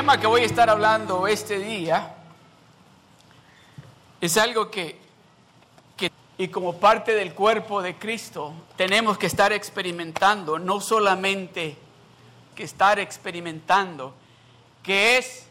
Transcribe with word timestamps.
Tema 0.00 0.18
que 0.18 0.26
voy 0.26 0.40
a 0.40 0.46
estar 0.46 0.70
hablando 0.70 1.26
este 1.26 1.58
día 1.58 2.14
es 4.18 4.38
algo 4.38 4.70
que, 4.70 4.98
que, 5.94 6.10
y 6.38 6.48
como 6.48 6.78
parte 6.78 7.14
del 7.14 7.34
cuerpo 7.34 7.82
de 7.82 7.98
Cristo, 7.98 8.54
tenemos 8.78 9.18
que 9.18 9.26
estar 9.26 9.52
experimentando, 9.52 10.58
no 10.58 10.80
solamente 10.80 11.76
que 12.54 12.62
estar 12.62 12.98
experimentando, 12.98 14.14
que 14.82 15.18
es 15.18 15.44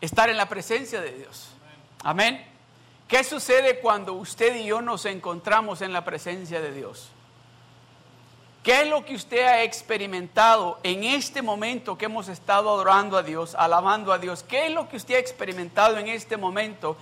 estar 0.00 0.30
en 0.30 0.36
la 0.36 0.48
presencia 0.48 1.00
de 1.00 1.14
Dios. 1.14 1.48
Amén. 2.04 2.46
¿Qué 3.08 3.24
sucede 3.24 3.80
cuando 3.80 4.12
usted 4.12 4.54
y 4.54 4.66
yo 4.66 4.80
nos 4.80 5.04
encontramos 5.06 5.82
en 5.82 5.92
la 5.92 6.04
presencia 6.04 6.60
de 6.60 6.70
Dios? 6.70 7.10
¿Qué 8.62 8.82
es 8.82 8.88
lo 8.88 9.04
que 9.04 9.16
usted 9.16 9.44
ha 9.44 9.62
experimentado 9.64 10.78
en 10.84 11.02
este 11.02 11.42
momento 11.42 11.98
que 11.98 12.04
hemos 12.04 12.28
estado 12.28 12.70
adorando 12.70 13.16
a 13.16 13.24
Dios, 13.24 13.56
alabando 13.56 14.12
a 14.12 14.18
Dios? 14.18 14.44
¿Qué 14.44 14.66
es 14.66 14.72
lo 14.72 14.88
que 14.88 14.96
usted 14.96 15.16
ha 15.16 15.18
experimentado 15.18 15.98
en 15.98 16.06
este 16.06 16.36
momento 16.36 16.96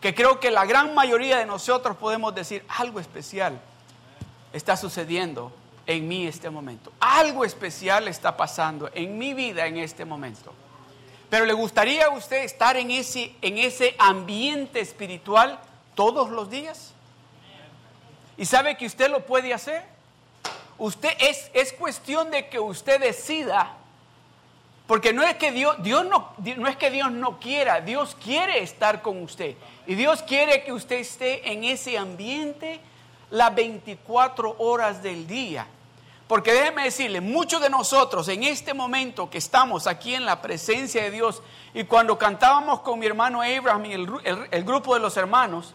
que 0.00 0.12
creo 0.12 0.40
que 0.40 0.50
la 0.50 0.64
gran 0.64 0.92
mayoría 0.92 1.38
de 1.38 1.46
nosotros 1.46 1.96
podemos 1.96 2.34
decir 2.34 2.64
algo 2.68 2.98
especial 2.98 3.60
está 4.52 4.76
sucediendo 4.76 5.52
en 5.86 6.08
mí 6.08 6.26
este 6.26 6.50
momento? 6.50 6.92
Algo 6.98 7.44
especial 7.44 8.08
está 8.08 8.36
pasando 8.36 8.90
en 8.92 9.16
mi 9.16 9.34
vida 9.34 9.66
en 9.66 9.76
este 9.76 10.04
momento. 10.04 10.52
Pero 11.30 11.46
¿le 11.46 11.52
gustaría 11.52 12.06
a 12.06 12.10
usted 12.10 12.42
estar 12.42 12.76
en 12.76 12.90
ese, 12.90 13.32
en 13.40 13.58
ese 13.58 13.94
ambiente 14.00 14.80
espiritual 14.80 15.60
todos 15.94 16.28
los 16.30 16.50
días? 16.50 16.92
¿Y 18.36 18.46
sabe 18.46 18.76
que 18.76 18.86
usted 18.86 19.08
lo 19.08 19.24
puede 19.24 19.54
hacer? 19.54 19.93
Usted 20.78 21.10
es, 21.20 21.50
es 21.54 21.72
cuestión 21.72 22.30
de 22.30 22.48
que 22.48 22.58
usted 22.58 23.00
decida, 23.00 23.76
porque 24.86 25.12
no 25.12 25.22
es 25.22 25.36
que 25.36 25.52
Dios, 25.52 25.76
Dios 25.82 26.04
no, 26.06 26.32
no 26.56 26.68
es 26.68 26.76
que 26.76 26.90
Dios 26.90 27.10
no 27.10 27.38
quiera, 27.38 27.80
Dios 27.80 28.16
quiere 28.22 28.62
estar 28.62 29.00
con 29.02 29.22
usted. 29.22 29.54
Y 29.86 29.94
Dios 29.94 30.22
quiere 30.22 30.64
que 30.64 30.72
usted 30.72 30.96
esté 30.96 31.52
en 31.52 31.64
ese 31.64 31.96
ambiente 31.96 32.80
las 33.30 33.54
24 33.54 34.56
horas 34.58 35.02
del 35.02 35.26
día. 35.26 35.66
Porque 36.26 36.52
déjeme 36.52 36.84
decirle, 36.84 37.20
muchos 37.20 37.60
de 37.60 37.68
nosotros 37.68 38.28
en 38.28 38.44
este 38.44 38.74
momento 38.74 39.28
que 39.28 39.38
estamos 39.38 39.86
aquí 39.86 40.14
en 40.14 40.24
la 40.24 40.40
presencia 40.40 41.02
de 41.02 41.10
Dios 41.10 41.42
y 41.74 41.84
cuando 41.84 42.18
cantábamos 42.18 42.80
con 42.80 42.98
mi 42.98 43.06
hermano 43.06 43.42
Abraham 43.42 43.84
y 43.84 43.92
el 43.92 44.64
grupo 44.64 44.94
de 44.94 45.00
los 45.00 45.16
hermanos, 45.16 45.74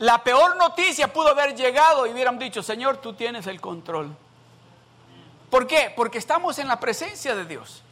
la 0.00 0.24
peor 0.24 0.56
noticia 0.56 1.12
pudo 1.12 1.28
haber 1.28 1.54
llegado 1.54 2.06
y 2.06 2.10
hubieran 2.10 2.38
dicho, 2.38 2.62
Señor, 2.62 2.96
tú 2.96 3.12
tienes 3.12 3.46
el 3.46 3.60
control. 3.60 4.16
¿Por 5.50 5.66
qué? 5.66 5.92
Porque 5.94 6.16
estamos 6.16 6.58
en 6.58 6.68
la 6.68 6.80
presencia 6.80 7.34
de 7.34 7.44
Dios. 7.44 7.82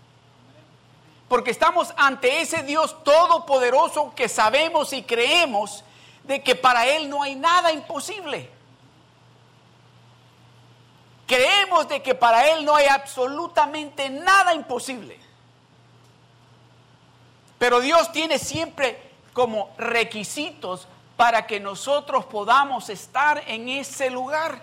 Porque 1.28 1.50
estamos 1.50 1.92
ante 1.98 2.40
ese 2.40 2.62
Dios 2.62 3.04
todopoderoso 3.04 4.14
que 4.16 4.26
sabemos 4.30 4.94
y 4.94 5.02
creemos 5.02 5.84
de 6.24 6.42
que 6.42 6.54
para 6.54 6.86
Él 6.86 7.10
no 7.10 7.22
hay 7.22 7.34
nada 7.34 7.72
imposible. 7.72 8.48
Creemos 11.26 11.88
de 11.88 12.00
que 12.00 12.14
para 12.14 12.48
Él 12.52 12.64
no 12.64 12.74
hay 12.74 12.86
absolutamente 12.86 14.08
nada 14.08 14.54
imposible. 14.54 15.20
Pero 17.58 17.80
Dios 17.80 18.10
tiene 18.12 18.38
siempre 18.38 18.98
como 19.34 19.74
requisitos 19.76 20.88
para 21.18 21.48
que 21.48 21.58
nosotros 21.58 22.26
podamos 22.26 22.88
estar 22.88 23.42
en 23.48 23.68
ese 23.68 24.08
lugar. 24.08 24.62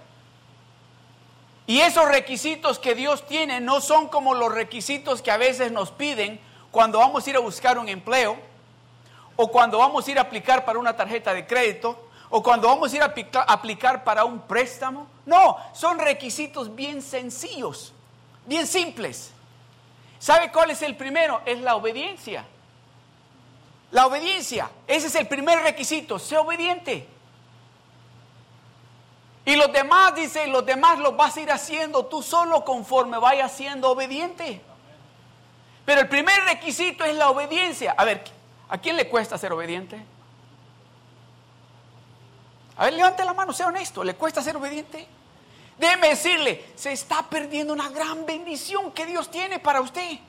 Y 1.68 1.82
esos 1.82 2.08
requisitos 2.08 2.80
que 2.80 2.96
Dios 2.96 3.28
tiene 3.28 3.60
no 3.60 3.82
son 3.82 4.08
como 4.08 4.34
los 4.34 4.56
requisitos 4.56 5.22
que 5.22 5.32
a 5.32 5.38
veces 5.38 5.74
nos 5.74 5.92
piden 5.92 6.40
cuando 6.72 7.00
vamos 7.00 7.28
a 7.28 7.30
ir 7.30 7.36
a 7.36 7.40
buscar 7.40 7.78
un 7.78 7.90
empleo, 7.90 8.38
o 9.36 9.52
cuando 9.52 9.80
vamos 9.80 10.08
a 10.08 10.12
ir 10.12 10.18
a 10.18 10.22
aplicar 10.22 10.64
para 10.64 10.80
una 10.80 10.96
tarjeta 10.96 11.34
de 11.34 11.46
crédito, 11.46 12.08
o 12.30 12.42
cuando 12.42 12.70
vamos 12.70 12.94
a 12.94 12.96
ir 12.96 13.04
a 13.04 13.14
aplicar 13.48 14.06
para 14.06 14.24
un 14.24 14.40
préstamo. 14.40 15.08
No, 15.26 15.58
son 15.74 16.00
requisitos 16.00 16.74
bien 16.74 17.02
sencillos, 17.02 17.92
bien 18.46 18.66
simples. 18.66 19.34
¿Sabe 20.20 20.54
cuál 20.54 20.72
es 20.72 20.82
el 20.82 20.96
primero? 20.96 21.42
Es 21.46 21.60
la 21.60 21.76
obediencia. 21.76 22.46
La 23.96 24.08
obediencia, 24.08 24.70
ese 24.88 25.08
es 25.08 25.16
el 25.16 25.26
primer 25.26 25.58
requisito, 25.62 26.20
sé 26.20 26.36
obediente. 26.36 27.08
Y 29.46 29.56
los 29.56 29.72
demás, 29.72 30.14
dice, 30.14 30.48
los 30.48 30.66
demás 30.66 31.00
los 31.00 31.16
vas 31.16 31.38
a 31.38 31.40
ir 31.40 31.50
haciendo 31.50 32.06
tú 32.06 32.22
solo 32.22 32.66
conforme 32.66 33.18
vayas 33.20 33.54
siendo 33.54 33.90
obediente. 33.90 34.62
Pero 35.86 36.02
el 36.02 36.10
primer 36.10 36.38
requisito 36.44 37.06
es 37.06 37.16
la 37.16 37.30
obediencia. 37.30 37.96
A 37.98 38.04
ver, 38.04 38.26
¿a 38.68 38.78
quién 38.80 38.98
le 38.98 39.08
cuesta 39.08 39.38
ser 39.38 39.54
obediente? 39.54 40.06
A 42.76 42.84
ver, 42.84 42.96
levante 42.96 43.24
la 43.24 43.34
mano, 43.34 43.54
sea 43.54 43.68
honesto, 43.68 44.04
¿le 44.04 44.16
cuesta 44.16 44.42
ser 44.42 44.58
obediente? 44.58 45.08
Déjeme 45.78 46.10
decirle, 46.10 46.66
se 46.76 46.92
está 46.92 47.24
perdiendo 47.24 47.72
una 47.72 47.88
gran 47.88 48.26
bendición 48.26 48.92
que 48.92 49.06
Dios 49.06 49.32
tiene 49.32 49.58
para 49.58 49.80
usted. 49.80 50.20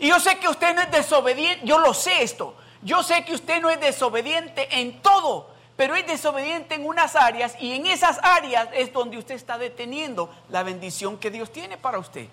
Y 0.00 0.08
yo 0.08 0.18
sé 0.18 0.38
que 0.38 0.48
usted 0.48 0.74
no 0.74 0.80
es 0.80 0.90
desobediente, 0.90 1.64
yo 1.66 1.78
lo 1.78 1.92
sé 1.92 2.22
esto. 2.22 2.54
Yo 2.82 3.02
sé 3.02 3.22
que 3.24 3.34
usted 3.34 3.60
no 3.60 3.68
es 3.68 3.78
desobediente 3.78 4.80
en 4.80 5.02
todo, 5.02 5.50
pero 5.76 5.94
es 5.94 6.06
desobediente 6.06 6.74
en 6.74 6.86
unas 6.86 7.14
áreas 7.14 7.54
y 7.60 7.74
en 7.74 7.84
esas 7.84 8.18
áreas 8.22 8.70
es 8.72 8.92
donde 8.94 9.18
usted 9.18 9.34
está 9.34 9.58
deteniendo 9.58 10.34
la 10.48 10.62
bendición 10.62 11.18
que 11.18 11.30
Dios 11.30 11.52
tiene 11.52 11.76
para 11.76 11.98
usted. 11.98 12.26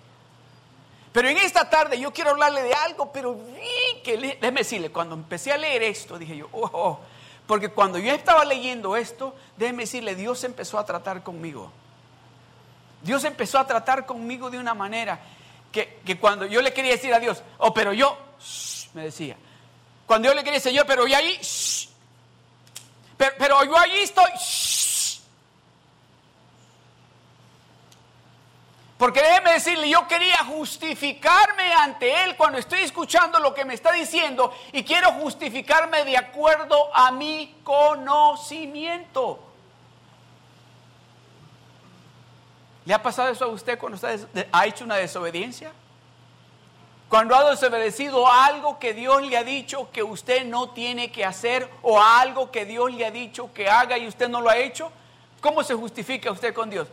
Pero 1.12 1.28
en 1.28 1.36
esta 1.36 1.68
tarde 1.68 2.00
yo 2.00 2.10
quiero 2.10 2.30
hablarle 2.30 2.62
de 2.62 2.72
algo, 2.72 3.12
pero 3.12 3.38
que 4.02 4.16
déjeme 4.16 4.60
decirle, 4.60 4.90
cuando 4.90 5.14
empecé 5.14 5.52
a 5.52 5.58
leer 5.58 5.82
esto, 5.82 6.18
dije 6.18 6.38
yo, 6.38 6.48
oh, 6.52 6.70
oh, 6.72 7.00
porque 7.46 7.68
cuando 7.68 7.98
yo 7.98 8.12
estaba 8.14 8.46
leyendo 8.46 8.96
esto, 8.96 9.34
déjeme 9.58 9.82
decirle, 9.82 10.14
Dios 10.14 10.42
empezó 10.44 10.78
a 10.78 10.86
tratar 10.86 11.22
conmigo. 11.22 11.70
Dios 13.02 13.24
empezó 13.24 13.58
a 13.58 13.66
tratar 13.66 14.06
conmigo 14.06 14.48
de 14.48 14.58
una 14.58 14.74
manera 14.74 15.20
que, 16.04 16.18
cuando 16.18 16.46
yo 16.46 16.62
le 16.62 16.72
quería 16.72 16.92
decir 16.92 17.12
a 17.12 17.20
Dios, 17.20 17.42
oh, 17.58 17.72
pero 17.72 17.92
yo, 17.92 18.16
me 18.94 19.04
decía, 19.04 19.36
cuando 20.06 20.28
yo 20.28 20.34
le 20.34 20.40
quería 20.42 20.54
decir, 20.54 20.72
Señor, 20.72 20.86
pero 20.86 21.06
yo 21.06 21.16
ahí, 21.16 21.38
pero, 23.16 23.34
pero, 23.38 23.64
yo 23.64 23.78
ahí 23.78 24.00
estoy, 24.00 24.30
Porque 28.98 29.22
déjeme 29.22 29.52
decirle, 29.52 29.88
yo 29.88 30.08
quería 30.08 30.38
justificarme 30.38 31.72
ante 31.72 32.24
Él 32.24 32.36
cuando 32.36 32.58
estoy 32.58 32.80
escuchando 32.80 33.38
lo 33.38 33.54
que 33.54 33.64
me 33.64 33.74
está 33.74 33.92
diciendo 33.92 34.52
y 34.72 34.82
quiero 34.82 35.12
justificarme 35.12 36.04
de 36.04 36.16
acuerdo 36.16 36.90
a 36.92 37.12
mi 37.12 37.60
conocimiento. 37.62 39.47
¿Le 42.88 42.94
ha 42.94 43.02
pasado 43.02 43.28
eso 43.28 43.44
a 43.44 43.48
usted 43.48 43.78
cuando 43.78 43.98
ha 44.50 44.66
hecho 44.66 44.82
una 44.82 44.96
desobediencia? 44.96 45.72
Cuando 47.06 47.36
ha 47.36 47.50
desobedecido 47.50 48.26
algo 48.32 48.78
que 48.78 48.94
Dios 48.94 49.20
le 49.24 49.36
ha 49.36 49.44
dicho 49.44 49.90
que 49.92 50.02
usted 50.02 50.46
no 50.46 50.70
tiene 50.70 51.12
que 51.12 51.22
hacer 51.22 51.70
o 51.82 52.00
algo 52.00 52.50
que 52.50 52.64
Dios 52.64 52.90
le 52.94 53.04
ha 53.04 53.10
dicho 53.10 53.52
que 53.52 53.68
haga 53.68 53.98
y 53.98 54.08
usted 54.08 54.30
no 54.30 54.40
lo 54.40 54.48
ha 54.48 54.56
hecho, 54.56 54.90
¿cómo 55.42 55.62
se 55.62 55.74
justifica 55.74 56.30
usted 56.30 56.54
con 56.54 56.70
Dios? 56.70 56.88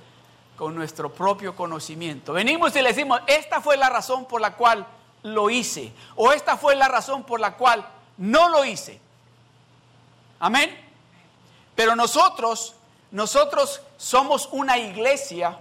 Con 0.58 0.76
nuestro 0.76 1.14
propio 1.14 1.56
conocimiento. 1.56 2.34
Venimos 2.34 2.76
y 2.76 2.82
le 2.82 2.90
decimos, 2.90 3.22
esta 3.26 3.62
fue 3.62 3.78
la 3.78 3.90
razón 3.90 4.26
por 4.26 4.42
la 4.42 4.54
cual 4.58 4.86
lo 5.24 5.50
hice 5.50 5.94
o 6.18 6.34
esta 6.34 6.58
fue 6.58 6.76
la 6.76 6.90
razón 6.90 7.24
por 7.24 7.40
la 7.40 7.56
cual 7.56 7.88
no 8.18 8.50
lo 8.50 8.66
hice. 8.66 9.00
Amén. 10.40 10.78
Pero 11.74 11.96
nosotros, 11.96 12.76
nosotros 13.12 13.80
somos 13.96 14.50
una 14.52 14.78
iglesia 14.78 15.60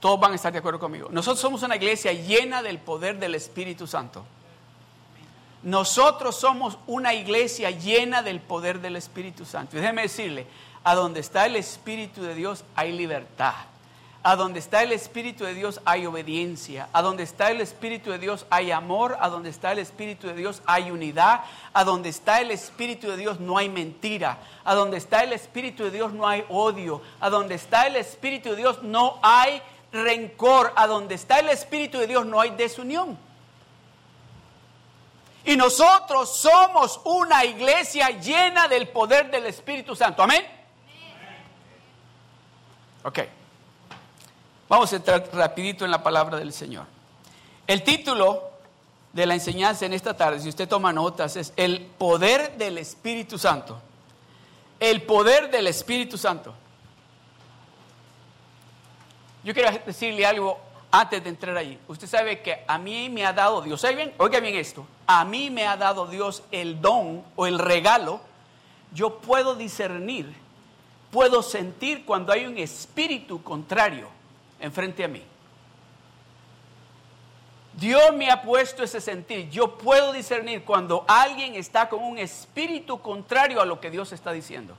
todos 0.00 0.20
van 0.20 0.32
a 0.32 0.34
estar 0.36 0.52
de 0.52 0.58
acuerdo 0.58 0.78
conmigo. 0.78 1.08
Nosotros 1.10 1.40
somos 1.40 1.62
una 1.62 1.76
iglesia 1.76 2.12
llena 2.12 2.62
del 2.62 2.78
poder 2.78 3.18
del 3.18 3.34
Espíritu 3.34 3.86
Santo. 3.86 4.24
Nosotros 5.62 6.36
somos 6.36 6.78
una 6.86 7.14
iglesia 7.14 7.70
llena 7.70 8.22
del 8.22 8.40
poder 8.40 8.80
del 8.80 8.96
Espíritu 8.96 9.44
Santo. 9.44 9.76
Y 9.76 9.80
déjeme 9.80 10.02
decirle, 10.02 10.46
a 10.84 10.94
donde 10.94 11.20
está 11.20 11.46
el 11.46 11.56
Espíritu 11.56 12.22
de 12.22 12.34
Dios 12.34 12.64
hay 12.76 12.92
libertad. 12.92 13.54
A 14.22 14.36
donde 14.36 14.58
está 14.58 14.82
el 14.82 14.92
Espíritu 14.92 15.44
de 15.44 15.54
Dios 15.54 15.80
hay 15.84 16.06
obediencia. 16.06 16.88
A 16.92 17.02
donde 17.02 17.22
está 17.22 17.50
el 17.50 17.60
Espíritu 17.60 18.10
de 18.10 18.18
Dios 18.18 18.46
hay 18.50 18.70
amor. 18.70 19.16
A 19.20 19.28
donde 19.28 19.48
está 19.48 19.72
el 19.72 19.78
Espíritu 19.78 20.28
de 20.28 20.34
Dios 20.34 20.62
hay 20.66 20.90
unidad. 20.90 21.42
A 21.72 21.84
donde 21.84 22.08
está 22.08 22.40
el 22.40 22.50
Espíritu 22.50 23.08
de 23.08 23.16
Dios 23.16 23.40
no 23.40 23.58
hay 23.58 23.68
mentira. 23.68 24.38
A 24.64 24.74
donde 24.74 24.96
está 24.96 25.24
el 25.24 25.32
Espíritu 25.32 25.84
de 25.84 25.90
Dios 25.90 26.12
no 26.12 26.26
hay 26.26 26.44
odio. 26.48 27.00
A 27.20 27.30
donde 27.30 27.54
está 27.54 27.86
el 27.86 27.96
Espíritu 27.96 28.50
de 28.50 28.56
Dios 28.56 28.82
no 28.82 29.18
hay 29.22 29.62
rencor. 29.92 30.72
A 30.76 30.86
donde 30.86 31.14
está 31.14 31.38
el 31.38 31.48
Espíritu 31.48 31.98
de 31.98 32.06
Dios 32.06 32.26
no 32.26 32.40
hay 32.40 32.50
desunión. 32.50 33.18
Y 35.44 35.56
nosotros 35.56 36.36
somos 36.36 37.00
una 37.04 37.44
iglesia 37.44 38.10
llena 38.10 38.68
del 38.68 38.88
poder 38.88 39.30
del 39.30 39.46
Espíritu 39.46 39.96
Santo. 39.96 40.22
Amén. 40.22 40.44
Ok. 43.02 43.20
Vamos 44.68 44.92
a 44.92 44.96
entrar 44.96 45.26
rapidito 45.32 45.84
en 45.84 45.90
la 45.90 46.02
palabra 46.02 46.36
del 46.36 46.52
Señor. 46.52 46.84
El 47.66 47.82
título 47.82 48.50
de 49.12 49.24
la 49.24 49.34
enseñanza 49.34 49.86
en 49.86 49.94
esta 49.94 50.14
tarde, 50.14 50.40
si 50.40 50.48
usted 50.50 50.68
toma 50.68 50.92
notas, 50.92 51.36
es 51.36 51.52
el 51.56 51.80
poder 51.80 52.58
del 52.58 52.76
Espíritu 52.76 53.38
Santo. 53.38 53.80
El 54.78 55.02
poder 55.02 55.50
del 55.50 55.66
Espíritu 55.66 56.18
Santo. 56.18 56.54
Yo 59.48 59.54
quiero 59.54 59.70
decirle 59.86 60.26
algo 60.26 60.58
antes 60.90 61.24
de 61.24 61.30
entrar 61.30 61.56
ahí. 61.56 61.78
Usted 61.88 62.06
sabe 62.06 62.42
que 62.42 62.64
a 62.66 62.76
mí 62.76 63.08
me 63.08 63.24
ha 63.24 63.32
dado 63.32 63.62
Dios, 63.62 63.82
oiga 64.18 64.40
bien 64.40 64.56
esto, 64.56 64.86
a 65.06 65.24
mí 65.24 65.48
me 65.48 65.66
ha 65.66 65.74
dado 65.74 66.06
Dios 66.06 66.42
el 66.50 66.82
don 66.82 67.24
o 67.34 67.46
el 67.46 67.58
regalo. 67.58 68.20
Yo 68.92 69.20
puedo 69.20 69.54
discernir, 69.54 70.34
puedo 71.10 71.42
sentir 71.42 72.04
cuando 72.04 72.30
hay 72.30 72.44
un 72.44 72.58
espíritu 72.58 73.42
contrario 73.42 74.08
enfrente 74.60 75.02
a 75.02 75.08
mí. 75.08 75.22
Dios 77.72 78.14
me 78.14 78.30
ha 78.30 78.42
puesto 78.42 78.82
ese 78.82 79.00
sentir. 79.00 79.48
Yo 79.48 79.78
puedo 79.78 80.12
discernir 80.12 80.62
cuando 80.62 81.06
alguien 81.08 81.54
está 81.54 81.88
con 81.88 82.04
un 82.04 82.18
espíritu 82.18 83.00
contrario 83.00 83.62
a 83.62 83.64
lo 83.64 83.80
que 83.80 83.90
Dios 83.90 84.12
está 84.12 84.30
diciendo. 84.30 84.76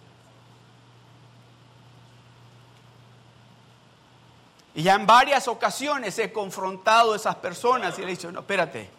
Y 4.80 4.84
ya 4.84 4.96
en 4.96 5.06
varias 5.06 5.50
ocasiones 5.50 6.18
he 6.20 6.32
confrontado 6.32 7.12
a 7.12 7.18
esas 7.18 7.36
personas 7.36 8.00
y 8.00 8.02
le 8.02 8.08
he 8.08 8.12
dicho, 8.12 8.32
no, 8.32 8.40
espérate, 8.40 8.90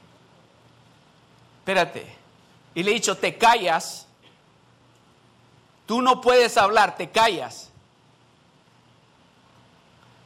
espérate. 1.61 2.19
Y 2.75 2.83
le 2.83 2.91
he 2.91 2.95
dicho, 2.95 3.17
te 3.17 3.39
callas, 3.39 4.07
tú 5.87 6.03
no 6.03 6.21
puedes 6.21 6.59
hablar, 6.59 6.97
te 6.99 7.09
callas. 7.09 7.71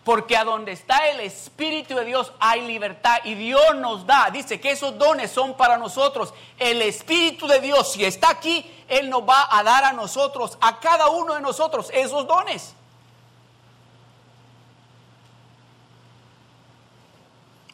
Porque 0.03 0.37
a 0.37 0.43
donde 0.43 0.73
está 0.73 1.07
el 1.11 1.21
Espíritu 1.21 1.95
de 1.95 2.05
Dios 2.05 2.33
hay 2.41 2.67
libertad 2.67 3.19
y 3.23 3.35
Dios 3.35 3.77
nos 3.77 4.05
da. 4.09 4.31
Dice 4.33 4.61
que 4.61 4.73
esos 4.73 4.99
dones 4.99 5.31
son 5.31 5.57
para 5.57 5.79
nosotros. 5.79 6.35
El 6.59 6.83
Espíritu 6.83 7.47
de 7.47 7.61
Dios, 7.61 7.93
si 7.93 8.05
está 8.05 8.31
aquí, 8.31 8.69
Él 8.89 9.09
nos 9.09 9.23
va 9.23 9.47
a 9.49 9.63
dar 9.63 9.85
a 9.85 9.93
nosotros, 9.93 10.59
a 10.61 10.81
cada 10.81 11.11
uno 11.11 11.35
de 11.35 11.41
nosotros, 11.41 11.91
esos 11.95 12.27
dones. 12.27 12.75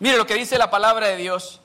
Mire 0.00 0.16
lo 0.16 0.26
que 0.26 0.34
dice 0.34 0.56
la 0.56 0.70
palabra 0.70 1.08
de 1.08 1.16
Dios 1.16 1.60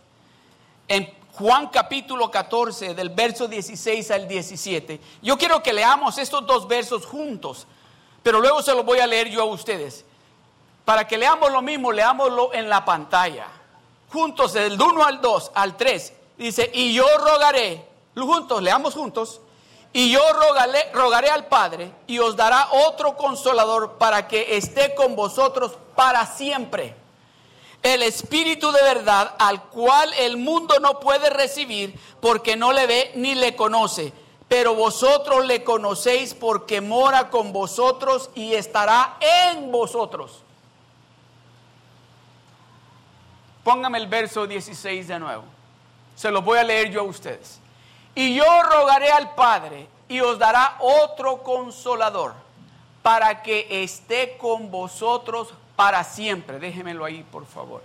en 0.89 1.09
Juan 1.35 1.67
capítulo 1.67 2.29
14, 2.29 2.93
del 2.93 3.09
verso 3.09 3.47
16 3.47 4.11
al 4.11 4.27
17. 4.27 4.99
Yo 5.21 5.37
quiero 5.37 5.63
que 5.63 5.71
leamos 5.71 6.17
estos 6.17 6.45
dos 6.45 6.67
versos 6.67 7.05
juntos, 7.05 7.65
pero 8.23 8.41
luego 8.41 8.61
se 8.61 8.73
los 8.73 8.83
voy 8.83 8.99
a 8.99 9.07
leer 9.07 9.29
yo 9.29 9.41
a 9.41 9.45
ustedes. 9.45 10.03
Para 10.83 11.07
que 11.07 11.17
leamos 11.17 11.49
lo 11.49 11.61
mismo, 11.61 11.93
leámoslo 11.93 12.53
en 12.53 12.67
la 12.67 12.83
pantalla. 12.83 13.47
Juntos, 14.11 14.51
del 14.51 14.81
1 14.81 15.05
al 15.05 15.21
2, 15.21 15.51
al 15.55 15.77
3. 15.77 16.13
Dice, 16.37 16.69
y 16.73 16.93
yo 16.93 17.05
rogaré, 17.17 17.87
juntos, 18.15 18.61
leamos 18.61 18.95
juntos, 18.95 19.39
y 19.93 20.11
yo 20.11 20.21
rogaré, 20.33 20.91
rogaré 20.91 21.29
al 21.29 21.45
Padre 21.45 21.89
y 22.05 22.19
os 22.19 22.35
dará 22.35 22.67
otro 22.89 23.15
consolador 23.15 23.93
para 23.93 24.27
que 24.27 24.57
esté 24.57 24.93
con 24.93 25.15
vosotros 25.15 25.77
para 25.95 26.25
siempre 26.25 27.04
el 27.85 28.01
Espíritu 28.01 28.71
de 28.71 28.81
verdad 28.81 29.35
al 29.37 29.61
cual 29.65 30.11
el 30.15 30.37
mundo 30.37 30.79
no 30.79 30.99
puede 30.99 31.29
recibir 31.29 31.93
porque 32.19 32.55
no 32.55 32.73
le 32.73 32.87
ve 32.87 33.11
ni 33.13 33.35
le 33.35 33.55
conoce. 33.55 34.11
Pero 34.47 34.73
vosotros 34.73 35.45
le 35.45 35.63
conocéis 35.63 36.33
porque 36.33 36.81
mora 36.81 37.29
con 37.29 37.53
vosotros 37.53 38.31
y 38.33 38.55
estará 38.55 39.17
en 39.19 39.71
vosotros. 39.71 40.41
Póngame 43.63 43.99
el 43.99 44.07
verso 44.07 44.47
16 44.47 45.07
de 45.07 45.19
nuevo. 45.19 45.43
Se 46.15 46.31
lo 46.31 46.41
voy 46.41 46.57
a 46.57 46.63
leer 46.63 46.89
yo 46.89 47.01
a 47.01 47.03
ustedes. 47.03 47.59
Y 48.15 48.33
yo 48.33 48.63
rogaré 48.63 49.11
al 49.11 49.35
Padre 49.35 49.87
y 50.09 50.21
os 50.21 50.39
dará 50.39 50.77
otro 50.79 51.43
consolador 51.43 52.33
para 53.03 53.43
que 53.43 53.83
esté 53.83 54.37
con 54.37 54.71
vosotros 54.71 55.53
para 55.75 56.03
siempre. 56.03 56.59
Déjemelo 56.59 57.05
ahí, 57.05 57.23
por 57.31 57.45
favor. 57.45 57.81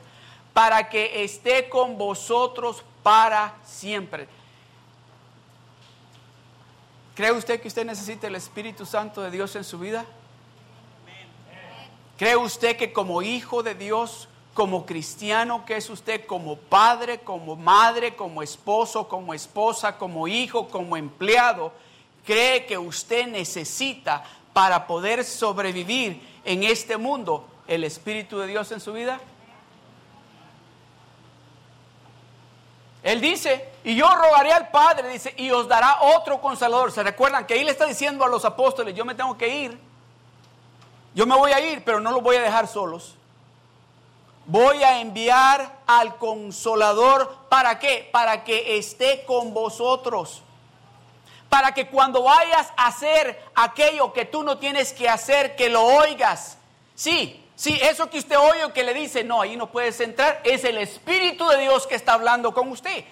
Para 0.53 0.89
que 0.89 1.25
esté 1.25 1.69
con 1.69 1.97
vosotros 1.97 2.83
para 3.03 3.55
siempre. 3.65 4.29
¿Cree 7.15 7.33
usted 7.33 7.61
que 7.61 7.69
usted 7.69 7.85
necesita 7.85 8.27
el 8.27 8.35
Espíritu 8.35 8.87
Santo 8.87 9.21
de 9.21 9.31
Dios 9.31 9.55
en 9.57 9.65
su 9.65 9.79
vida? 9.79 10.05
¿Cree 12.17 12.37
usted 12.37 12.77
que 12.77 12.93
como 12.93 13.23
hijo 13.23 13.63
de 13.63 13.75
Dios, 13.75 14.29
como 14.55 14.85
cristiano 14.85 15.65
que 15.65 15.77
es 15.77 15.89
usted, 15.89 16.27
como 16.27 16.57
padre, 16.57 17.21
como 17.21 17.57
madre, 17.57 18.15
como 18.17 18.43
esposo, 18.43 19.09
como 19.09 19.33
esposa, 19.33 19.97
como 19.97 20.29
hijo, 20.29 20.69
como 20.69 20.97
empleado, 20.97 21.73
cree 22.25 22.67
que 22.67 22.77
usted 22.77 23.27
necesita 23.27 24.25
para 24.53 24.87
poder 24.87 25.25
sobrevivir 25.25 26.21
en 26.45 26.65
este 26.65 26.97
mundo 26.97 27.47
el 27.71 27.85
Espíritu 27.85 28.39
de 28.41 28.49
Dios 28.49 28.73
en 28.73 28.81
su 28.81 28.93
vida? 28.93 29.21
Él 33.03 33.21
dice, 33.21 33.67
y 33.85 33.95
yo 33.95 34.13
rogaré 34.13 34.53
al 34.53 34.71
Padre, 34.71 35.09
dice, 35.09 35.33
y 35.37 35.51
os 35.53 35.69
dará 35.69 36.03
otro 36.03 36.41
consolador. 36.41 36.91
¿Se 36.91 37.03
recuerdan 37.03 37.47
que 37.47 37.55
ahí 37.55 37.65
le 37.65 37.71
está 37.71 37.87
diciendo 37.87 38.25
a 38.25 38.29
los 38.29 38.45
apóstoles, 38.45 38.95
yo 38.95 39.05
me 39.05 39.15
tengo 39.15 39.39
que 39.39 39.49
ir? 39.49 39.79
Yo 41.15 41.27
me 41.27 41.37
voy 41.37 41.53
a 41.53 41.61
ir, 41.61 41.85
pero 41.85 42.01
no 42.01 42.11
los 42.11 42.23
voy 42.23 42.37
a 42.37 42.43
dejar 42.43 42.67
solos. 42.67 43.15
Voy 44.47 44.83
a 44.83 45.01
enviar 45.01 45.79
al 45.87 46.17
consolador, 46.17 47.37
¿para 47.49 47.79
qué? 47.79 48.09
Para 48.11 48.43
que 48.43 48.79
esté 48.79 49.25
con 49.25 49.55
vosotros. 49.55 50.43
Para 51.49 51.73
que 51.73 51.89
cuando 51.89 52.25
vayas 52.25 52.73
a 52.77 52.89
hacer 52.89 53.41
aquello 53.55 54.13
que 54.13 54.25
tú 54.25 54.43
no 54.43 54.59
tienes 54.59 54.93
que 54.93 55.09
hacer, 55.09 55.55
que 55.55 55.69
lo 55.69 55.85
oigas. 55.85 56.59
Sí, 56.97 57.40
Sí, 57.61 57.79
eso 57.83 58.09
que 58.09 58.21
usted 58.21 58.39
oye 58.39 58.73
que 58.73 58.83
le 58.83 58.95
dice, 58.95 59.23
no, 59.23 59.43
ahí 59.43 59.55
no 59.55 59.71
puedes 59.71 60.01
entrar, 60.01 60.41
es 60.45 60.65
el 60.65 60.79
Espíritu 60.79 61.47
de 61.47 61.59
Dios 61.59 61.87
que 61.87 61.95
está 61.95 62.15
hablando 62.15 62.55
con 62.55 62.71
usted. 62.71 63.05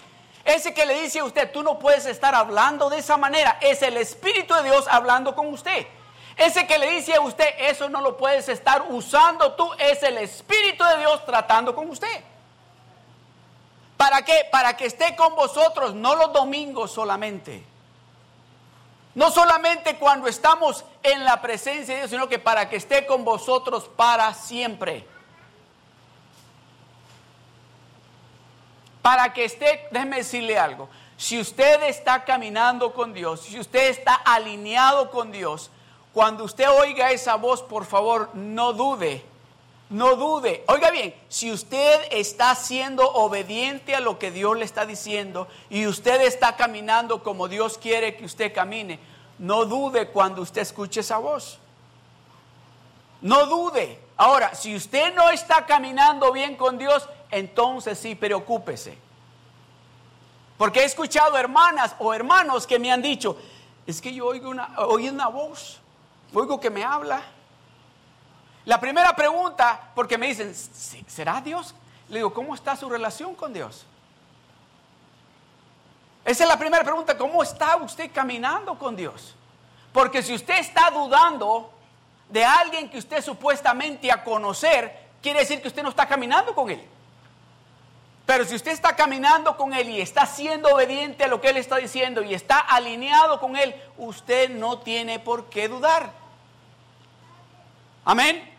Ese 0.43 0.73
que 0.73 0.87
le 0.87 0.99
dice 1.03 1.19
a 1.19 1.23
usted, 1.23 1.51
tú 1.51 1.61
no 1.61 1.77
puedes 1.77 2.07
estar 2.07 2.33
hablando 2.33 2.89
de 2.89 2.97
esa 2.97 3.15
manera, 3.15 3.59
es 3.61 3.83
el 3.83 3.95
Espíritu 3.95 4.55
de 4.55 4.63
Dios 4.63 4.87
hablando 4.89 5.35
con 5.35 5.53
usted. 5.53 5.85
Ese 6.35 6.65
que 6.65 6.79
le 6.79 6.89
dice 6.89 7.13
a 7.13 7.21
usted, 7.21 7.45
eso 7.59 7.89
no 7.89 8.01
lo 8.01 8.17
puedes 8.17 8.49
estar 8.49 8.85
usando 8.89 9.53
tú, 9.53 9.69
es 9.77 10.01
el 10.01 10.17
Espíritu 10.17 10.83
de 10.83 10.97
Dios 10.97 11.23
tratando 11.27 11.75
con 11.75 11.87
usted. 11.87 12.23
¿Para 13.97 14.23
qué? 14.23 14.47
Para 14.51 14.75
que 14.75 14.87
esté 14.87 15.15
con 15.15 15.35
vosotros, 15.35 15.93
no 15.93 16.15
los 16.15 16.33
domingos 16.33 16.91
solamente. 16.91 17.63
No 19.13 19.29
solamente 19.29 19.97
cuando 19.97 20.27
estamos 20.27 20.85
en 21.03 21.23
la 21.23 21.41
presencia 21.41 21.93
de 21.93 22.01
Dios, 22.01 22.11
sino 22.11 22.27
que 22.27 22.39
para 22.39 22.69
que 22.69 22.75
esté 22.75 23.05
con 23.05 23.23
vosotros 23.23 23.89
para 23.95 24.33
siempre. 24.33 25.05
Para 29.01 29.33
que 29.33 29.45
esté, 29.45 29.87
déjeme 29.91 30.17
decirle 30.17 30.57
algo, 30.57 30.89
si 31.17 31.39
usted 31.39 31.83
está 31.83 32.23
caminando 32.25 32.93
con 32.93 33.13
Dios, 33.13 33.41
si 33.41 33.59
usted 33.59 33.89
está 33.89 34.15
alineado 34.15 35.09
con 35.09 35.31
Dios, 35.31 35.71
cuando 36.13 36.43
usted 36.43 36.69
oiga 36.69 37.11
esa 37.11 37.35
voz, 37.35 37.61
por 37.61 37.85
favor, 37.85 38.31
no 38.33 38.73
dude, 38.73 39.23
no 39.89 40.15
dude. 40.15 40.63
Oiga 40.67 40.91
bien, 40.91 41.15
si 41.27 41.51
usted 41.51 42.01
está 42.11 42.53
siendo 42.55 43.07
obediente 43.09 43.95
a 43.95 43.99
lo 43.99 44.19
que 44.19 44.31
Dios 44.31 44.57
le 44.57 44.65
está 44.65 44.85
diciendo 44.85 45.47
y 45.69 45.87
usted 45.87 46.21
está 46.21 46.55
caminando 46.55 47.23
como 47.23 47.47
Dios 47.47 47.77
quiere 47.77 48.15
que 48.15 48.25
usted 48.25 48.53
camine, 48.53 48.99
no 49.39 49.65
dude 49.65 50.09
cuando 50.09 50.41
usted 50.41 50.61
escuche 50.61 50.99
esa 50.99 51.17
voz. 51.17 51.57
No 53.21 53.45
dude. 53.45 53.99
Ahora, 54.17 54.53
si 54.53 54.75
usted 54.75 55.13
no 55.15 55.29
está 55.29 55.65
caminando 55.65 56.31
bien 56.31 56.55
con 56.55 56.77
Dios, 56.77 57.07
entonces 57.31 57.97
sí, 57.97 58.15
preocúpese. 58.15 58.97
Porque 60.57 60.81
he 60.81 60.83
escuchado 60.83 61.37
hermanas 61.37 61.95
o 61.99 62.13
hermanos 62.13 62.67
que 62.67 62.79
me 62.79 62.91
han 62.91 63.01
dicho, 63.01 63.37
es 63.87 64.01
que 64.01 64.13
yo 64.13 64.27
oigo 64.27 64.49
una, 64.49 64.77
una 64.89 65.27
voz, 65.27 65.79
oigo 66.33 66.59
que 66.59 66.69
me 66.69 66.83
habla. 66.83 67.21
La 68.65 68.79
primera 68.79 69.15
pregunta, 69.15 69.91
porque 69.95 70.17
me 70.17 70.27
dicen, 70.27 70.53
¿será 70.53 71.39
Dios? 71.39 71.73
Le 72.09 72.17
digo, 72.17 72.33
¿cómo 72.33 72.53
está 72.53 72.75
su 72.75 72.89
relación 72.89 73.35
con 73.35 73.53
Dios? 73.53 73.85
Esa 76.29 76.43
es 76.43 76.47
la 76.47 76.59
primera 76.59 76.83
pregunta, 76.83 77.17
¿cómo 77.17 77.41
está 77.41 77.75
usted 77.77 78.11
caminando 78.13 78.77
con 78.77 78.95
Dios? 78.95 79.33
Porque 79.91 80.21
si 80.21 80.35
usted 80.35 80.59
está 80.59 80.91
dudando 80.91 81.71
de 82.29 82.45
alguien 82.45 82.87
que 82.87 82.99
usted 82.99 83.23
supuestamente 83.23 84.11
a 84.11 84.23
conocer, 84.23 84.95
quiere 85.23 85.39
decir 85.39 85.59
que 85.59 85.69
usted 85.69 85.81
no 85.81 85.89
está 85.89 86.07
caminando 86.07 86.53
con 86.53 86.69
él. 86.69 86.87
Pero 88.27 88.45
si 88.45 88.53
usted 88.53 88.73
está 88.73 88.95
caminando 88.95 89.57
con 89.57 89.73
él 89.73 89.89
y 89.89 90.01
está 90.01 90.27
siendo 90.27 90.69
obediente 90.69 91.23
a 91.23 91.27
lo 91.27 91.41
que 91.41 91.49
él 91.49 91.57
está 91.57 91.77
diciendo 91.77 92.21
y 92.21 92.35
está 92.35 92.59
alineado 92.59 93.39
con 93.39 93.55
él, 93.55 93.73
usted 93.97 94.51
no 94.51 94.77
tiene 94.77 95.17
por 95.17 95.49
qué 95.49 95.67
dudar. 95.67 96.11
Amén. 98.05 98.55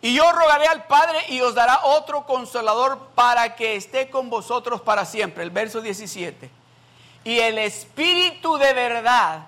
Y 0.00 0.14
yo 0.14 0.30
rogaré 0.30 0.68
al 0.68 0.86
Padre 0.86 1.18
y 1.28 1.40
os 1.40 1.56
dará 1.56 1.86
otro 1.86 2.24
consolador 2.24 3.08
para 3.16 3.56
que 3.56 3.74
esté 3.74 4.10
con 4.10 4.30
vosotros 4.30 4.80
para 4.80 5.04
siempre. 5.04 5.42
El 5.42 5.50
verso 5.50 5.80
17. 5.80 6.62
Y 7.24 7.38
el 7.38 7.58
Espíritu 7.58 8.58
de 8.58 8.72
verdad, 8.74 9.46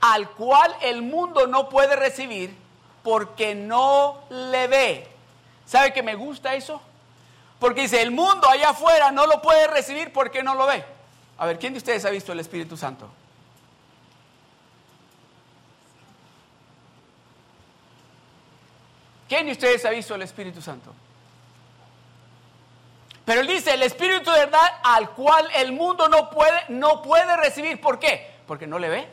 al 0.00 0.30
cual 0.30 0.74
el 0.82 1.02
mundo 1.02 1.46
no 1.46 1.68
puede 1.68 1.96
recibir 1.96 2.56
porque 3.02 3.54
no 3.54 4.20
le 4.30 4.66
ve. 4.66 5.06
¿Sabe 5.64 5.92
que 5.92 6.02
me 6.02 6.14
gusta 6.14 6.54
eso? 6.54 6.80
Porque 7.58 7.82
dice, 7.82 8.02
el 8.02 8.10
mundo 8.10 8.48
allá 8.48 8.70
afuera 8.70 9.12
no 9.12 9.26
lo 9.26 9.40
puede 9.40 9.68
recibir 9.68 10.12
porque 10.12 10.42
no 10.42 10.54
lo 10.54 10.66
ve. 10.66 10.84
A 11.38 11.46
ver, 11.46 11.58
¿quién 11.58 11.72
de 11.72 11.78
ustedes 11.78 12.04
ha 12.04 12.10
visto 12.10 12.32
el 12.32 12.40
Espíritu 12.40 12.76
Santo? 12.76 13.08
¿Quién 19.28 19.46
de 19.46 19.52
ustedes 19.52 19.84
ha 19.84 19.90
visto 19.90 20.14
el 20.14 20.22
Espíritu 20.22 20.60
Santo? 20.60 20.92
Pero 23.24 23.40
él 23.40 23.46
dice, 23.46 23.74
el 23.74 23.82
Espíritu 23.82 24.30
de 24.30 24.38
verdad 24.38 24.80
al 24.82 25.10
cual 25.10 25.48
el 25.54 25.72
mundo 25.72 26.08
no 26.08 26.28
puede, 26.30 26.64
no 26.68 27.02
puede 27.02 27.36
recibir. 27.36 27.80
¿Por 27.80 27.98
qué? 27.98 28.34
Porque 28.46 28.66
no 28.66 28.78
le 28.78 28.88
ve. 28.88 29.08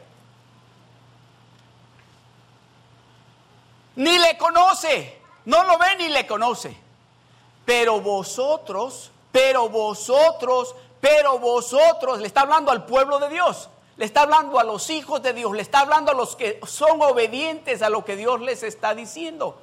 Ni 3.97 4.17
le 4.17 4.37
conoce. 4.37 5.19
No 5.45 5.63
lo 5.63 5.77
ve 5.77 5.95
ni 5.97 6.09
le 6.09 6.25
conoce. 6.25 6.75
Pero 7.65 8.01
vosotros, 8.01 9.11
pero 9.31 9.69
vosotros, 9.69 10.75
pero 10.99 11.37
vosotros, 11.37 12.19
le 12.19 12.27
está 12.27 12.41
hablando 12.41 12.71
al 12.71 12.85
pueblo 12.85 13.19
de 13.19 13.29
Dios. 13.29 13.69
Le 13.95 14.05
está 14.05 14.21
hablando 14.21 14.59
a 14.59 14.63
los 14.63 14.89
hijos 14.89 15.21
de 15.21 15.33
Dios. 15.33 15.51
Le 15.51 15.61
está 15.61 15.81
hablando 15.81 16.11
a 16.11 16.15
los 16.15 16.35
que 16.35 16.59
son 16.65 16.99
obedientes 17.01 17.83
a 17.83 17.89
lo 17.89 18.03
que 18.03 18.15
Dios 18.15 18.41
les 18.41 18.63
está 18.63 18.95
diciendo 18.95 19.59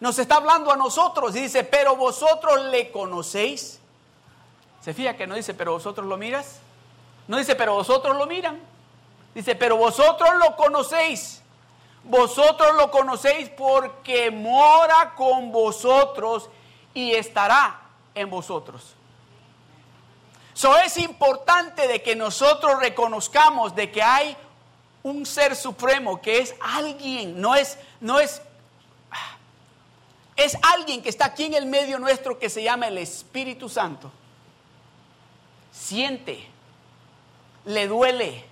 nos 0.00 0.18
está 0.18 0.36
hablando 0.36 0.72
a 0.72 0.76
nosotros 0.76 1.36
y 1.36 1.42
dice, 1.42 1.62
pero 1.62 1.94
vosotros 1.94 2.64
le 2.66 2.90
conocéis. 2.90 3.78
¿Se 4.80 4.94
fija 4.94 5.14
que 5.14 5.26
no 5.26 5.34
dice, 5.34 5.52
pero 5.52 5.72
vosotros 5.72 6.06
lo 6.06 6.16
miras? 6.16 6.58
No 7.28 7.36
dice, 7.36 7.54
pero 7.54 7.74
vosotros 7.74 8.16
lo 8.16 8.26
miran. 8.26 8.58
Dice, 9.34 9.54
pero 9.54 9.76
vosotros 9.76 10.30
lo 10.38 10.56
conocéis. 10.56 11.42
Vosotros 12.02 12.74
lo 12.76 12.90
conocéis 12.90 13.50
porque 13.50 14.30
mora 14.30 15.12
con 15.14 15.52
vosotros 15.52 16.48
y 16.94 17.12
estará 17.12 17.80
en 18.14 18.30
vosotros. 18.30 18.94
So 20.54 20.76
es 20.78 20.96
importante 20.96 21.86
de 21.86 22.02
que 22.02 22.16
nosotros 22.16 22.80
reconozcamos 22.80 23.74
de 23.74 23.90
que 23.90 24.02
hay 24.02 24.36
un 25.02 25.24
ser 25.24 25.56
supremo 25.56 26.20
que 26.20 26.38
es 26.38 26.54
alguien, 26.60 27.40
no 27.40 27.54
es, 27.54 27.78
no 28.00 28.18
es 28.18 28.42
es 30.44 30.56
alguien 30.62 31.02
que 31.02 31.10
está 31.10 31.26
aquí 31.26 31.44
en 31.44 31.54
el 31.54 31.66
medio 31.66 31.98
nuestro 31.98 32.38
que 32.38 32.48
se 32.48 32.62
llama 32.62 32.88
el 32.88 32.98
Espíritu 32.98 33.68
Santo. 33.68 34.10
Siente, 35.70 36.46
le 37.66 37.86
duele, 37.86 38.44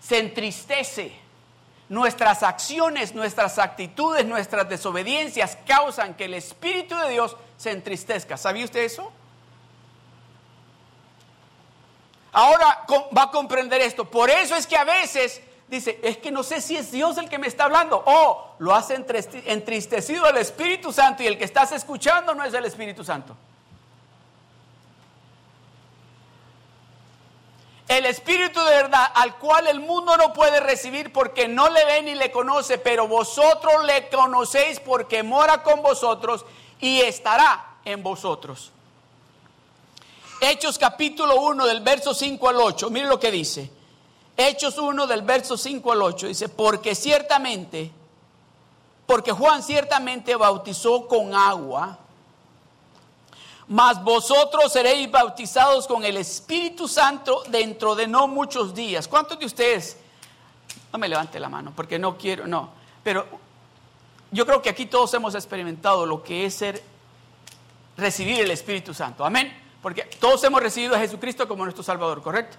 se 0.00 0.18
entristece. 0.18 1.24
Nuestras 1.88 2.42
acciones, 2.42 3.14
nuestras 3.14 3.58
actitudes, 3.58 4.26
nuestras 4.26 4.68
desobediencias 4.68 5.56
causan 5.66 6.14
que 6.14 6.24
el 6.24 6.34
Espíritu 6.34 6.96
de 6.96 7.10
Dios 7.10 7.36
se 7.56 7.70
entristezca. 7.70 8.36
¿Sabía 8.36 8.64
usted 8.64 8.80
eso? 8.80 9.12
Ahora 12.32 12.84
va 13.16 13.22
a 13.22 13.30
comprender 13.30 13.80
esto. 13.80 14.04
Por 14.04 14.28
eso 14.28 14.56
es 14.56 14.66
que 14.66 14.76
a 14.76 14.84
veces 14.84 15.40
dice, 15.68 15.98
es 16.02 16.18
que 16.18 16.30
no 16.30 16.42
sé 16.42 16.60
si 16.60 16.76
es 16.76 16.90
Dios 16.92 17.18
el 17.18 17.28
que 17.28 17.38
me 17.38 17.46
está 17.46 17.64
hablando. 17.64 18.02
O 18.06 18.54
lo 18.58 18.74
has 18.74 18.90
entristecido 18.90 20.28
el 20.28 20.36
Espíritu 20.36 20.92
Santo 20.92 21.22
y 21.22 21.26
el 21.26 21.38
que 21.38 21.44
estás 21.44 21.72
escuchando 21.72 22.34
no 22.34 22.44
es 22.44 22.54
el 22.54 22.64
Espíritu 22.64 23.04
Santo. 23.04 23.36
El 27.88 28.04
Espíritu 28.06 28.60
de 28.64 28.70
verdad 28.70 29.12
al 29.14 29.36
cual 29.36 29.68
el 29.68 29.78
mundo 29.78 30.16
no 30.16 30.32
puede 30.32 30.58
recibir 30.58 31.12
porque 31.12 31.46
no 31.46 31.68
le 31.68 31.84
ve 31.84 32.02
ni 32.02 32.14
le 32.16 32.32
conoce, 32.32 32.78
pero 32.78 33.06
vosotros 33.06 33.84
le 33.84 34.08
conocéis 34.08 34.80
porque 34.80 35.22
mora 35.22 35.62
con 35.62 35.82
vosotros 35.82 36.44
y 36.80 37.00
estará 37.00 37.76
en 37.84 38.02
vosotros. 38.02 38.72
Hechos 40.40 40.78
capítulo 40.78 41.40
1 41.42 41.64
del 41.64 41.80
verso 41.80 42.12
5 42.12 42.48
al 42.48 42.56
8, 42.56 42.90
mire 42.90 43.06
lo 43.06 43.20
que 43.20 43.30
dice. 43.30 43.70
Hechos 44.36 44.76
1 44.76 45.06
del 45.06 45.22
verso 45.22 45.56
5 45.56 45.92
al 45.92 46.02
8 46.02 46.26
dice, 46.26 46.48
porque 46.48 46.94
ciertamente, 46.94 47.90
porque 49.06 49.32
Juan 49.32 49.62
ciertamente 49.62 50.36
bautizó 50.36 51.08
con 51.08 51.34
agua, 51.34 51.98
mas 53.68 54.02
vosotros 54.04 54.72
seréis 54.72 55.10
bautizados 55.10 55.86
con 55.86 56.04
el 56.04 56.18
Espíritu 56.18 56.86
Santo 56.86 57.44
dentro 57.48 57.94
de 57.94 58.06
no 58.06 58.28
muchos 58.28 58.74
días. 58.74 59.08
¿Cuántos 59.08 59.38
de 59.38 59.46
ustedes? 59.46 59.96
No 60.92 60.98
me 60.98 61.08
levante 61.08 61.40
la 61.40 61.48
mano, 61.48 61.72
porque 61.74 61.98
no 61.98 62.18
quiero, 62.18 62.46
no. 62.46 62.68
Pero 63.02 63.26
yo 64.30 64.44
creo 64.44 64.60
que 64.60 64.68
aquí 64.68 64.84
todos 64.86 65.14
hemos 65.14 65.34
experimentado 65.34 66.04
lo 66.04 66.22
que 66.22 66.44
es 66.44 66.54
ser, 66.54 66.82
recibir 67.96 68.40
el 68.40 68.50
Espíritu 68.50 68.92
Santo. 68.92 69.24
Amén. 69.24 69.64
Porque 69.80 70.02
todos 70.02 70.44
hemos 70.44 70.60
recibido 70.60 70.94
a 70.94 70.98
Jesucristo 70.98 71.48
como 71.48 71.64
nuestro 71.64 71.82
Salvador, 71.82 72.22
¿correcto? 72.22 72.58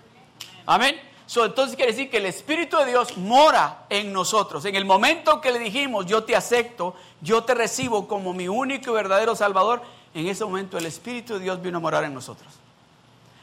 Amén 0.65 1.16
entonces 1.35 1.75
quiere 1.75 1.91
decir 1.91 2.09
que 2.09 2.17
el 2.17 2.25
Espíritu 2.25 2.77
de 2.77 2.85
Dios 2.85 3.17
mora 3.17 3.85
en 3.89 4.13
nosotros. 4.13 4.63
En 4.65 4.75
el 4.75 4.85
momento 4.85 5.41
que 5.41 5.51
le 5.51 5.59
dijimos, 5.59 6.05
yo 6.05 6.23
te 6.23 6.35
acepto, 6.35 6.95
yo 7.21 7.43
te 7.43 7.53
recibo 7.53 8.07
como 8.07 8.33
mi 8.33 8.47
único 8.47 8.91
y 8.91 8.93
verdadero 8.93 9.35
Salvador, 9.35 9.81
en 10.13 10.27
ese 10.27 10.45
momento 10.45 10.77
el 10.77 10.85
Espíritu 10.85 11.33
de 11.33 11.41
Dios 11.41 11.61
vino 11.61 11.77
a 11.77 11.81
morar 11.81 12.03
en 12.05 12.13
nosotros. 12.13 12.47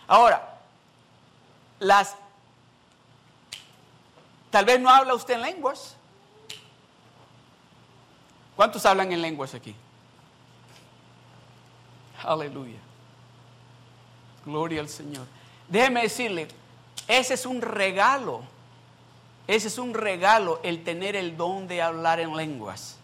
Ahora, 0.07 0.59
las... 1.79 2.17
Tal 4.50 4.64
vez 4.64 4.81
no 4.81 4.88
habla 4.88 5.14
usted 5.14 5.35
en 5.35 5.43
lenguas. 5.43 5.97
¿Cuántos 8.57 8.87
hablan 8.87 9.12
en 9.12 9.21
lenguas 9.21 9.53
aquí? 9.55 9.75
Aleluya. 12.23 12.79
Gloria 14.47 14.81
al 14.81 14.88
Señor. 14.88 15.26
Déjeme 15.69 16.03
decirle, 16.03 16.49
ese 17.09 17.35
es 17.35 17.47
un 17.47 17.61
regalo. 17.61 18.43
Ese 19.47 19.69
es 19.69 19.79
un 19.79 19.93
regalo 19.93 20.61
el 20.63 20.85
tener 20.85 21.17
el 21.17 21.37
don 21.37 21.69
de 21.69 21.83
hablar 21.83 22.19
en 22.19 22.35
lenguas. 22.35 22.97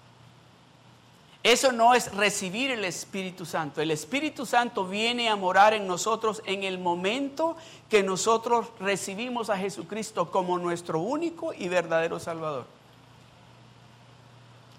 Eso 1.42 1.72
no 1.72 1.94
es 1.94 2.14
recibir 2.14 2.70
el 2.70 2.84
Espíritu 2.84 3.46
Santo. 3.46 3.80
El 3.80 3.90
Espíritu 3.90 4.44
Santo 4.44 4.86
viene 4.86 5.30
a 5.30 5.36
morar 5.36 5.72
en 5.72 5.86
nosotros 5.86 6.42
en 6.44 6.64
el 6.64 6.78
momento 6.78 7.56
que 7.88 8.02
nosotros 8.02 8.68
recibimos 8.78 9.48
a 9.48 9.56
Jesucristo 9.56 10.30
como 10.30 10.58
nuestro 10.58 11.00
único 11.00 11.54
y 11.54 11.68
verdadero 11.68 12.20
Salvador. 12.20 12.66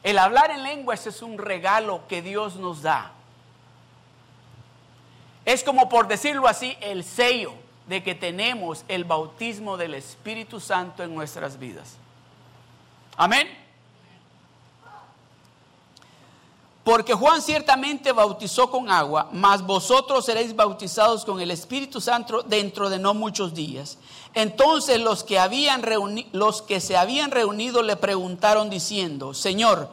El 0.04 0.18
hablar 0.18 0.51
en 0.51 0.63
lenguas 0.63 1.06
es 1.08 1.22
un 1.22 1.38
regalo 1.38 2.01
que 2.08 2.22
Dios 2.22 2.56
nos 2.56 2.82
da. 2.82 3.12
Es 5.46 5.63
como 5.63 5.90
por 5.90 6.08
decirlo 6.08 6.48
así, 6.48 6.75
el 6.82 7.04
sello 7.04 7.54
de 7.91 8.01
que 8.01 8.15
tenemos 8.15 8.86
el 8.88 9.03
bautismo 9.03 9.75
del 9.75 9.95
Espíritu 9.95 10.62
Santo 10.62 11.03
en 11.03 11.13
nuestras 11.13 11.60
vidas. 11.60 11.98
Amén. 13.17 13.50
Porque 16.86 17.13
Juan 17.13 17.41
ciertamente 17.41 18.13
bautizó 18.13 18.71
con 18.71 18.89
agua, 18.89 19.27
mas 19.33 19.62
vosotros 19.62 20.24
seréis 20.24 20.55
bautizados 20.55 21.25
con 21.25 21.41
el 21.41 21.51
Espíritu 21.51 22.00
Santo 22.00 22.43
dentro 22.43 22.89
de 22.89 22.98
no 22.98 23.13
muchos 23.13 23.53
días. 23.53 23.98
Entonces 24.36 25.01
los 25.01 25.25
que, 25.25 25.38
habían 25.38 25.83
los 26.31 26.62
que 26.62 26.79
se 26.79 26.95
habían 26.95 27.29
reunido 27.29 27.83
le 27.83 27.98
preguntaron 27.98 28.69
diciendo, 28.69 29.33
Señor, 29.33 29.89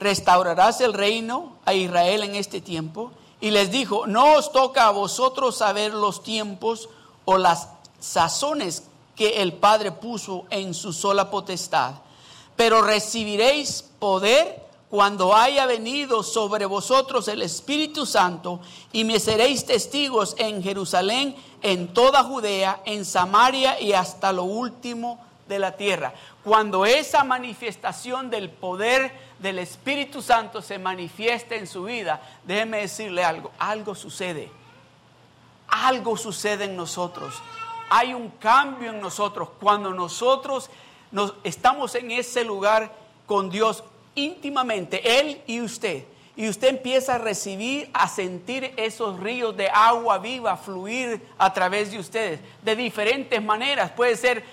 ¿restaurarás 0.00 0.80
el 0.80 0.94
reino 0.94 1.52
a 1.64 1.74
Israel 1.74 2.24
en 2.24 2.34
este 2.34 2.60
tiempo? 2.60 3.12
Y 3.40 3.52
les 3.52 3.70
dijo, 3.70 4.08
no 4.08 4.34
os 4.34 4.50
toca 4.50 4.88
a 4.88 4.90
vosotros 4.90 5.58
saber 5.58 5.94
los 5.94 6.24
tiempos 6.24 6.88
o 7.26 7.36
las 7.36 7.68
sazones 8.00 8.84
que 9.14 9.42
el 9.42 9.52
Padre 9.52 9.92
puso 9.92 10.46
en 10.48 10.72
su 10.72 10.92
sola 10.92 11.30
potestad. 11.30 11.94
Pero 12.54 12.80
recibiréis 12.80 13.82
poder 13.98 14.64
cuando 14.88 15.34
haya 15.34 15.66
venido 15.66 16.22
sobre 16.22 16.64
vosotros 16.64 17.28
el 17.28 17.42
Espíritu 17.42 18.06
Santo 18.06 18.60
y 18.92 19.04
me 19.04 19.18
seréis 19.18 19.66
testigos 19.66 20.34
en 20.38 20.62
Jerusalén, 20.62 21.34
en 21.60 21.92
toda 21.92 22.22
Judea, 22.22 22.80
en 22.84 23.04
Samaria 23.04 23.80
y 23.80 23.92
hasta 23.92 24.32
lo 24.32 24.44
último 24.44 25.18
de 25.48 25.58
la 25.58 25.72
tierra. 25.72 26.14
Cuando 26.44 26.86
esa 26.86 27.24
manifestación 27.24 28.30
del 28.30 28.50
poder 28.50 29.12
del 29.40 29.58
Espíritu 29.58 30.22
Santo 30.22 30.62
se 30.62 30.78
manifiesta 30.78 31.56
en 31.56 31.66
su 31.66 31.84
vida, 31.84 32.20
déjeme 32.44 32.78
decirle 32.78 33.24
algo, 33.24 33.50
algo 33.58 33.94
sucede 33.94 34.50
algo 35.68 36.16
sucede 36.16 36.64
en 36.64 36.76
nosotros. 36.76 37.34
Hay 37.90 38.14
un 38.14 38.30
cambio 38.30 38.90
en 38.90 39.00
nosotros. 39.00 39.48
Cuando 39.60 39.90
nosotros 39.90 40.70
nos, 41.12 41.34
estamos 41.44 41.94
en 41.94 42.10
ese 42.10 42.44
lugar 42.44 42.92
con 43.26 43.50
Dios, 43.50 43.84
íntimamente, 44.14 45.20
Él 45.20 45.42
y 45.46 45.60
usted, 45.60 46.04
y 46.36 46.48
usted 46.48 46.68
empieza 46.68 47.14
a 47.14 47.18
recibir, 47.18 47.88
a 47.94 48.08
sentir 48.08 48.74
esos 48.76 49.18
ríos 49.20 49.56
de 49.56 49.68
agua 49.68 50.18
viva 50.18 50.56
fluir 50.56 51.26
a 51.38 51.52
través 51.52 51.90
de 51.90 51.98
ustedes 51.98 52.40
de 52.62 52.76
diferentes 52.76 53.42
maneras. 53.42 53.90
Puede 53.92 54.16
ser 54.16 54.44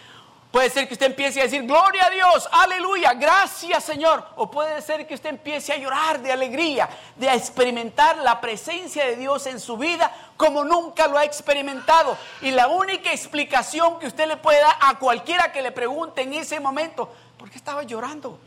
Puede 0.53 0.69
ser 0.69 0.87
que 0.87 0.93
usted 0.93 1.07
empiece 1.07 1.39
a 1.39 1.45
decir, 1.45 1.63
gloria 1.63 2.05
a 2.05 2.09
Dios, 2.11 2.47
aleluya, 2.51 3.15
gracias 3.15 3.83
Señor. 3.83 4.23
O 4.35 4.51
puede 4.51 4.83
ser 4.83 5.07
que 5.07 5.15
usted 5.15 5.31
empiece 5.31 5.73
a 5.73 5.77
llorar 5.77 6.21
de 6.21 6.31
alegría, 6.31 6.87
de 7.15 7.27
experimentar 7.33 8.19
la 8.19 8.39
presencia 8.39 9.03
de 9.03 9.15
Dios 9.15 9.47
en 9.47 9.59
su 9.59 9.77
vida 9.77 10.15
como 10.37 10.63
nunca 10.63 11.07
lo 11.07 11.17
ha 11.17 11.25
experimentado. 11.25 12.15
Y 12.39 12.51
la 12.51 12.67
única 12.67 13.11
explicación 13.11 13.97
que 13.97 14.05
usted 14.05 14.27
le 14.27 14.37
puede 14.37 14.61
dar 14.61 14.77
a 14.79 14.99
cualquiera 14.99 15.51
que 15.51 15.63
le 15.63 15.71
pregunte 15.71 16.21
en 16.21 16.33
ese 16.33 16.59
momento, 16.59 17.11
¿por 17.39 17.49
qué 17.49 17.57
estaba 17.57 17.81
llorando? 17.81 18.37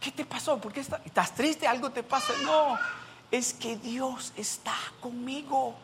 ¿Qué 0.00 0.10
te 0.10 0.24
pasó? 0.24 0.56
¿Por 0.56 0.72
qué 0.72 0.80
estás 0.80 1.34
triste? 1.34 1.68
¿Algo 1.68 1.90
te 1.90 2.02
pasa? 2.02 2.32
No, 2.44 2.78
es 3.30 3.52
que 3.52 3.76
Dios 3.76 4.32
está 4.38 4.74
conmigo 5.02 5.74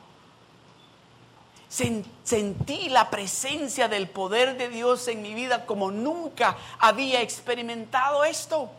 sentí 2.22 2.88
la 2.88 3.10
presencia 3.10 3.88
del 3.88 4.08
poder 4.08 4.56
de 4.56 4.68
Dios 4.68 5.08
en 5.08 5.22
mi 5.22 5.34
vida 5.34 5.66
como 5.66 5.90
nunca 5.90 6.56
había 6.78 7.20
experimentado 7.20 8.24
esto. 8.24 8.70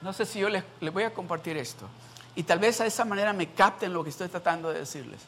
No 0.00 0.14
sé 0.14 0.24
si 0.24 0.38
yo 0.38 0.48
les, 0.48 0.64
voy 0.92 1.02
a 1.02 1.12
compartir 1.12 1.58
esto. 1.58 1.86
Y 2.34 2.42
tal 2.42 2.58
vez 2.58 2.80
a 2.80 2.86
esa 2.86 3.04
manera 3.04 3.32
me 3.34 3.50
capten 3.50 3.92
lo 3.92 4.02
que 4.02 4.10
estoy 4.10 4.28
tratando 4.28 4.70
de 4.70 4.80
decirles. 4.80 5.20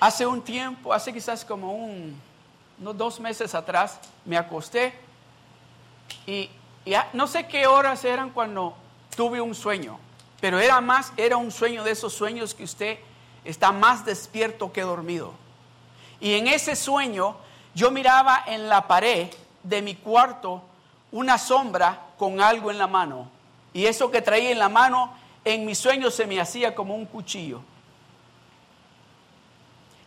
Hace 0.00 0.26
un 0.26 0.42
tiempo, 0.42 0.92
hace 0.92 1.12
quizás 1.12 1.44
como 1.44 1.72
un, 1.72 2.20
unos 2.80 2.96
dos 2.96 3.20
meses 3.20 3.54
atrás, 3.54 3.98
me 4.24 4.36
acosté 4.36 4.94
y, 6.26 6.50
y 6.84 6.94
no 7.12 7.26
sé 7.26 7.46
qué 7.46 7.66
horas 7.66 8.04
eran 8.04 8.30
cuando 8.30 8.74
tuve 9.14 9.40
un 9.40 9.54
sueño. 9.54 10.07
Pero 10.40 10.60
era 10.60 10.80
más, 10.80 11.12
era 11.16 11.36
un 11.36 11.50
sueño 11.50 11.82
de 11.84 11.92
esos 11.92 12.12
sueños 12.12 12.54
que 12.54 12.64
usted 12.64 12.98
está 13.44 13.72
más 13.72 14.04
despierto 14.04 14.72
que 14.72 14.82
dormido. 14.82 15.32
Y 16.20 16.34
en 16.34 16.46
ese 16.46 16.76
sueño 16.76 17.36
yo 17.74 17.90
miraba 17.90 18.44
en 18.46 18.68
la 18.68 18.86
pared 18.86 19.28
de 19.62 19.82
mi 19.82 19.94
cuarto 19.94 20.62
una 21.12 21.38
sombra 21.38 22.00
con 22.16 22.40
algo 22.40 22.70
en 22.70 22.78
la 22.78 22.86
mano. 22.86 23.30
Y 23.72 23.86
eso 23.86 24.10
que 24.10 24.22
traía 24.22 24.50
en 24.50 24.58
la 24.58 24.68
mano 24.68 25.12
en 25.44 25.64
mi 25.64 25.74
sueño 25.74 26.10
se 26.10 26.26
me 26.26 26.40
hacía 26.40 26.74
como 26.74 26.94
un 26.94 27.06
cuchillo. 27.06 27.62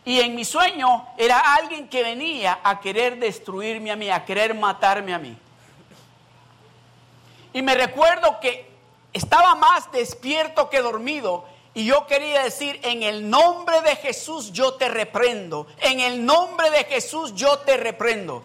Y 0.04 0.20
en 0.20 0.34
mi 0.34 0.44
sueño 0.44 1.06
era 1.16 1.54
alguien 1.54 1.88
que 1.88 2.02
venía 2.02 2.58
a 2.62 2.80
querer 2.80 3.18
destruirme 3.18 3.90
a 3.90 3.96
mí, 3.96 4.10
a 4.10 4.24
querer 4.24 4.54
matarme 4.54 5.14
a 5.14 5.18
mí. 5.18 5.36
Y 7.52 7.62
me 7.62 7.74
recuerdo 7.74 8.40
que 8.40 8.71
estaba 9.12 9.54
más 9.54 9.90
despierto 9.92 10.70
que 10.70 10.80
dormido. 10.80 11.44
Y 11.74 11.86
yo 11.86 12.06
quería 12.06 12.42
decir, 12.42 12.80
en 12.82 13.02
el 13.02 13.28
nombre 13.30 13.80
de 13.80 13.96
Jesús 13.96 14.52
yo 14.52 14.74
te 14.74 14.88
reprendo. 14.88 15.66
En 15.80 16.00
el 16.00 16.24
nombre 16.24 16.70
de 16.70 16.84
Jesús 16.84 17.34
yo 17.34 17.58
te 17.60 17.76
reprendo. 17.76 18.44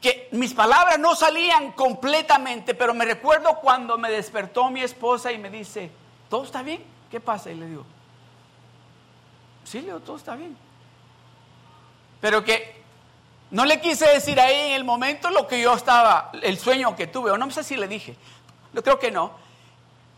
Que 0.00 0.28
mis 0.32 0.54
palabras 0.54 0.98
no 0.98 1.14
salían 1.14 1.72
completamente, 1.72 2.74
pero 2.74 2.94
me 2.94 3.04
recuerdo 3.04 3.58
cuando 3.60 3.98
me 3.98 4.10
despertó 4.10 4.70
mi 4.70 4.80
esposa 4.80 5.32
y 5.32 5.38
me 5.38 5.50
dice, 5.50 5.90
¿todo 6.28 6.44
está 6.44 6.62
bien? 6.62 6.82
¿Qué 7.10 7.20
pasa? 7.20 7.50
Y 7.50 7.54
le 7.54 7.66
digo, 7.66 7.84
sí, 9.64 9.80
Leo, 9.80 10.00
todo 10.00 10.16
está 10.16 10.34
bien. 10.36 10.56
Pero 12.20 12.42
que 12.42 12.82
no 13.50 13.64
le 13.64 13.80
quise 13.80 14.06
decir 14.08 14.40
ahí 14.40 14.70
en 14.70 14.72
el 14.72 14.84
momento 14.84 15.30
lo 15.30 15.46
que 15.46 15.60
yo 15.60 15.74
estaba, 15.74 16.32
el 16.42 16.58
sueño 16.58 16.96
que 16.96 17.06
tuve, 17.06 17.30
o 17.30 17.38
no 17.38 17.50
sé 17.50 17.62
si 17.62 17.76
le 17.76 17.86
dije, 17.86 18.16
yo 18.74 18.82
creo 18.82 18.98
que 18.98 19.10
no. 19.10 19.32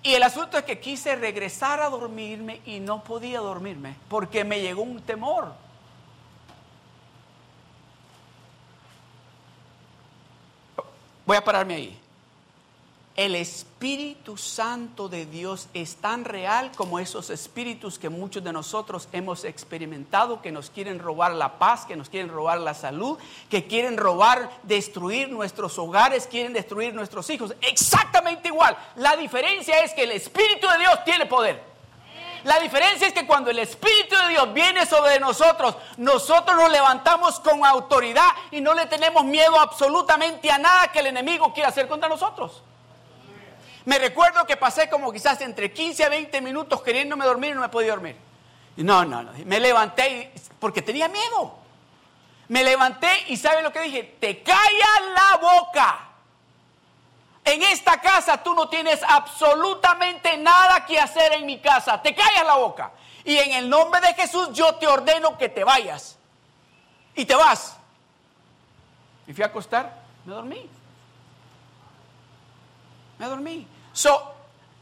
Y 0.03 0.15
el 0.15 0.23
asunto 0.23 0.57
es 0.57 0.65
que 0.65 0.79
quise 0.79 1.17
regresar 1.17 1.81
a 1.81 1.91
dormirme 1.91 2.61
y 2.65 2.81
no 2.81 3.03
podía 3.03 3.41
dormirme 3.41 3.97
porque 4.09 4.45
me 4.45 4.61
llegó 4.61 4.83
un 4.83 5.03
temor. 5.03 5.53
Voy 11.27 11.37
a 11.37 11.45
pararme 11.45 11.75
ahí 11.75 12.06
el 13.17 13.35
Espíritu 13.35 14.37
Santo 14.37 15.09
de 15.09 15.25
Dios 15.25 15.69
es 15.73 15.97
tan 15.97 16.27
real 16.27 16.71
como 16.77 16.99
esos 16.99 17.31
espíritus 17.31 17.99
que 17.99 18.11
muchos 18.11 18.45
de 18.45 18.53
nosotros 18.53 19.09
hemos 19.13 19.45
experimentado, 19.45 20.43
que 20.43 20.53
nos 20.53 20.69
quieren 20.69 20.99
robar 20.99 21.33
la 21.33 21.59
paz, 21.59 21.87
que 21.87 21.97
nos 21.97 22.11
quieren 22.11 22.29
robar 22.29 22.61
la 22.61 22.75
salud, 22.75 23.19
que 23.49 23.67
quieren 23.67 23.97
robar, 23.97 24.51
destruir 24.65 25.31
nuestros 25.31 25.79
hogares, 25.79 26.27
quieren 26.27 26.53
destruir 26.53 26.93
nuestros 26.93 27.31
hijos. 27.31 27.55
Exactamente 27.63 28.49
igual. 28.49 28.77
La 28.97 29.17
diferencia 29.17 29.81
es 29.81 29.95
que 29.95 30.03
el 30.03 30.13
Espíritu 30.13 30.69
de 30.69 30.79
Dios 30.79 31.05
tiene 31.07 31.25
poder. 31.25 31.63
La 32.45 32.61
diferencia 32.61 33.09
es 33.09 33.15
que 33.15 33.27
cuando 33.27 33.51
el 33.51 33.59
Espíritu 33.59 34.15
de 34.15 34.29
Dios 34.29 34.53
viene 34.53 34.85
sobre 34.85 35.19
nosotros, 35.19 35.75
nosotros 35.97 36.55
nos 36.55 36.71
levantamos 36.71 37.41
con 37.41 37.65
autoridad 37.65 38.29
y 38.51 38.61
no 38.61 38.75
le 38.75 38.85
tenemos 38.87 39.25
miedo 39.25 39.59
absolutamente 39.59 40.51
a 40.51 40.59
nada 40.59 40.93
que 40.93 40.99
el 40.99 41.07
enemigo 41.07 41.55
quiera 41.55 41.71
hacer 41.71 41.89
contra 41.89 42.11
nosotros. 42.11 42.63
Me 43.87 44.01
recuerdo 44.01 44.45
que 44.45 44.57
pasé 44.57 44.91
como 44.91 45.13
quizás 45.13 45.41
entre 45.43 45.73
15 45.73 46.05
a 46.05 46.09
20 46.09 46.41
minutos 46.41 46.83
queriéndome 46.83 47.25
dormir 47.25 47.53
y 47.53 47.55
no 47.55 47.61
me 47.61 47.69
podía 47.69 47.93
dormir. 47.93 48.17
No, 48.79 49.05
no, 49.05 49.23
no. 49.23 49.31
Me 49.45 49.61
levanté 49.61 50.33
porque 50.59 50.83
tenía 50.83 51.07
miedo. 51.07 51.55
Me 52.49 52.65
levanté 52.65 53.09
y 53.29 53.37
¿sabe 53.37 53.63
lo 53.63 53.73
que 53.73 53.83
dije? 53.83 54.17
Te 54.21 54.43
callas 54.43 55.01
la 55.15 55.37
boca. 55.37 56.09
En 57.45 57.63
esta 57.63 58.01
casa 58.01 58.43
tú 58.43 58.57
no 58.57 58.69
tienes 58.69 59.01
absolutamente 59.07 60.37
nada 60.37 60.85
que 60.85 60.99
hacer 60.99 61.35
en 61.35 61.47
mi 61.47 61.61
casa. 61.61 62.03
Te 62.03 62.13
callas 62.13 62.45
la 62.45 62.57
boca. 62.57 62.91
Y 63.25 63.37
en 63.37 63.53
el 63.53 63.71
nombre 63.71 64.01
de 64.01 64.15
Jesús 64.15 64.49
yo 64.53 64.75
te 64.75 64.89
ordeno 64.89 65.39
que 65.39 65.49
te 65.49 65.63
vayas. 65.63 66.19
Y 67.15 67.25
te 67.25 67.37
vas. 67.37 67.77
Y 69.29 69.33
fui 69.33 69.45
a 69.45 69.47
acostar, 69.47 70.03
me 70.25 70.35
dormí. 70.35 70.69
Me 73.19 73.27
dormí. 73.27 73.76
So, 73.97 74.35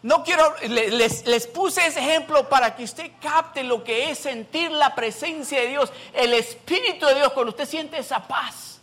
no 0.03 0.25
quiero, 0.25 0.57
les, 0.69 1.25
les, 1.25 1.47
puse 1.47 1.87
ese 1.87 2.01
ejemplo 2.01 2.49
para 2.49 2.75
que 2.75 2.83
usted 2.83 3.13
capte 3.23 3.63
lo 3.63 3.85
que 3.85 4.11
es 4.11 4.19
sentir 4.19 4.73
la 4.73 4.93
presencia 4.93 5.61
de 5.61 5.69
Dios, 5.69 5.93
el 6.13 6.35
Espíritu 6.35 7.07
de 7.07 7.15
Dios. 7.15 7.33
Cuando 7.33 7.51
usted 7.51 7.65
siente 7.65 7.97
esa 7.97 8.27
paz, 8.27 8.81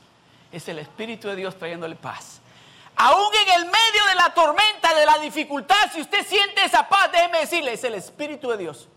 es 0.49 0.65
el 0.69 0.79
Espíritu 0.79 1.27
de 1.27 1.35
Dios 1.35 1.59
trayéndole 1.59 1.97
paz. 1.97 2.39
Aún 2.95 3.27
en 3.45 3.61
el 3.61 3.65
medio 3.65 4.05
de 4.07 4.15
la 4.15 4.33
tormenta, 4.33 4.93
de 4.93 5.05
la 5.05 5.17
dificultad, 5.17 5.91
si 5.93 5.99
usted 5.99 6.25
siente 6.25 6.63
esa 6.63 6.87
paz, 6.87 7.11
déjeme 7.11 7.39
decirle, 7.39 7.73
es 7.73 7.83
el 7.83 7.95
Espíritu 7.95 8.49
de 8.51 8.57
Dios. 8.57 8.87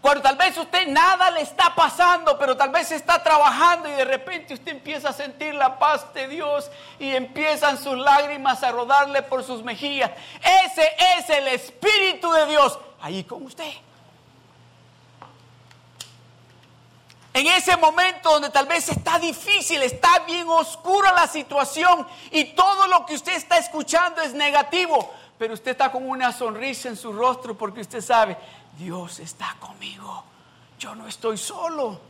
Cuando 0.00 0.22
tal 0.22 0.36
vez 0.36 0.56
usted 0.56 0.86
nada 0.86 1.30
le 1.32 1.40
está 1.40 1.74
pasando, 1.74 2.38
pero 2.38 2.56
tal 2.56 2.70
vez 2.70 2.90
está 2.92 3.22
trabajando 3.22 3.88
y 3.88 3.92
de 3.92 4.04
repente 4.04 4.54
usted 4.54 4.72
empieza 4.72 5.08
a 5.08 5.12
sentir 5.12 5.54
la 5.54 5.78
paz 5.78 6.14
de 6.14 6.28
Dios 6.28 6.70
y 7.00 7.10
empiezan 7.14 7.82
sus 7.82 7.98
lágrimas 7.98 8.62
a 8.62 8.70
rodarle 8.70 9.22
por 9.22 9.42
sus 9.42 9.64
mejillas. 9.64 10.12
Ese 10.64 10.88
es 11.18 11.30
el 11.30 11.48
Espíritu 11.48 12.30
de 12.30 12.46
Dios 12.46 12.78
ahí 13.00 13.24
con 13.24 13.42
usted. 13.42 13.72
En 17.34 17.46
ese 17.46 17.76
momento 17.76 18.30
donde 18.30 18.50
tal 18.50 18.66
vez 18.66 18.88
está 18.88 19.18
difícil, 19.18 19.82
está 19.82 20.20
bien 20.20 20.48
oscura 20.48 21.12
la 21.12 21.26
situación 21.26 22.06
y 22.30 22.44
todo 22.44 22.86
lo 22.88 23.04
que 23.04 23.14
usted 23.14 23.34
está 23.34 23.58
escuchando 23.58 24.22
es 24.22 24.32
negativo, 24.32 25.12
pero 25.38 25.54
usted 25.54 25.70
está 25.70 25.90
con 25.92 26.08
una 26.08 26.32
sonrisa 26.32 26.88
en 26.88 26.96
su 26.96 27.12
rostro 27.12 27.56
porque 27.56 27.80
usted 27.80 28.00
sabe, 28.00 28.36
Dios 28.76 29.20
está 29.20 29.56
conmigo, 29.60 30.24
yo 30.78 30.94
no 30.94 31.06
estoy 31.06 31.38
solo. 31.38 32.08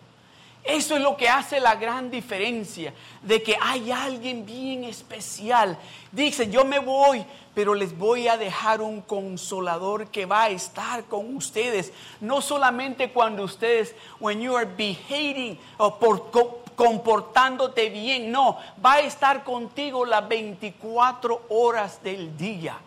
Eso 0.64 0.96
es 0.96 1.02
lo 1.02 1.16
que 1.16 1.28
hace 1.28 1.60
la 1.60 1.76
gran 1.76 2.10
diferencia, 2.10 2.92
de 3.22 3.42
que 3.42 3.56
hay 3.58 3.90
alguien 3.90 4.44
bien 4.44 4.84
especial. 4.84 5.78
Dice, 6.12 6.50
yo 6.50 6.64
me 6.64 6.78
voy, 6.78 7.24
pero 7.54 7.74
les 7.74 7.96
voy 7.96 8.28
a 8.28 8.36
dejar 8.36 8.82
un 8.82 9.00
consolador 9.00 10.08
que 10.08 10.26
va 10.26 10.44
a 10.44 10.48
estar 10.50 11.04
con 11.04 11.34
ustedes. 11.36 11.92
No 12.20 12.42
solamente 12.42 13.12
cuando 13.12 13.44
ustedes, 13.44 13.94
when 14.20 14.40
you 14.40 14.56
are 14.56 14.66
behaving 14.66 15.58
o 15.78 15.98
por, 15.98 16.30
comportándote 16.76 17.88
bien, 17.88 18.30
no, 18.30 18.58
va 18.84 18.94
a 18.94 19.00
estar 19.00 19.44
contigo 19.44 20.04
las 20.04 20.28
24 20.28 21.46
horas 21.48 22.02
del 22.02 22.36
día. 22.36 22.78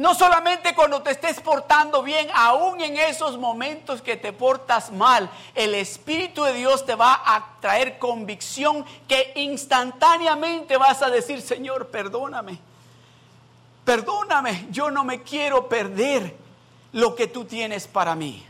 No 0.00 0.14
solamente 0.14 0.74
cuando 0.74 1.02
te 1.02 1.10
estés 1.10 1.42
portando 1.42 2.02
bien, 2.02 2.30
aún 2.32 2.80
en 2.80 2.96
esos 2.96 3.36
momentos 3.36 4.00
que 4.00 4.16
te 4.16 4.32
portas 4.32 4.90
mal, 4.90 5.30
el 5.54 5.74
Espíritu 5.74 6.42
de 6.42 6.54
Dios 6.54 6.86
te 6.86 6.94
va 6.94 7.20
a 7.22 7.60
traer 7.60 7.98
convicción 7.98 8.82
que 9.06 9.34
instantáneamente 9.36 10.78
vas 10.78 11.02
a 11.02 11.10
decir, 11.10 11.42
Señor, 11.42 11.88
perdóname, 11.88 12.58
perdóname, 13.84 14.68
yo 14.70 14.90
no 14.90 15.04
me 15.04 15.22
quiero 15.22 15.68
perder 15.68 16.34
lo 16.92 17.14
que 17.14 17.26
tú 17.26 17.44
tienes 17.44 17.86
para 17.86 18.14
mí. 18.14 18.46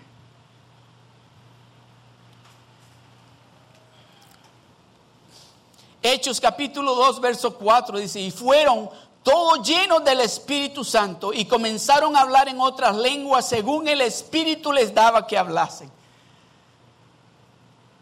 Hechos 6.00 6.40
capítulo 6.40 6.94
2, 6.94 7.20
verso 7.20 7.56
4 7.56 7.98
dice, 7.98 8.20
y 8.20 8.30
fueron 8.30 8.88
todos 9.22 9.66
llenos 9.66 10.04
del 10.04 10.20
Espíritu 10.20 10.84
Santo 10.84 11.32
y 11.32 11.44
comenzaron 11.44 12.16
a 12.16 12.20
hablar 12.20 12.48
en 12.48 12.60
otras 12.60 12.96
lenguas 12.96 13.48
según 13.48 13.86
el 13.88 14.00
Espíritu 14.00 14.72
les 14.72 14.94
daba 14.94 15.26
que 15.26 15.36
hablasen. 15.36 15.90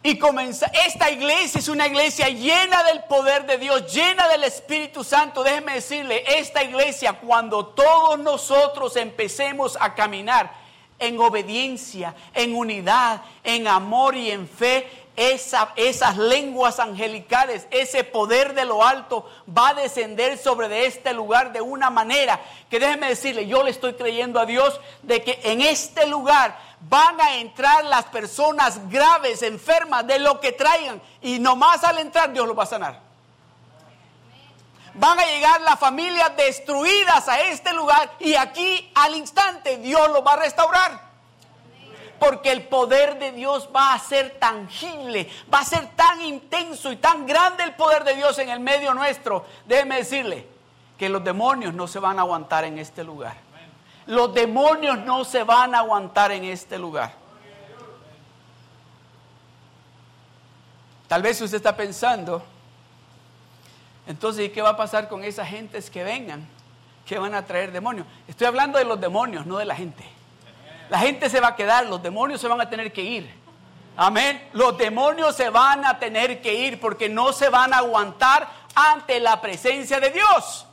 Y 0.02 0.16
comenzó, 0.16 0.64
esta 0.86 1.10
iglesia 1.10 1.58
es 1.58 1.68
una 1.68 1.88
iglesia 1.88 2.28
llena 2.28 2.84
del 2.84 3.02
poder 3.04 3.46
de 3.46 3.58
Dios, 3.58 3.92
llena 3.92 4.28
del 4.28 4.44
Espíritu 4.44 5.02
Santo. 5.02 5.42
Déjeme 5.42 5.74
decirle, 5.74 6.22
esta 6.38 6.62
iglesia 6.62 7.14
cuando 7.14 7.66
todos 7.66 8.18
nosotros 8.18 8.94
empecemos 8.94 9.76
a 9.80 9.94
caminar 9.94 10.52
en 11.00 11.18
obediencia, 11.20 12.14
en 12.32 12.54
unidad, 12.54 13.22
en 13.42 13.66
amor 13.66 14.16
y 14.16 14.30
en 14.30 14.48
fe, 14.48 14.88
esas 15.18 16.16
lenguas 16.16 16.78
angelicales, 16.78 17.66
ese 17.70 18.04
poder 18.04 18.54
de 18.54 18.64
lo 18.64 18.84
alto 18.84 19.28
va 19.56 19.70
a 19.70 19.74
descender 19.74 20.38
sobre 20.38 20.68
de 20.68 20.86
este 20.86 21.12
lugar 21.12 21.52
de 21.52 21.60
una 21.60 21.90
manera 21.90 22.40
que 22.70 22.78
déjeme 22.78 23.08
decirle, 23.08 23.46
yo 23.46 23.62
le 23.64 23.70
estoy 23.70 23.94
creyendo 23.94 24.38
a 24.38 24.46
Dios 24.46 24.80
de 25.02 25.22
que 25.22 25.40
en 25.42 25.60
este 25.60 26.06
lugar 26.06 26.56
van 26.80 27.20
a 27.20 27.36
entrar 27.36 27.84
las 27.84 28.04
personas 28.06 28.88
graves, 28.88 29.42
enfermas, 29.42 30.06
de 30.06 30.18
lo 30.18 30.40
que 30.40 30.52
traigan. 30.52 31.00
Y 31.22 31.38
nomás 31.38 31.82
al 31.84 31.98
entrar 31.98 32.32
Dios 32.32 32.46
los 32.46 32.56
va 32.56 32.62
a 32.62 32.66
sanar. 32.66 33.00
Van 34.94 35.18
a 35.18 35.24
llegar 35.24 35.60
las 35.62 35.78
familias 35.78 36.36
destruidas 36.36 37.28
a 37.28 37.40
este 37.40 37.72
lugar 37.72 38.10
y 38.18 38.34
aquí 38.34 38.90
al 38.94 39.14
instante 39.14 39.76
Dios 39.78 40.08
los 40.10 40.24
va 40.26 40.34
a 40.34 40.36
restaurar. 40.36 41.07
Porque 42.18 42.50
el 42.50 42.62
poder 42.62 43.18
de 43.18 43.32
Dios 43.32 43.68
va 43.74 43.94
a 43.94 43.98
ser 43.98 44.38
tangible, 44.38 45.28
va 45.52 45.60
a 45.60 45.64
ser 45.64 45.86
tan 45.94 46.20
intenso 46.22 46.90
y 46.90 46.96
tan 46.96 47.26
grande 47.26 47.64
el 47.64 47.74
poder 47.74 48.04
de 48.04 48.14
Dios 48.14 48.38
en 48.38 48.48
el 48.48 48.60
medio 48.60 48.94
nuestro. 48.94 49.44
Déjeme 49.66 49.96
decirle 49.96 50.46
que 50.98 51.08
los 51.08 51.22
demonios 51.22 51.74
no 51.74 51.86
se 51.86 52.00
van 52.00 52.18
a 52.18 52.22
aguantar 52.22 52.64
en 52.64 52.78
este 52.78 53.04
lugar. 53.04 53.36
Los 54.06 54.34
demonios 54.34 54.98
no 54.98 55.24
se 55.24 55.44
van 55.44 55.74
a 55.74 55.78
aguantar 55.78 56.32
en 56.32 56.44
este 56.44 56.78
lugar. 56.78 57.12
Tal 61.06 61.22
vez 61.22 61.40
usted 61.40 61.56
está 61.56 61.74
pensando, 61.74 62.42
entonces, 64.06 64.46
¿y 64.46 64.48
qué 64.48 64.62
va 64.62 64.70
a 64.70 64.76
pasar 64.76 65.08
con 65.08 65.22
esas 65.22 65.48
gentes 65.48 65.90
que 65.90 66.02
vengan? 66.02 66.46
¿Qué 67.04 67.18
van 67.18 67.34
a 67.34 67.44
traer 67.44 67.72
demonios? 67.72 68.06
Estoy 68.26 68.46
hablando 68.46 68.78
de 68.78 68.84
los 68.86 68.98
demonios, 68.98 69.44
no 69.44 69.58
de 69.58 69.66
la 69.66 69.76
gente. 69.76 70.02
La 70.90 70.98
gente 71.00 71.28
se 71.28 71.40
va 71.40 71.48
a 71.48 71.56
quedar, 71.56 71.86
los 71.86 72.02
demonios 72.02 72.40
se 72.40 72.48
van 72.48 72.60
a 72.60 72.68
tener 72.68 72.92
que 72.92 73.02
ir. 73.02 73.30
Amén. 73.96 74.48
Los 74.52 74.78
demonios 74.78 75.34
se 75.34 75.50
van 75.50 75.84
a 75.84 75.98
tener 75.98 76.40
que 76.40 76.54
ir 76.54 76.80
porque 76.80 77.08
no 77.08 77.32
se 77.32 77.48
van 77.48 77.74
a 77.74 77.78
aguantar 77.78 78.48
ante 78.74 79.20
la 79.20 79.40
presencia 79.40 80.00
de 80.00 80.10
Dios. 80.10 80.66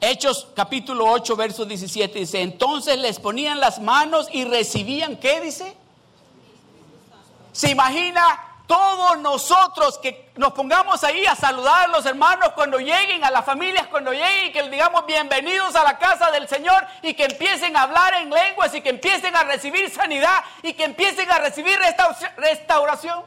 Hechos 0.00 0.48
capítulo 0.56 1.06
8, 1.06 1.36
verso 1.36 1.64
17 1.64 2.18
dice, 2.18 2.42
entonces 2.42 2.98
les 2.98 3.20
ponían 3.20 3.60
las 3.60 3.80
manos 3.80 4.28
y 4.32 4.44
recibían, 4.44 5.16
¿qué 5.16 5.40
dice? 5.40 5.76
Se 7.52 7.70
imagina 7.70 8.51
todos 8.72 9.18
nosotros 9.18 9.98
que 9.98 10.30
nos 10.36 10.54
pongamos 10.54 11.04
ahí 11.04 11.26
a 11.26 11.36
saludar 11.36 11.90
a 11.90 11.92
los 11.92 12.06
hermanos 12.06 12.52
cuando 12.54 12.78
lleguen, 12.78 13.22
a 13.22 13.30
las 13.30 13.44
familias 13.44 13.86
cuando 13.88 14.12
lleguen, 14.12 14.46
y 14.46 14.52
que 14.52 14.62
les 14.62 14.70
digamos 14.70 15.04
bienvenidos 15.04 15.76
a 15.76 15.84
la 15.84 15.98
casa 15.98 16.30
del 16.30 16.48
Señor 16.48 16.86
y 17.02 17.12
que 17.12 17.26
empiecen 17.26 17.76
a 17.76 17.82
hablar 17.82 18.14
en 18.14 18.30
lenguas 18.30 18.74
y 18.74 18.80
que 18.80 18.88
empiecen 18.88 19.36
a 19.36 19.44
recibir 19.44 19.90
sanidad 19.90 20.42
y 20.62 20.72
que 20.72 20.84
empiecen 20.84 21.30
a 21.30 21.38
recibir 21.38 21.78
restauración. 22.38 23.22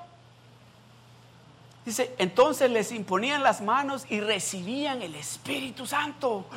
Dice, 1.86 2.16
entonces 2.18 2.72
les 2.72 2.92
imponían 2.92 3.44
las 3.44 3.62
manos 3.62 4.08
y 4.10 4.22
recibían 4.22 5.04
el 5.04 5.14
Espíritu 5.14 5.86
Santo. 5.86 6.48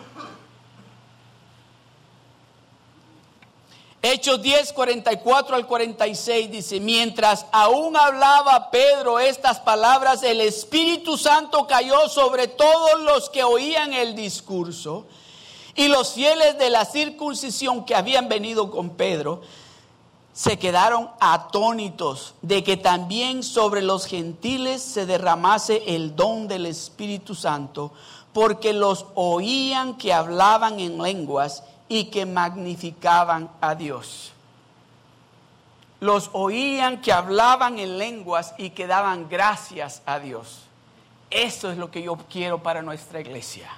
Hechos 4.10 4.40
10, 4.40 4.72
44 4.72 5.54
al 5.54 5.66
46 5.66 6.50
dice, 6.50 6.80
mientras 6.80 7.44
aún 7.52 7.94
hablaba 7.94 8.70
Pedro 8.70 9.18
estas 9.18 9.60
palabras, 9.60 10.22
el 10.22 10.40
Espíritu 10.40 11.18
Santo 11.18 11.66
cayó 11.66 12.08
sobre 12.08 12.48
todos 12.48 13.02
los 13.02 13.28
que 13.28 13.44
oían 13.44 13.92
el 13.92 14.14
discurso 14.14 15.04
y 15.74 15.88
los 15.88 16.14
fieles 16.14 16.56
de 16.56 16.70
la 16.70 16.86
circuncisión 16.86 17.84
que 17.84 17.94
habían 17.94 18.30
venido 18.30 18.70
con 18.70 18.90
Pedro 18.90 19.42
se 20.32 20.58
quedaron 20.58 21.10
atónitos 21.20 22.34
de 22.40 22.64
que 22.64 22.78
también 22.78 23.42
sobre 23.42 23.82
los 23.82 24.06
gentiles 24.06 24.80
se 24.80 25.04
derramase 25.04 25.82
el 25.86 26.16
don 26.16 26.48
del 26.48 26.64
Espíritu 26.64 27.34
Santo, 27.34 27.92
porque 28.32 28.72
los 28.72 29.04
oían 29.14 29.98
que 29.98 30.14
hablaban 30.14 30.80
en 30.80 31.02
lenguas 31.02 31.62
y 31.88 32.06
que 32.06 32.26
magnificaban 32.26 33.50
a 33.60 33.74
Dios. 33.74 34.32
Los 36.00 36.30
oían 36.32 37.00
que 37.00 37.12
hablaban 37.12 37.78
en 37.78 37.98
lenguas 37.98 38.54
y 38.56 38.70
que 38.70 38.86
daban 38.86 39.28
gracias 39.28 40.02
a 40.06 40.18
Dios. 40.18 40.62
Eso 41.30 41.70
es 41.70 41.78
lo 41.78 41.90
que 41.90 42.02
yo 42.02 42.16
quiero 42.30 42.62
para 42.62 42.82
nuestra 42.82 43.20
iglesia. 43.20 43.68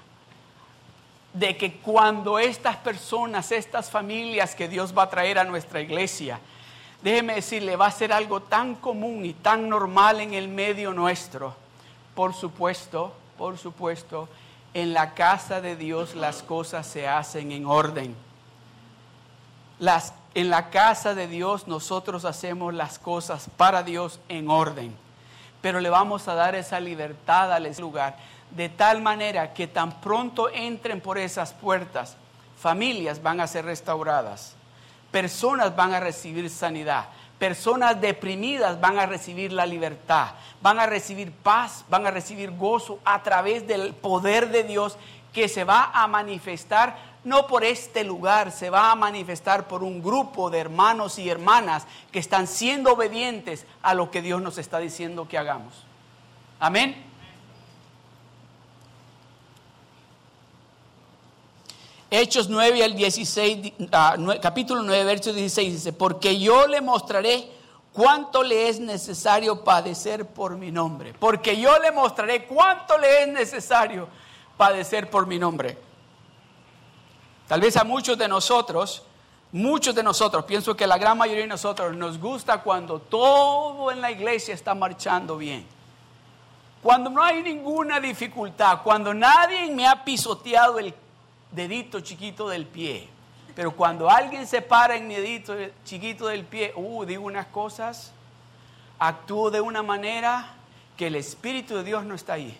De 1.32 1.56
que 1.56 1.74
cuando 1.74 2.38
estas 2.38 2.76
personas, 2.76 3.52
estas 3.52 3.90
familias 3.90 4.54
que 4.54 4.68
Dios 4.68 4.96
va 4.96 5.04
a 5.04 5.10
traer 5.10 5.38
a 5.38 5.44
nuestra 5.44 5.80
iglesia, 5.80 6.40
déjeme 7.02 7.36
decirle, 7.36 7.76
va 7.76 7.86
a 7.86 7.92
ser 7.92 8.12
algo 8.12 8.40
tan 8.40 8.74
común 8.74 9.24
y 9.24 9.32
tan 9.32 9.68
normal 9.68 10.20
en 10.20 10.34
el 10.34 10.48
medio 10.48 10.92
nuestro. 10.92 11.54
Por 12.14 12.34
supuesto, 12.34 13.14
por 13.38 13.56
supuesto, 13.56 14.28
en 14.74 14.92
la 14.92 15.14
casa 15.14 15.60
de 15.60 15.76
Dios 15.76 16.14
las 16.14 16.42
cosas 16.42 16.86
se 16.86 17.08
hacen 17.08 17.52
en 17.52 17.66
orden. 17.66 18.14
Las, 19.78 20.12
en 20.34 20.50
la 20.50 20.70
casa 20.70 21.14
de 21.14 21.26
Dios 21.26 21.66
nosotros 21.66 22.24
hacemos 22.24 22.74
las 22.74 22.98
cosas 22.98 23.48
para 23.56 23.82
Dios 23.82 24.20
en 24.28 24.50
orden. 24.50 24.94
Pero 25.62 25.80
le 25.80 25.90
vamos 25.90 26.28
a 26.28 26.34
dar 26.34 26.54
esa 26.54 26.80
libertad 26.80 27.52
al 27.52 27.70
lugar 27.78 28.16
de 28.50 28.68
tal 28.68 29.00
manera 29.00 29.52
que 29.52 29.66
tan 29.66 30.00
pronto 30.00 30.48
entren 30.48 31.00
por 31.00 31.18
esas 31.18 31.52
puertas, 31.52 32.16
familias 32.58 33.22
van 33.22 33.40
a 33.40 33.46
ser 33.46 33.64
restauradas 33.64 34.56
personas 35.10 35.74
van 35.74 35.92
a 35.94 36.00
recibir 36.00 36.48
sanidad, 36.50 37.06
personas 37.40 38.00
deprimidas 38.00 38.80
van 38.80 38.98
a 38.98 39.06
recibir 39.06 39.50
la 39.52 39.66
libertad, 39.66 40.34
van 40.60 40.78
a 40.78 40.86
recibir 40.86 41.32
paz, 41.32 41.86
van 41.88 42.06
a 42.06 42.12
recibir 42.12 42.52
gozo 42.52 43.00
a 43.04 43.22
través 43.22 43.66
del 43.66 43.94
poder 43.94 44.50
de 44.50 44.62
Dios 44.62 44.98
que 45.32 45.48
se 45.48 45.64
va 45.64 45.90
a 45.92 46.06
manifestar 46.06 47.10
no 47.24 47.46
por 47.46 47.64
este 47.64 48.04
lugar, 48.04 48.52
se 48.52 48.70
va 48.70 48.90
a 48.90 48.94
manifestar 48.94 49.68
por 49.68 49.82
un 49.82 50.02
grupo 50.02 50.50
de 50.50 50.58
hermanos 50.58 51.18
y 51.18 51.28
hermanas 51.28 51.86
que 52.12 52.18
están 52.18 52.46
siendo 52.46 52.92
obedientes 52.92 53.66
a 53.82 53.94
lo 53.94 54.10
que 54.10 54.22
Dios 54.22 54.40
nos 54.40 54.58
está 54.58 54.78
diciendo 54.78 55.26
que 55.28 55.38
hagamos. 55.38 55.84
Amén. 56.58 57.09
Hechos 62.12 62.48
9 62.48 62.82
al 62.82 62.96
16, 62.96 63.72
ah, 63.92 64.16
capítulo 64.42 64.82
9, 64.82 65.04
verso 65.04 65.32
16 65.32 65.72
dice, 65.72 65.92
porque 65.92 66.40
yo 66.40 66.66
le 66.66 66.80
mostraré 66.80 67.48
cuánto 67.92 68.42
le 68.42 68.68
es 68.68 68.80
necesario 68.80 69.62
padecer 69.62 70.26
por 70.26 70.56
mi 70.56 70.72
nombre. 70.72 71.14
Porque 71.14 71.60
yo 71.60 71.78
le 71.78 71.92
mostraré 71.92 72.46
cuánto 72.46 72.98
le 72.98 73.22
es 73.22 73.28
necesario 73.28 74.08
padecer 74.56 75.08
por 75.08 75.26
mi 75.28 75.38
nombre. 75.38 75.78
Tal 77.46 77.60
vez 77.60 77.76
a 77.76 77.84
muchos 77.84 78.18
de 78.18 78.26
nosotros, 78.26 79.04
muchos 79.52 79.94
de 79.94 80.02
nosotros, 80.02 80.44
pienso 80.44 80.76
que 80.76 80.88
la 80.88 80.98
gran 80.98 81.16
mayoría 81.16 81.42
de 81.42 81.48
nosotros 81.48 81.94
nos 81.94 82.18
gusta 82.18 82.60
cuando 82.60 82.98
todo 82.98 83.92
en 83.92 84.00
la 84.00 84.10
iglesia 84.10 84.52
está 84.52 84.74
marchando 84.74 85.36
bien. 85.36 85.64
Cuando 86.82 87.08
no 87.08 87.22
hay 87.22 87.40
ninguna 87.42 88.00
dificultad, 88.00 88.80
cuando 88.82 89.14
nadie 89.14 89.70
me 89.70 89.86
ha 89.86 90.02
pisoteado 90.02 90.80
el 90.80 90.92
dedito 91.52 92.00
chiquito 92.00 92.48
del 92.48 92.66
pie. 92.66 93.08
Pero 93.54 93.72
cuando 93.72 94.08
alguien 94.08 94.46
se 94.46 94.62
para 94.62 94.96
en 94.96 95.08
mi 95.08 95.14
dedito 95.14 95.54
chiquito 95.84 96.26
del 96.26 96.44
pie, 96.44 96.72
uh, 96.76 97.04
digo 97.04 97.24
unas 97.24 97.46
cosas, 97.46 98.12
actúo 98.98 99.50
de 99.50 99.60
una 99.60 99.82
manera 99.82 100.54
que 100.96 101.08
el 101.08 101.16
Espíritu 101.16 101.76
de 101.76 101.84
Dios 101.84 102.04
no 102.04 102.14
está 102.14 102.34
ahí. 102.34 102.56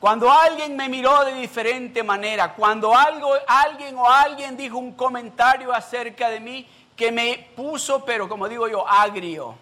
Cuando 0.00 0.30
alguien 0.30 0.76
me 0.76 0.88
miró 0.88 1.24
de 1.24 1.34
diferente 1.34 2.02
manera, 2.02 2.54
cuando 2.54 2.96
algo, 2.96 3.32
alguien 3.46 3.96
o 3.96 4.08
alguien 4.08 4.56
dijo 4.56 4.78
un 4.78 4.92
comentario 4.92 5.72
acerca 5.72 6.30
de 6.30 6.38
mí 6.38 6.66
que 6.94 7.10
me 7.10 7.50
puso, 7.56 8.04
pero 8.04 8.28
como 8.28 8.48
digo 8.48 8.68
yo, 8.68 8.86
agrio 8.86 9.56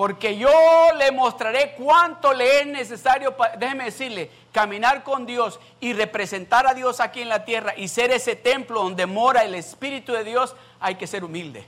porque 0.00 0.38
yo 0.38 0.48
le 0.96 1.12
mostraré 1.12 1.74
cuánto 1.76 2.32
le 2.32 2.60
es 2.60 2.66
necesario. 2.66 3.36
Déjeme 3.58 3.84
decirle 3.84 4.30
caminar 4.50 5.02
con 5.02 5.26
Dios 5.26 5.60
y 5.78 5.92
representar 5.92 6.66
a 6.66 6.72
Dios 6.72 7.00
aquí 7.00 7.20
en 7.20 7.28
la 7.28 7.44
tierra 7.44 7.74
y 7.76 7.86
ser 7.86 8.10
ese 8.10 8.34
templo 8.34 8.82
donde 8.82 9.04
mora 9.04 9.44
el 9.44 9.54
Espíritu 9.54 10.14
de 10.14 10.24
Dios, 10.24 10.56
hay 10.80 10.94
que 10.94 11.06
ser 11.06 11.22
humilde. 11.22 11.66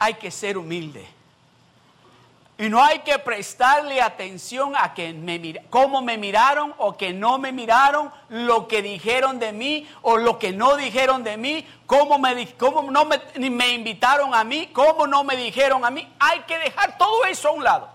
Hay 0.00 0.14
que 0.14 0.32
ser 0.32 0.58
humilde. 0.58 1.06
Y 2.60 2.68
no 2.68 2.82
hay 2.82 2.98
que 3.00 3.20
prestarle 3.20 4.02
atención 4.02 4.74
a 4.76 4.92
que 4.92 5.12
me 5.12 5.64
cómo 5.70 6.02
me 6.02 6.18
miraron 6.18 6.74
o 6.78 6.96
que 6.96 7.12
no 7.12 7.38
me 7.38 7.52
miraron, 7.52 8.10
lo 8.28 8.66
que 8.66 8.82
dijeron 8.82 9.38
de 9.38 9.52
mí 9.52 9.88
o 10.02 10.16
lo 10.16 10.40
que 10.40 10.52
no 10.52 10.76
dijeron 10.76 11.22
de 11.22 11.36
mí, 11.36 11.64
cómo, 11.86 12.18
me, 12.18 12.52
cómo 12.56 12.82
no 12.90 13.04
me, 13.04 13.20
me 13.48 13.68
invitaron 13.68 14.34
a 14.34 14.42
mí, 14.42 14.70
cómo 14.72 15.06
no 15.06 15.22
me 15.22 15.36
dijeron 15.36 15.84
a 15.84 15.90
mí. 15.90 16.12
Hay 16.18 16.40
que 16.40 16.58
dejar 16.58 16.98
todo 16.98 17.24
eso 17.26 17.46
a 17.46 17.52
un 17.52 17.62
lado. 17.62 17.88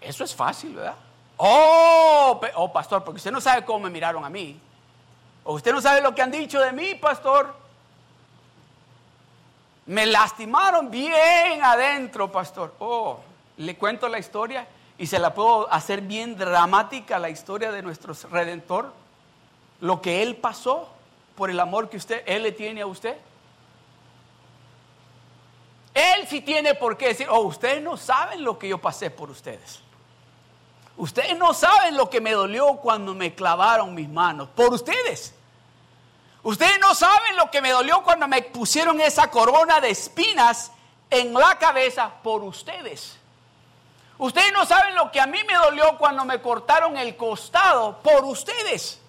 Eso 0.00 0.24
es 0.24 0.34
fácil, 0.34 0.74
¿verdad? 0.74 0.96
Oh, 1.36 2.40
oh, 2.56 2.72
pastor, 2.72 3.04
porque 3.04 3.18
usted 3.18 3.30
no 3.30 3.40
sabe 3.40 3.64
cómo 3.64 3.78
me 3.78 3.90
miraron 3.90 4.24
a 4.24 4.28
mí. 4.28 4.60
O 5.44 5.54
usted 5.54 5.72
no 5.72 5.80
sabe 5.80 6.00
lo 6.00 6.16
que 6.16 6.22
han 6.22 6.32
dicho 6.32 6.58
de 6.58 6.72
mí, 6.72 6.96
pastor. 6.96 7.65
Me 9.86 10.04
lastimaron 10.04 10.90
bien 10.90 11.62
adentro, 11.62 12.30
pastor. 12.30 12.74
Oh, 12.80 13.20
le 13.58 13.76
cuento 13.76 14.08
la 14.08 14.18
historia 14.18 14.66
y 14.98 15.06
se 15.06 15.18
la 15.18 15.32
puedo 15.32 15.72
hacer 15.72 16.00
bien 16.00 16.36
dramática 16.36 17.18
la 17.18 17.30
historia 17.30 17.70
de 17.70 17.82
nuestro 17.82 18.14
redentor. 18.30 18.92
Lo 19.80 20.00
que 20.02 20.22
él 20.22 20.36
pasó 20.36 20.88
por 21.36 21.50
el 21.50 21.60
amor 21.60 21.88
que 21.88 21.98
usted, 21.98 22.22
él 22.26 22.42
le 22.42 22.52
tiene 22.52 22.80
a 22.80 22.86
usted. 22.86 23.16
Él 25.94 26.26
sí 26.28 26.40
tiene 26.40 26.74
por 26.74 26.96
qué 26.96 27.08
decir, 27.08 27.28
oh, 27.30 27.40
ustedes 27.40 27.82
no 27.82 27.96
saben 27.96 28.42
lo 28.42 28.58
que 28.58 28.68
yo 28.68 28.78
pasé 28.78 29.10
por 29.10 29.30
ustedes. 29.30 29.80
Ustedes 30.96 31.38
no 31.38 31.54
saben 31.54 31.96
lo 31.96 32.10
que 32.10 32.20
me 32.20 32.32
dolió 32.32 32.76
cuando 32.76 33.14
me 33.14 33.34
clavaron 33.34 33.94
mis 33.94 34.08
manos. 34.08 34.48
Por 34.54 34.72
ustedes. 34.74 35.34
Ustedes 36.46 36.78
no 36.78 36.94
saben 36.94 37.34
lo 37.34 37.50
que 37.50 37.60
me 37.60 37.72
dolió 37.72 38.04
cuando 38.04 38.28
me 38.28 38.40
pusieron 38.40 39.00
esa 39.00 39.32
corona 39.32 39.80
de 39.80 39.90
espinas 39.90 40.70
en 41.10 41.34
la 41.34 41.58
cabeza 41.58 42.08
por 42.22 42.44
ustedes. 42.44 43.16
Ustedes 44.16 44.52
no 44.52 44.64
saben 44.64 44.94
lo 44.94 45.10
que 45.10 45.20
a 45.20 45.26
mí 45.26 45.42
me 45.42 45.54
dolió 45.54 45.98
cuando 45.98 46.24
me 46.24 46.40
cortaron 46.40 46.96
el 46.98 47.16
costado 47.16 48.00
por 48.00 48.24
ustedes. 48.24 49.00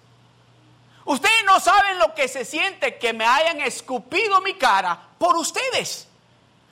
Ustedes 1.04 1.44
no 1.44 1.60
saben 1.60 2.00
lo 2.00 2.12
que 2.12 2.26
se 2.26 2.44
siente 2.44 2.98
que 2.98 3.12
me 3.12 3.24
hayan 3.24 3.60
escupido 3.60 4.40
mi 4.40 4.54
cara 4.54 4.98
por 5.16 5.36
ustedes. 5.36 6.08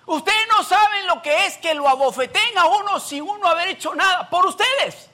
Ustedes 0.05 0.49
no 0.49 0.65
saben 0.65 1.07
lo 1.07 1.23
que 1.23 1.47
es 1.47 1.59
que 1.59 1.75
lo 1.75 1.89
abofeten 1.89 2.59
a 2.59 2.67
uno 2.67 2.99
sin 2.99 3.23
uno 3.23 3.47
haber 3.47 3.69
hecho 3.69 3.95
nada 3.95 4.29
por 4.29 4.45
ustedes. 4.45 5.11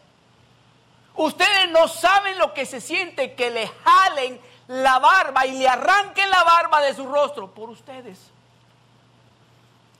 Ustedes 1.15 1.69
no 1.69 1.89
saben 1.89 2.39
lo 2.39 2.55
que 2.55 2.65
se 2.65 2.81
siente 2.81 3.35
que 3.35 3.51
le 3.51 3.69
jalen 3.85 4.41
la 4.69 4.99
barba 4.99 5.47
y 5.47 5.59
le 5.59 5.69
arranquen 5.69 6.31
la 6.31 6.45
barba 6.45 6.81
de 6.81 6.95
su 6.95 7.07
rostro 7.07 7.51
por 7.51 7.71
ustedes. 7.71 8.19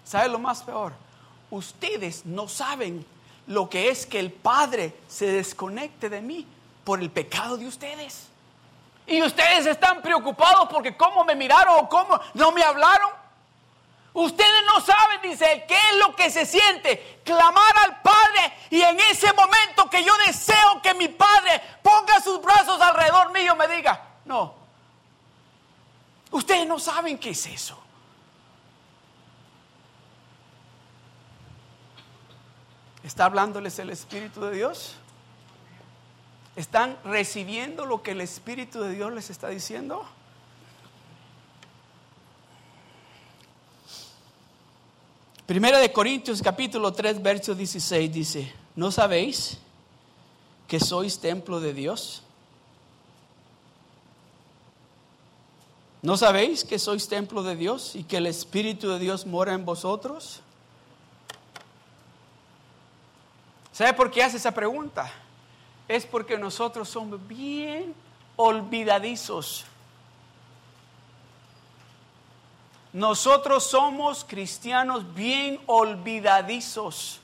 ¿Sabe 0.05 0.29
lo 0.29 0.39
más 0.39 0.63
peor? 0.63 0.93
Ustedes 1.51 2.25
no 2.25 2.49
saben 2.49 3.05
lo 3.47 3.69
que 3.69 3.89
es 3.91 4.07
que 4.07 4.19
el 4.19 4.33
Padre 4.33 4.95
se 5.09 5.27
desconecte 5.27 6.09
de 6.09 6.21
mí 6.21 6.47
por 6.85 7.01
el 7.01 7.11
pecado 7.11 7.57
de 7.57 7.67
ustedes. 7.67 8.29
Y 9.07 9.23
ustedes 9.23 9.67
están 9.67 10.01
preocupados 10.01 10.69
porque 10.71 10.97
cómo 10.97 11.25
me 11.25 11.35
miraron 11.35 11.75
o 11.79 11.89
cómo 11.89 12.21
no 12.35 12.53
me 12.53 12.63
hablaron. 12.63 13.11
Ustedes 14.15 14.63
no 14.67 14.81
saben, 14.81 15.23
dice 15.23 15.65
qué 15.67 15.75
es 15.75 15.97
lo 15.99 16.15
que 16.15 16.31
se 16.31 16.45
siente 16.45 17.21
clamar 17.25 17.77
al 17.85 18.03
Padre 18.03 18.53
y 18.69 18.83
en 18.83 19.01
ese 19.01 19.33
momento 19.33 19.89
que 19.89 20.05
yo 20.05 20.13
deseo 20.27 20.83
que 20.83 20.93
mi 20.95 21.09
Padre 21.09 21.63
ponga 21.83 22.21
sus 22.21 22.41
brazos 22.43 22.81
alrededor 22.81 23.33
mío 23.33 23.57
me 23.57 23.69
diga, 23.69 24.12
Ustedes 26.31 26.67
no 26.67 26.79
saben 26.79 27.19
qué 27.19 27.31
es 27.31 27.47
eso. 27.47 27.79
¿Está 33.05 33.25
hablándoles 33.25 33.79
el 33.79 33.91
Espíritu 33.91 34.41
de 34.43 34.55
Dios? 34.55 34.95
¿Están 36.55 36.97
recibiendo 37.05 37.85
lo 37.85 38.03
que 38.03 38.13
el 38.13 38.21
Espíritu 38.21 38.81
de 38.81 38.95
Dios 38.95 39.13
les 39.13 39.31
está 39.31 39.49
diciendo? 39.49 40.07
Primera 45.47 45.79
de 45.79 45.93
Corintios 45.93 46.41
capítulo 46.41 46.93
3, 46.93 47.23
verso 47.23 47.55
16 47.55 48.13
dice, 48.13 48.53
¿no 48.77 48.91
sabéis 48.91 49.59
que 50.69 50.79
sois 50.79 51.19
templo 51.19 51.61
de 51.61 51.75
Dios? 51.75 52.23
¿No 56.03 56.17
sabéis 56.17 56.65
que 56.65 56.81
sois 56.81 57.07
templo 57.07 57.45
de 57.45 57.55
Dios 57.55 57.95
y 57.95 58.03
que 58.03 58.17
el 58.17 58.27
Espíritu 58.27 58.89
de 58.89 58.99
Dios 58.99 59.25
mora 59.25 59.53
en 59.53 59.65
vosotros? 59.65 60.41
¿Sabe 63.71 63.93
por 63.93 64.11
qué 64.11 64.25
hace 64.25 64.37
esa 64.37 64.51
pregunta? 64.51 65.09
Es 65.87 66.05
porque 66.05 66.37
nosotros 66.37 66.89
somos 66.89 67.25
bien 67.29 67.95
olvidadizos. 68.35 69.65
Nosotros 72.93 73.63
somos 73.63 74.25
cristianos 74.25 75.15
bien 75.15 75.61
olvidadizos. 75.67 77.21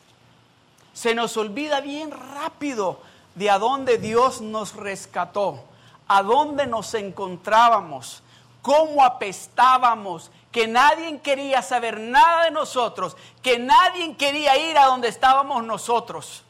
Se 0.93 1.17
nos 1.17 1.37
olvida 1.37 1.81
bien 1.81 2.12
rápido 2.12 3.01
de 3.35 3.51
a 3.51 3.59
dónde 3.59 3.99
Dios 3.99 4.41
nos 4.41 4.77
rescató, 4.77 5.64
a 6.07 6.23
dónde 6.23 6.69
nos 6.69 6.95
encontrábamos 6.95 8.23
cómo 8.62 9.05
apestábamos, 9.05 10.31
que 10.53 10.66
nadie 10.66 11.18
quería 11.21 11.62
saber 11.62 12.01
nada 12.01 12.44
de 12.44 12.51
nosotros, 12.51 13.16
que 13.42 13.59
nadie 13.59 14.16
quería 14.16 14.57
ir 14.57 14.79
a 14.79 14.87
donde 14.87 15.09
estábamos 15.09 15.62
nosotros. 15.64 16.42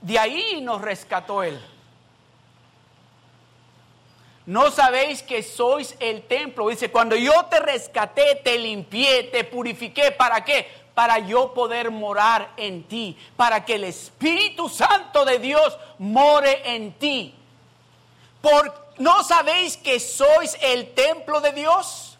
De 0.00 0.18
ahí 0.18 0.60
nos 0.60 0.80
rescató 0.80 1.42
Él. 1.42 1.60
No 4.46 4.70
sabéis 4.70 5.22
que 5.22 5.42
sois 5.42 5.96
el 5.98 6.22
templo. 6.22 6.68
Dice, 6.68 6.90
cuando 6.92 7.16
yo 7.16 7.32
te 7.46 7.58
rescaté, 7.58 8.36
te 8.36 8.56
limpié, 8.56 9.24
te 9.24 9.42
purifiqué. 9.42 10.12
¿Para 10.12 10.44
qué? 10.44 10.68
Para 10.94 11.18
yo 11.18 11.52
poder 11.52 11.90
morar 11.90 12.52
en 12.56 12.84
ti. 12.84 13.18
Para 13.36 13.64
que 13.64 13.74
el 13.74 13.84
Espíritu 13.84 14.68
Santo 14.68 15.24
de 15.24 15.40
Dios 15.40 15.76
more 15.98 16.62
en 16.76 16.92
ti. 16.92 17.34
Por 18.40 18.85
¿No 18.98 19.22
sabéis 19.22 19.76
que 19.76 20.00
sois 20.00 20.56
el 20.60 20.94
templo 20.94 21.40
de 21.40 21.52
Dios? 21.52 22.16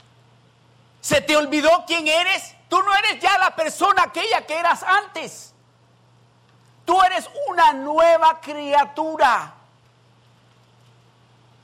¿Se 1.00 1.20
te 1.20 1.36
olvidó 1.36 1.84
quién 1.86 2.06
eres? 2.06 2.54
Tú 2.68 2.82
no 2.82 2.94
eres 2.94 3.20
ya 3.20 3.38
la 3.38 3.54
persona 3.56 4.02
aquella 4.02 4.44
que 4.44 4.58
eras 4.58 4.82
antes. 4.82 5.54
Tú 6.84 7.00
eres 7.02 7.30
una 7.48 7.72
nueva 7.72 8.40
criatura. 8.40 9.54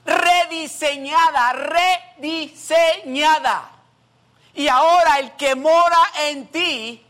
Rediseñada, 0.07 1.53
rediseñada. 2.19 3.71
Y 4.55 4.69
ahora 4.69 5.19
el 5.19 5.33
que 5.33 5.55
mora 5.55 6.01
en 6.21 6.47
ti 6.49 7.05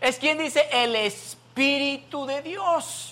es 0.00 0.18
quien 0.18 0.38
dice 0.38 0.68
el 0.72 0.96
Espíritu 0.96 2.26
de 2.26 2.42
Dios 2.42 3.11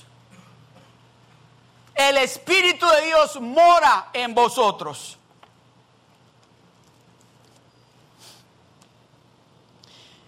el 1.95 2.17
Espíritu 2.19 2.87
de 2.89 3.07
Dios 3.07 3.41
mora 3.41 4.11
en 4.13 4.35
vosotros. 4.35 5.17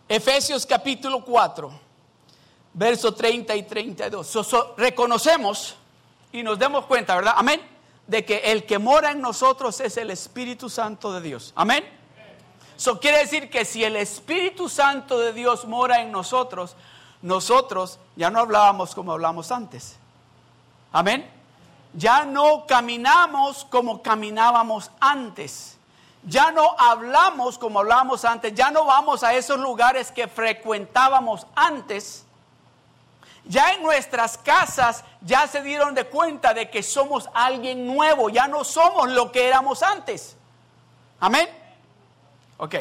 Efesios 0.08 0.66
capítulo 0.66 1.24
4, 1.24 1.72
verso 2.74 3.14
30 3.14 3.56
y 3.56 3.62
32. 3.62 4.74
reconocemos 4.76 5.76
y 6.32 6.42
nos 6.42 6.58
demos 6.58 6.84
cuenta, 6.84 7.14
¿verdad? 7.16 7.34
Amén. 7.36 7.62
De 8.06 8.24
que 8.24 8.38
el 8.52 8.66
que 8.66 8.78
mora 8.78 9.12
en 9.12 9.22
nosotros 9.22 9.80
es 9.80 9.96
el 9.96 10.10
Espíritu 10.10 10.68
Santo 10.68 11.12
de 11.12 11.22
Dios. 11.22 11.52
Amén. 11.54 11.84
Eso 12.76 13.00
quiere 13.00 13.18
decir 13.18 13.48
que 13.48 13.64
si 13.64 13.84
el 13.84 13.96
Espíritu 13.96 14.68
Santo 14.68 15.18
de 15.18 15.32
Dios 15.32 15.66
mora 15.66 16.02
en 16.02 16.10
nosotros, 16.10 16.74
nosotros 17.22 17.98
ya 18.16 18.28
no 18.28 18.40
hablábamos 18.40 18.94
como 18.94 19.12
hablamos 19.12 19.50
antes. 19.50 19.96
Amén 20.90 21.41
ya 21.94 22.24
no 22.24 22.66
caminamos 22.66 23.66
como 23.66 24.02
caminábamos 24.02 24.90
antes. 25.00 25.76
Ya 26.24 26.50
no 26.50 26.74
hablamos 26.78 27.58
como 27.58 27.80
hablábamos 27.80 28.24
antes. 28.24 28.54
Ya 28.54 28.70
no 28.70 28.84
vamos 28.84 29.22
a 29.22 29.34
esos 29.34 29.58
lugares 29.58 30.10
que 30.10 30.28
frecuentábamos 30.28 31.46
antes. 31.54 32.24
Ya 33.44 33.72
en 33.72 33.82
nuestras 33.82 34.38
casas 34.38 35.04
ya 35.20 35.46
se 35.48 35.62
dieron 35.62 35.94
de 35.94 36.06
cuenta 36.06 36.54
de 36.54 36.70
que 36.70 36.82
somos 36.82 37.28
alguien 37.34 37.86
nuevo. 37.86 38.30
Ya 38.30 38.46
no 38.48 38.64
somos 38.64 39.10
lo 39.10 39.32
que 39.32 39.48
éramos 39.48 39.82
antes. 39.82 40.36
Amén. 41.20 41.48
Ok. 42.56 42.76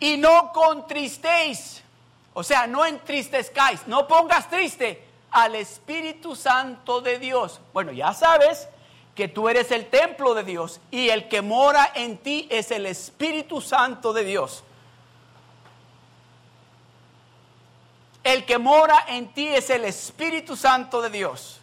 Y 0.00 0.16
no 0.16 0.50
contristéis. 0.52 1.82
O 2.32 2.42
sea, 2.42 2.66
no 2.66 2.86
entristezcáis, 2.86 3.86
no 3.86 4.06
pongas 4.06 4.48
triste 4.48 5.09
al 5.30 5.54
Espíritu 5.54 6.34
Santo 6.34 7.00
de 7.00 7.18
Dios. 7.18 7.60
Bueno, 7.72 7.92
ya 7.92 8.12
sabes 8.14 8.68
que 9.14 9.28
tú 9.28 9.48
eres 9.48 9.70
el 9.70 9.88
templo 9.90 10.34
de 10.34 10.44
Dios 10.44 10.80
y 10.90 11.08
el 11.10 11.28
que 11.28 11.42
mora 11.42 11.90
en 11.94 12.18
ti 12.18 12.48
es 12.50 12.70
el 12.70 12.86
Espíritu 12.86 13.60
Santo 13.60 14.12
de 14.12 14.24
Dios. 14.24 14.64
El 18.22 18.44
que 18.44 18.58
mora 18.58 19.04
en 19.08 19.32
ti 19.32 19.48
es 19.48 19.70
el 19.70 19.84
Espíritu 19.84 20.56
Santo 20.56 21.00
de 21.00 21.10
Dios. 21.10 21.60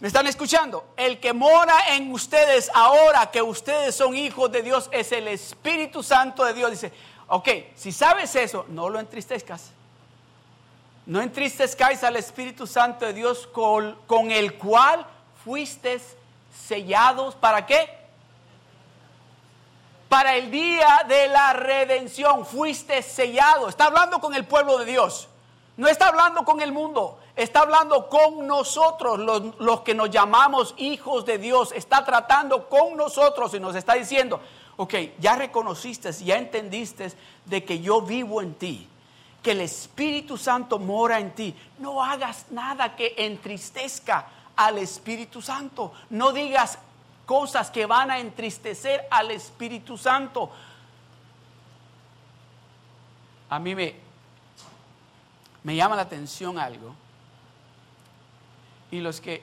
¿Me 0.00 0.08
están 0.08 0.26
escuchando? 0.26 0.94
El 0.96 1.20
que 1.20 1.34
mora 1.34 1.94
en 1.94 2.10
ustedes 2.10 2.70
ahora 2.72 3.30
que 3.30 3.42
ustedes 3.42 3.94
son 3.94 4.16
hijos 4.16 4.50
de 4.50 4.62
Dios 4.62 4.88
es 4.92 5.12
el 5.12 5.28
Espíritu 5.28 6.02
Santo 6.02 6.42
de 6.44 6.54
Dios. 6.54 6.70
Dice, 6.70 6.90
ok, 7.28 7.48
si 7.74 7.92
sabes 7.92 8.34
eso, 8.34 8.64
no 8.68 8.88
lo 8.88 8.98
entristezcas. 8.98 9.72
No 11.06 11.20
entristezcáis 11.20 12.04
al 12.04 12.16
Espíritu 12.16 12.66
Santo 12.66 13.06
de 13.06 13.12
Dios 13.12 13.46
con, 13.46 14.30
el 14.30 14.54
cual 14.58 15.06
fuiste 15.44 16.00
sellados. 16.66 17.34
¿Para 17.34 17.66
qué? 17.66 17.88
Para 20.08 20.36
el 20.36 20.50
día 20.50 21.04
de 21.08 21.28
la 21.28 21.52
redención 21.52 22.44
fuiste 22.44 23.02
sellado. 23.02 23.68
Está 23.68 23.86
hablando 23.86 24.20
con 24.20 24.34
el 24.34 24.44
pueblo 24.44 24.78
de 24.78 24.84
Dios. 24.84 25.28
No 25.76 25.88
está 25.88 26.08
hablando 26.08 26.44
con 26.44 26.60
el 26.60 26.72
mundo. 26.72 27.18
Está 27.36 27.60
hablando 27.60 28.08
con 28.08 28.46
nosotros, 28.46 29.18
los, 29.18 29.58
los, 29.58 29.80
que 29.80 29.94
nos 29.94 30.10
llamamos 30.10 30.74
hijos 30.76 31.24
de 31.24 31.38
Dios. 31.38 31.72
Está 31.72 32.04
tratando 32.04 32.68
con 32.68 32.96
nosotros 32.96 33.54
y 33.54 33.60
nos 33.60 33.74
está 33.74 33.94
diciendo, 33.94 34.40
ok, 34.76 34.94
ya 35.18 35.36
reconociste, 35.36 36.12
ya 36.12 36.36
entendiste 36.36 37.12
de 37.46 37.64
que 37.64 37.80
yo 37.80 38.02
vivo 38.02 38.42
en 38.42 38.54
ti, 38.54 38.89
que 39.42 39.52
el 39.52 39.60
Espíritu 39.62 40.36
Santo 40.36 40.78
mora 40.78 41.18
en 41.18 41.34
ti. 41.34 41.54
No 41.78 42.02
hagas 42.02 42.46
nada 42.50 42.94
que 42.94 43.14
entristezca 43.16 44.26
al 44.56 44.78
Espíritu 44.78 45.40
Santo. 45.40 45.92
No 46.10 46.32
digas 46.32 46.78
cosas 47.26 47.70
que 47.70 47.86
van 47.86 48.10
a 48.10 48.18
entristecer 48.18 49.06
al 49.10 49.30
Espíritu 49.30 49.96
Santo. 49.96 50.50
A 53.48 53.58
mí 53.58 53.74
me, 53.74 53.96
me 55.62 55.74
llama 55.74 55.96
la 55.96 56.02
atención 56.02 56.58
algo. 56.58 56.94
Y 58.90 59.00
los 59.00 59.20
que 59.20 59.42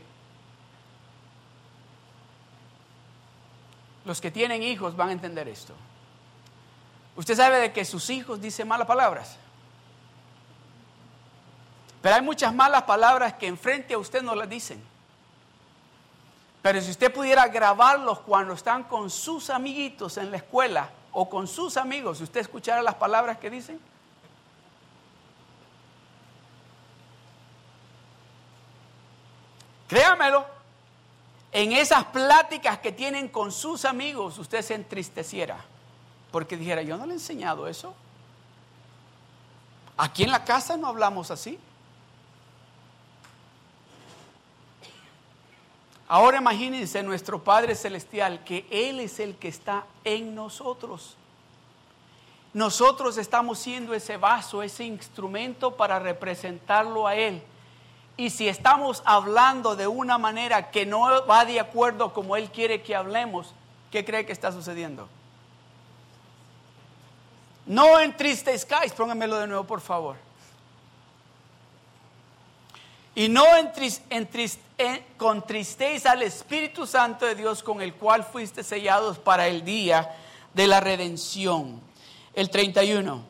los 4.08 4.22
que 4.22 4.32
tienen 4.32 4.64
hijos 4.64 4.96
van 4.96 5.10
a 5.10 5.12
entender 5.12 5.50
esto. 5.50 5.74
Usted 7.18 7.36
sabe 7.36 7.58
de 7.60 7.74
que 7.74 7.84
sus 7.84 8.10
hijos 8.10 8.40
dicen 8.40 8.68
malas 8.68 8.88
palabras. 8.88 9.38
Pero 12.08 12.16
hay 12.16 12.22
muchas 12.22 12.56
malas 12.56 12.84
palabras 12.84 13.34
que 13.34 13.48
enfrente 13.48 13.94
a 13.94 13.98
usted 13.98 14.22
no 14.22 14.34
las 14.34 14.48
dicen. 14.48 14.82
Pero 16.62 16.80
si 16.80 16.92
usted 16.92 17.14
pudiera 17.14 17.46
grabarlos 17.50 18.22
cuando 18.22 18.54
están 18.54 18.86
con 18.86 19.10
sus 19.10 19.50
amiguitos 19.50 20.16
en 20.16 20.32
la 20.32 20.38
escuela 20.38 20.90
o 21.12 21.30
con 21.30 21.50
sus 21.50 21.76
amigos, 21.76 22.20
si 22.20 22.24
usted 22.24 22.40
escuchara 22.40 22.82
las 22.82 22.96
palabras 22.96 23.40
que 23.40 23.50
dicen. 23.50 23.78
Créamelo, 29.90 30.46
en 31.52 31.74
esas 31.74 32.06
pláticas 32.06 32.80
que 32.80 32.94
tienen 32.94 33.28
con 33.28 33.52
sus 33.52 33.84
amigos, 33.84 34.38
usted 34.38 34.62
se 34.62 34.76
entristeciera. 34.76 35.58
Porque 36.32 36.56
dijera, 36.56 36.84
yo 36.84 36.96
no 36.96 37.06
le 37.06 37.12
he 37.12 37.16
enseñado 37.16 37.68
eso. 37.68 37.94
Aquí 39.98 40.24
en 40.24 40.32
la 40.32 40.46
casa 40.46 40.78
no 40.78 40.88
hablamos 40.88 41.32
así. 41.32 41.60
Ahora 46.10 46.38
imagínense 46.38 47.04
nuestro 47.04 47.44
Padre 47.44 47.76
Celestial, 47.76 48.44
que 48.46 48.66
Él 48.70 49.02
es 49.02 49.20
el 49.20 49.36
que 49.36 49.50
está 49.50 49.86
en 50.06 50.36
nosotros. 50.36 51.18
Nosotros 52.54 53.18
estamos 53.18 53.60
siendo 53.60 53.94
ese 53.94 54.16
vaso, 54.16 54.64
ese 54.64 54.86
instrumento 54.86 55.76
para 55.76 56.00
representarlo 56.00 57.08
a 57.08 57.16
Él. 57.16 57.44
Y 58.16 58.30
si 58.30 58.48
estamos 58.48 59.04
hablando 59.06 59.76
de 59.76 59.86
una 59.86 60.18
manera 60.18 60.72
que 60.72 60.86
no 60.86 61.26
va 61.28 61.46
de 61.46 61.60
acuerdo 61.60 62.14
como 62.14 62.36
Él 62.36 62.50
quiere 62.52 62.82
que 62.82 62.96
hablemos, 62.96 63.54
¿qué 63.92 64.06
cree 64.06 64.26
que 64.26 64.32
está 64.32 64.52
sucediendo? 64.52 65.10
No 67.66 68.00
entristezcáis, 68.00 68.94
pónganmelo 68.94 69.38
de 69.38 69.48
nuevo 69.48 69.66
por 69.66 69.82
favor. 69.82 70.16
Y 73.14 73.28
no 73.28 73.46
contristéis 75.18 76.06
al 76.06 76.22
Espíritu 76.22 76.86
Santo 76.86 77.26
de 77.26 77.36
Dios 77.36 77.64
con 77.64 77.82
el 77.82 77.96
cual 77.96 78.24
fuiste 78.24 78.64
sellados 78.64 79.18
para 79.18 79.48
el 79.48 79.66
día 79.66 80.16
de 80.54 80.68
la 80.68 80.80
redención. 80.80 81.82
El 82.34 82.50
31. 82.52 83.24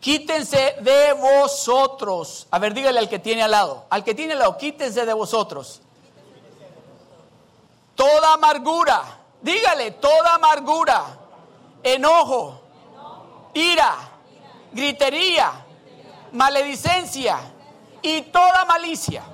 Quítense 0.00 0.76
de 0.80 1.12
vosotros. 1.12 2.46
A 2.50 2.58
ver, 2.58 2.72
dígale 2.72 2.98
al 2.98 3.08
que 3.08 3.18
tiene 3.18 3.42
al 3.42 3.50
lado. 3.50 3.84
Al 3.90 4.04
que 4.04 4.14
tiene 4.14 4.32
al 4.32 4.38
lado, 4.38 4.56
quítense 4.56 5.04
de 5.04 5.12
vosotros. 5.12 5.82
Toda 7.94 8.34
amargura. 8.34 9.02
Dígale, 9.42 9.90
toda 9.92 10.34
amargura. 10.36 11.04
Enojo. 11.82 12.62
Ira. 13.52 13.96
Gritería. 14.72 15.52
Maledicencia 16.32 17.55
y 18.06 18.22
toda 18.22 18.64
malicia. 18.64 19.24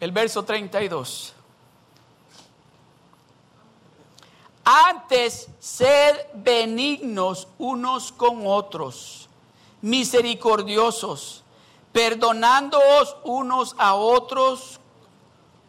El 0.00 0.10
verso 0.10 0.44
32. 0.44 1.34
Antes, 4.64 5.48
sed 5.60 6.16
benignos 6.34 7.46
unos 7.58 8.10
con 8.10 8.44
otros, 8.44 9.28
misericordiosos, 9.82 11.44
perdonándoos 11.92 13.16
unos 13.22 13.76
a 13.78 13.94
otros. 13.94 14.80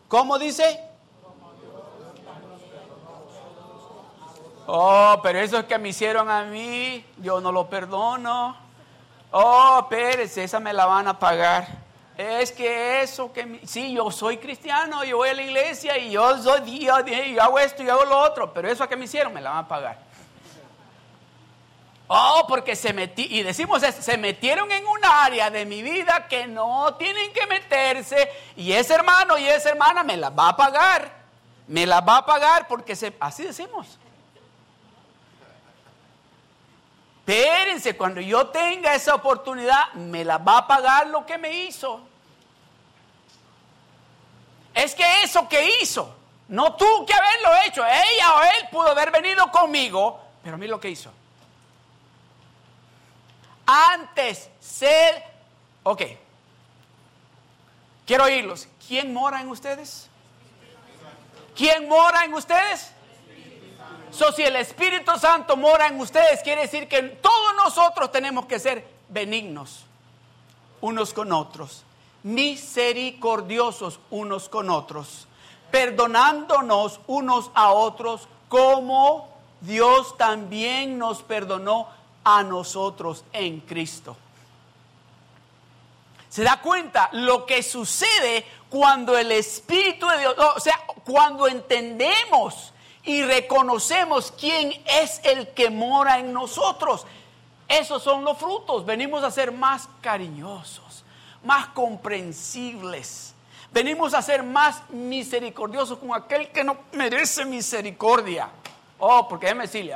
¿Cómo 0.07 0.39
dice? 0.39 0.79
Oh, 4.65 5.19
pero 5.21 5.39
eso 5.39 5.59
es 5.59 5.65
que 5.65 5.77
me 5.77 5.89
hicieron 5.89 6.29
a 6.29 6.45
mí, 6.45 7.05
yo 7.17 7.41
no 7.41 7.51
lo 7.51 7.69
perdono. 7.69 8.70
Oh, 9.31 9.87
Pérez, 9.89 10.37
esa 10.37 10.59
me 10.59 10.73
la 10.73 10.85
van 10.85 11.07
a 11.07 11.17
pagar. 11.17 11.67
Es 12.17 12.51
que 12.51 13.01
eso 13.01 13.31
que... 13.31 13.61
Sí, 13.65 13.93
yo 13.93 14.11
soy 14.11 14.37
cristiano, 14.37 15.03
yo 15.05 15.17
voy 15.17 15.29
a 15.29 15.33
la 15.33 15.41
iglesia 15.41 15.97
y 15.97 16.11
yo 16.11 16.37
soy 16.37 16.79
yo, 16.79 16.99
yo 17.05 17.41
hago 17.41 17.59
esto 17.59 17.81
y 17.81 17.89
hago 17.89 18.05
lo 18.05 18.19
otro, 18.19 18.53
pero 18.53 18.69
eso 18.69 18.87
que 18.87 18.97
me 18.97 19.05
hicieron 19.05 19.33
me 19.33 19.41
la 19.41 19.51
van 19.51 19.59
a 19.59 19.67
pagar. 19.67 19.97
Oh, 22.13 22.43
porque 22.45 22.75
se 22.75 22.91
metí, 22.91 23.25
y 23.29 23.41
decimos 23.41 23.81
eso, 23.83 24.01
se 24.01 24.17
metieron 24.17 24.69
en 24.69 24.85
un 24.85 24.99
área 25.05 25.49
de 25.49 25.65
mi 25.65 25.81
vida 25.81 26.27
que 26.27 26.45
no 26.45 26.93
tienen 26.95 27.31
que 27.31 27.47
meterse, 27.47 28.29
y 28.57 28.73
ese 28.73 28.95
hermano 28.95 29.37
y 29.37 29.47
esa 29.47 29.69
hermana 29.69 30.03
me 30.03 30.17
la 30.17 30.29
va 30.29 30.49
a 30.49 30.57
pagar, 30.57 31.09
me 31.67 31.85
la 31.85 32.01
va 32.01 32.17
a 32.17 32.25
pagar 32.25 32.67
porque 32.67 32.97
se, 32.97 33.15
así 33.17 33.43
decimos. 33.43 33.97
Espérense, 37.25 37.95
cuando 37.95 38.19
yo 38.19 38.47
tenga 38.47 38.95
esa 38.95 39.13
oportunidad, 39.15 39.93
me 39.93 40.25
la 40.25 40.39
va 40.39 40.57
a 40.57 40.67
pagar 40.67 41.07
lo 41.07 41.25
que 41.25 41.37
me 41.37 41.63
hizo. 41.63 42.01
Es 44.73 44.95
que 44.95 45.23
eso 45.23 45.47
que 45.47 45.77
hizo, 45.81 46.15
no 46.47 46.75
tú 46.75 47.05
que 47.05 47.13
haberlo 47.13 47.49
hecho, 47.65 47.85
ella 47.85 48.33
o 48.35 48.41
él 48.41 48.69
pudo 48.71 48.89
haber 48.89 49.11
venido 49.11 49.51
conmigo, 49.51 50.19
pero 50.41 50.55
a 50.55 50.57
mí 50.57 50.67
lo 50.67 50.79
que 50.79 50.89
hizo. 50.89 51.11
Antes, 53.65 54.49
ser, 54.59 55.23
ok, 55.83 56.01
quiero 58.05 58.23
oírlos. 58.23 58.67
¿Quién 58.87 59.13
mora 59.13 59.41
en 59.41 59.49
ustedes? 59.49 60.09
¿Quién 61.55 61.87
mora 61.87 62.25
en 62.25 62.33
ustedes? 62.33 62.91
So, 64.11 64.31
si 64.33 64.43
el 64.43 64.57
Espíritu 64.57 65.17
Santo 65.17 65.55
mora 65.55 65.87
en 65.87 65.99
ustedes, 65.99 66.41
quiere 66.43 66.63
decir 66.63 66.87
que 66.87 67.01
todos 67.01 67.55
nosotros 67.55 68.11
tenemos 68.11 68.45
que 68.45 68.59
ser 68.59 68.85
benignos 69.07 69.85
unos 70.81 71.13
con 71.13 71.31
otros, 71.31 71.83
misericordiosos 72.23 73.99
unos 74.09 74.49
con 74.49 74.69
otros, 74.69 75.27
perdonándonos 75.71 76.99
unos 77.07 77.51
a 77.53 77.71
otros 77.71 78.27
como 78.49 79.29
Dios 79.61 80.17
también 80.17 80.97
nos 80.97 81.21
perdonó 81.21 81.87
a 82.23 82.43
nosotros 82.43 83.23
en 83.31 83.61
Cristo. 83.61 84.17
¿Se 86.29 86.43
da 86.43 86.61
cuenta 86.61 87.09
lo 87.13 87.45
que 87.45 87.63
sucede 87.63 88.45
cuando 88.69 89.17
el 89.17 89.31
Espíritu 89.31 90.07
de 90.07 90.19
Dios, 90.19 90.35
o 90.37 90.59
sea, 90.59 90.79
cuando 91.05 91.47
entendemos 91.47 92.73
y 93.03 93.23
reconocemos 93.23 94.31
quién 94.37 94.73
es 94.85 95.21
el 95.23 95.49
que 95.49 95.69
mora 95.69 96.19
en 96.19 96.33
nosotros. 96.33 97.05
Esos 97.67 98.03
son 98.03 98.23
los 98.23 98.37
frutos. 98.37 98.85
Venimos 98.85 99.23
a 99.23 99.31
ser 99.31 99.51
más 99.51 99.87
cariñosos, 100.01 101.03
más 101.43 101.67
comprensibles. 101.67 103.33
Venimos 103.71 104.13
a 104.13 104.21
ser 104.21 104.43
más 104.43 104.83
misericordiosos 104.89 105.97
con 105.97 106.13
aquel 106.13 106.49
que 106.49 106.63
no 106.63 106.77
merece 106.91 107.45
misericordia. 107.45 108.49
Oh, 108.99 109.27
porque 109.27 109.47
déjeme 109.47 109.63
decirle, 109.63 109.95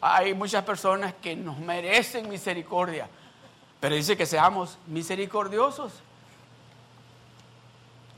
hay 0.00 0.34
muchas 0.34 0.64
personas 0.64 1.14
que 1.22 1.36
nos 1.36 1.58
merecen 1.58 2.28
misericordia. 2.28 3.08
Pero 3.78 3.94
dice 3.94 4.16
que 4.16 4.26
seamos 4.26 4.78
misericordiosos. 4.86 5.92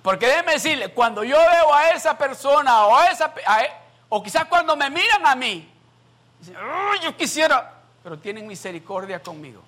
Porque 0.04 0.26
déjeme 0.26 0.52
decirle, 0.52 0.90
cuando 0.90 1.24
yo 1.24 1.38
veo 1.38 1.72
a 1.72 1.88
esa 1.88 2.18
persona 2.18 2.84
o 2.84 2.94
a 2.94 3.06
esa, 3.06 3.32
e, 3.62 3.72
o 4.10 4.22
quizás 4.22 4.44
cuando 4.44 4.76
me 4.76 4.90
miran 4.90 5.24
a 5.24 5.34
mí, 5.34 5.66
dicen, 6.38 6.54
yo 7.02 7.16
quisiera, 7.16 7.72
pero 8.02 8.18
tienen 8.18 8.46
misericordia 8.46 9.22
conmigo. 9.22 9.62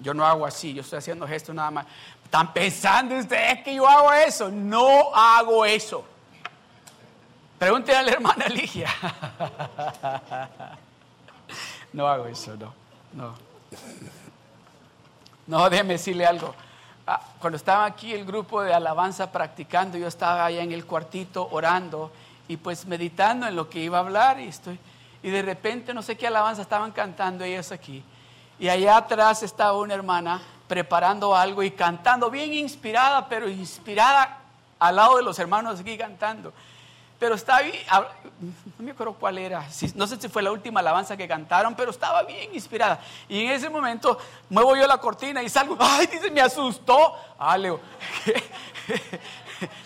Yo 0.00 0.12
no 0.12 0.26
hago 0.26 0.44
así, 0.44 0.74
yo 0.74 0.80
estoy 0.80 0.98
haciendo 0.98 1.28
gestos 1.28 1.54
nada 1.54 1.70
más. 1.70 1.86
¿Están 2.24 2.52
pensando 2.52 3.16
ustedes 3.16 3.62
que 3.62 3.76
yo 3.76 3.88
hago 3.88 4.12
eso? 4.12 4.50
No 4.50 5.14
hago 5.14 5.64
eso. 5.64 6.04
Pregúntenle 7.56 8.00
a 8.00 8.02
la 8.02 8.10
hermana 8.10 8.48
Ligia. 8.48 8.88
No 11.90 12.06
hago 12.06 12.26
eso, 12.26 12.54
no. 12.54 12.74
No. 13.14 13.34
No, 15.48 15.68
déjeme 15.70 15.94
decirle 15.94 16.24
algo. 16.24 16.54
Ah, 17.04 17.20
cuando 17.40 17.56
estaba 17.56 17.84
aquí 17.84 18.14
el 18.14 18.24
grupo 18.24 18.62
de 18.62 18.72
alabanza 18.72 19.32
practicando, 19.32 19.98
yo 19.98 20.06
estaba 20.06 20.44
allá 20.44 20.62
en 20.62 20.70
el 20.70 20.84
cuartito 20.84 21.48
orando 21.50 22.12
y 22.46 22.56
pues 22.56 22.86
meditando 22.86 23.48
en 23.48 23.56
lo 23.56 23.68
que 23.68 23.80
iba 23.80 23.98
a 23.98 24.02
hablar 24.02 24.38
y 24.38 24.46
estoy 24.46 24.78
y 25.22 25.30
de 25.30 25.42
repente 25.42 25.92
no 25.94 26.02
sé 26.02 26.16
qué 26.16 26.26
alabanza 26.26 26.62
estaban 26.62 26.92
cantando 26.92 27.44
ellos 27.44 27.72
aquí. 27.72 28.02
Y 28.58 28.68
allá 28.68 28.96
atrás 28.96 29.42
estaba 29.42 29.76
una 29.78 29.94
hermana 29.94 30.40
preparando 30.66 31.34
algo 31.34 31.62
y 31.62 31.70
cantando 31.70 32.30
bien 32.30 32.52
inspirada, 32.52 33.28
pero 33.28 33.48
inspirada 33.48 34.38
al 34.78 34.96
lado 34.96 35.16
de 35.16 35.22
los 35.22 35.38
hermanos 35.38 35.80
aquí 35.80 35.96
cantando. 35.96 36.52
Pero 37.18 37.34
estaba 37.34 37.62
bien, 37.62 37.82
no 38.78 38.84
me 38.84 38.92
acuerdo 38.92 39.14
cuál 39.14 39.38
era, 39.38 39.66
no 39.96 40.06
sé 40.06 40.20
si 40.20 40.28
fue 40.28 40.40
la 40.40 40.52
última 40.52 40.78
alabanza 40.78 41.16
que 41.16 41.26
cantaron, 41.26 41.74
pero 41.74 41.90
estaba 41.90 42.22
bien 42.22 42.54
inspirada. 42.54 43.00
Y 43.28 43.44
en 43.44 43.50
ese 43.50 43.68
momento 43.68 44.18
muevo 44.48 44.76
yo 44.76 44.86
la 44.86 44.98
cortina 44.98 45.42
y 45.42 45.48
salgo, 45.48 45.76
ay, 45.80 46.06
dice, 46.06 46.30
me 46.30 46.40
asustó. 46.40 47.16
Ah, 47.36 47.58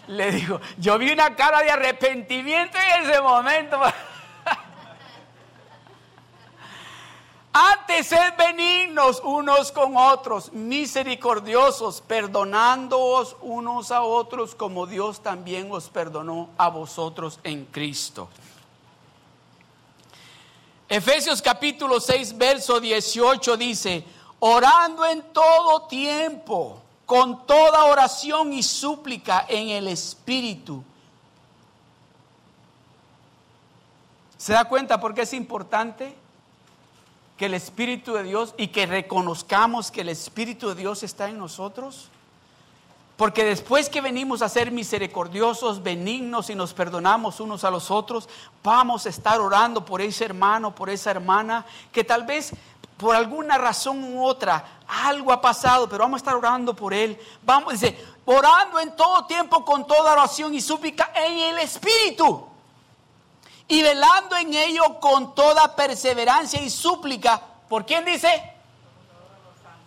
le 0.08 0.32
digo, 0.32 0.60
yo 0.76 0.98
vi 0.98 1.10
una 1.10 1.34
cara 1.34 1.60
de 1.60 1.70
arrepentimiento 1.70 2.76
en 2.76 3.08
ese 3.08 3.20
momento. 3.22 3.80
Antes 7.52 8.06
sed 8.06 8.32
benignos 8.38 9.20
unos 9.22 9.72
con 9.72 9.94
otros, 9.94 10.50
misericordiosos, 10.54 12.00
perdonándoos 12.00 13.36
unos 13.42 13.90
a 13.90 14.02
otros 14.02 14.54
como 14.54 14.86
Dios 14.86 15.20
también 15.20 15.70
os 15.70 15.90
perdonó 15.90 16.48
a 16.56 16.70
vosotros 16.70 17.38
en 17.44 17.66
Cristo. 17.66 18.30
Efesios 20.88 21.42
capítulo 21.42 22.00
6, 22.00 22.38
verso 22.38 22.80
18 22.80 23.56
dice, 23.58 24.02
orando 24.40 25.04
en 25.04 25.20
todo 25.34 25.82
tiempo, 25.88 26.80
con 27.04 27.46
toda 27.46 27.84
oración 27.84 28.54
y 28.54 28.62
súplica 28.62 29.44
en 29.46 29.68
el 29.68 29.88
Espíritu. 29.88 30.82
¿Se 34.38 34.54
da 34.54 34.64
cuenta 34.64 34.98
por 34.98 35.12
qué 35.12 35.22
es 35.22 35.34
importante? 35.34 36.21
Que 37.42 37.46
el 37.46 37.54
Espíritu 37.54 38.12
de 38.12 38.22
Dios 38.22 38.54
y 38.56 38.68
que 38.68 38.86
reconozcamos 38.86 39.90
que 39.90 40.02
el 40.02 40.10
Espíritu 40.10 40.68
de 40.68 40.76
Dios 40.76 41.02
está 41.02 41.28
en 41.28 41.38
nosotros? 41.38 42.08
Porque 43.16 43.44
después 43.44 43.88
que 43.88 44.00
venimos 44.00 44.42
a 44.42 44.48
ser 44.48 44.70
misericordiosos, 44.70 45.82
benignos 45.82 46.50
y 46.50 46.54
nos 46.54 46.72
perdonamos 46.72 47.40
unos 47.40 47.64
a 47.64 47.72
los 47.72 47.90
otros, 47.90 48.28
vamos 48.62 49.06
a 49.06 49.08
estar 49.08 49.40
orando 49.40 49.84
por 49.84 50.00
ese 50.00 50.24
hermano, 50.24 50.72
por 50.72 50.88
esa 50.88 51.10
hermana, 51.10 51.66
que 51.90 52.04
tal 52.04 52.24
vez 52.24 52.52
por 52.96 53.16
alguna 53.16 53.58
razón 53.58 54.04
u 54.04 54.24
otra 54.24 54.64
algo 54.86 55.32
ha 55.32 55.40
pasado, 55.40 55.88
pero 55.88 56.04
vamos 56.04 56.18
a 56.18 56.22
estar 56.22 56.36
orando 56.36 56.76
por 56.76 56.94
él. 56.94 57.18
Vamos, 57.42 57.72
dice, 57.72 57.98
orando 58.24 58.78
en 58.78 58.94
todo 58.94 59.26
tiempo 59.26 59.64
con 59.64 59.84
toda 59.84 60.12
oración 60.12 60.54
y 60.54 60.60
súplica 60.60 61.10
en 61.16 61.38
el 61.38 61.58
Espíritu 61.58 62.51
y 63.68 63.82
velando 63.82 64.36
en 64.36 64.54
ello 64.54 65.00
con 65.00 65.34
toda 65.34 65.74
perseverancia 65.74 66.60
y 66.60 66.70
súplica. 66.70 67.40
¿Por 67.68 67.86
quién 67.86 68.04
dice? 68.04 68.50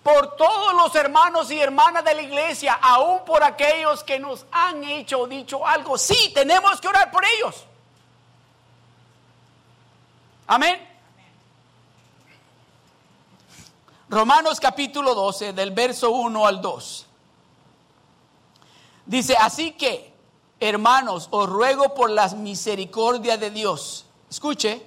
Por 0.01 0.35
todos 0.35 0.73
los 0.75 0.93
hermanos 0.95 1.51
y 1.51 1.59
hermanas 1.59 2.03
de 2.03 2.15
la 2.15 2.21
iglesia, 2.21 2.73
aún 2.81 3.25
por 3.25 3.43
aquellos 3.43 4.03
que 4.03 4.19
nos 4.19 4.45
han 4.51 4.83
hecho 4.83 5.21
o 5.21 5.27
dicho 5.27 5.65
algo. 5.65 5.97
Sí, 5.97 6.31
tenemos 6.33 6.79
que 6.79 6.87
orar 6.87 7.11
por 7.11 7.23
ellos. 7.25 7.65
Amén. 10.47 10.95
Romanos 14.09 14.59
capítulo 14.59 15.15
12, 15.15 15.53
del 15.53 15.71
verso 15.71 16.11
1 16.11 16.45
al 16.45 16.61
2. 16.61 17.05
Dice, 19.07 19.35
así 19.39 19.71
que 19.73 20.14
hermanos, 20.65 21.27
os 21.31 21.49
ruego 21.49 21.93
por 21.93 22.09
las 22.09 22.35
misericordias 22.35 23.39
de 23.39 23.51
Dios, 23.51 24.05
escuche, 24.29 24.85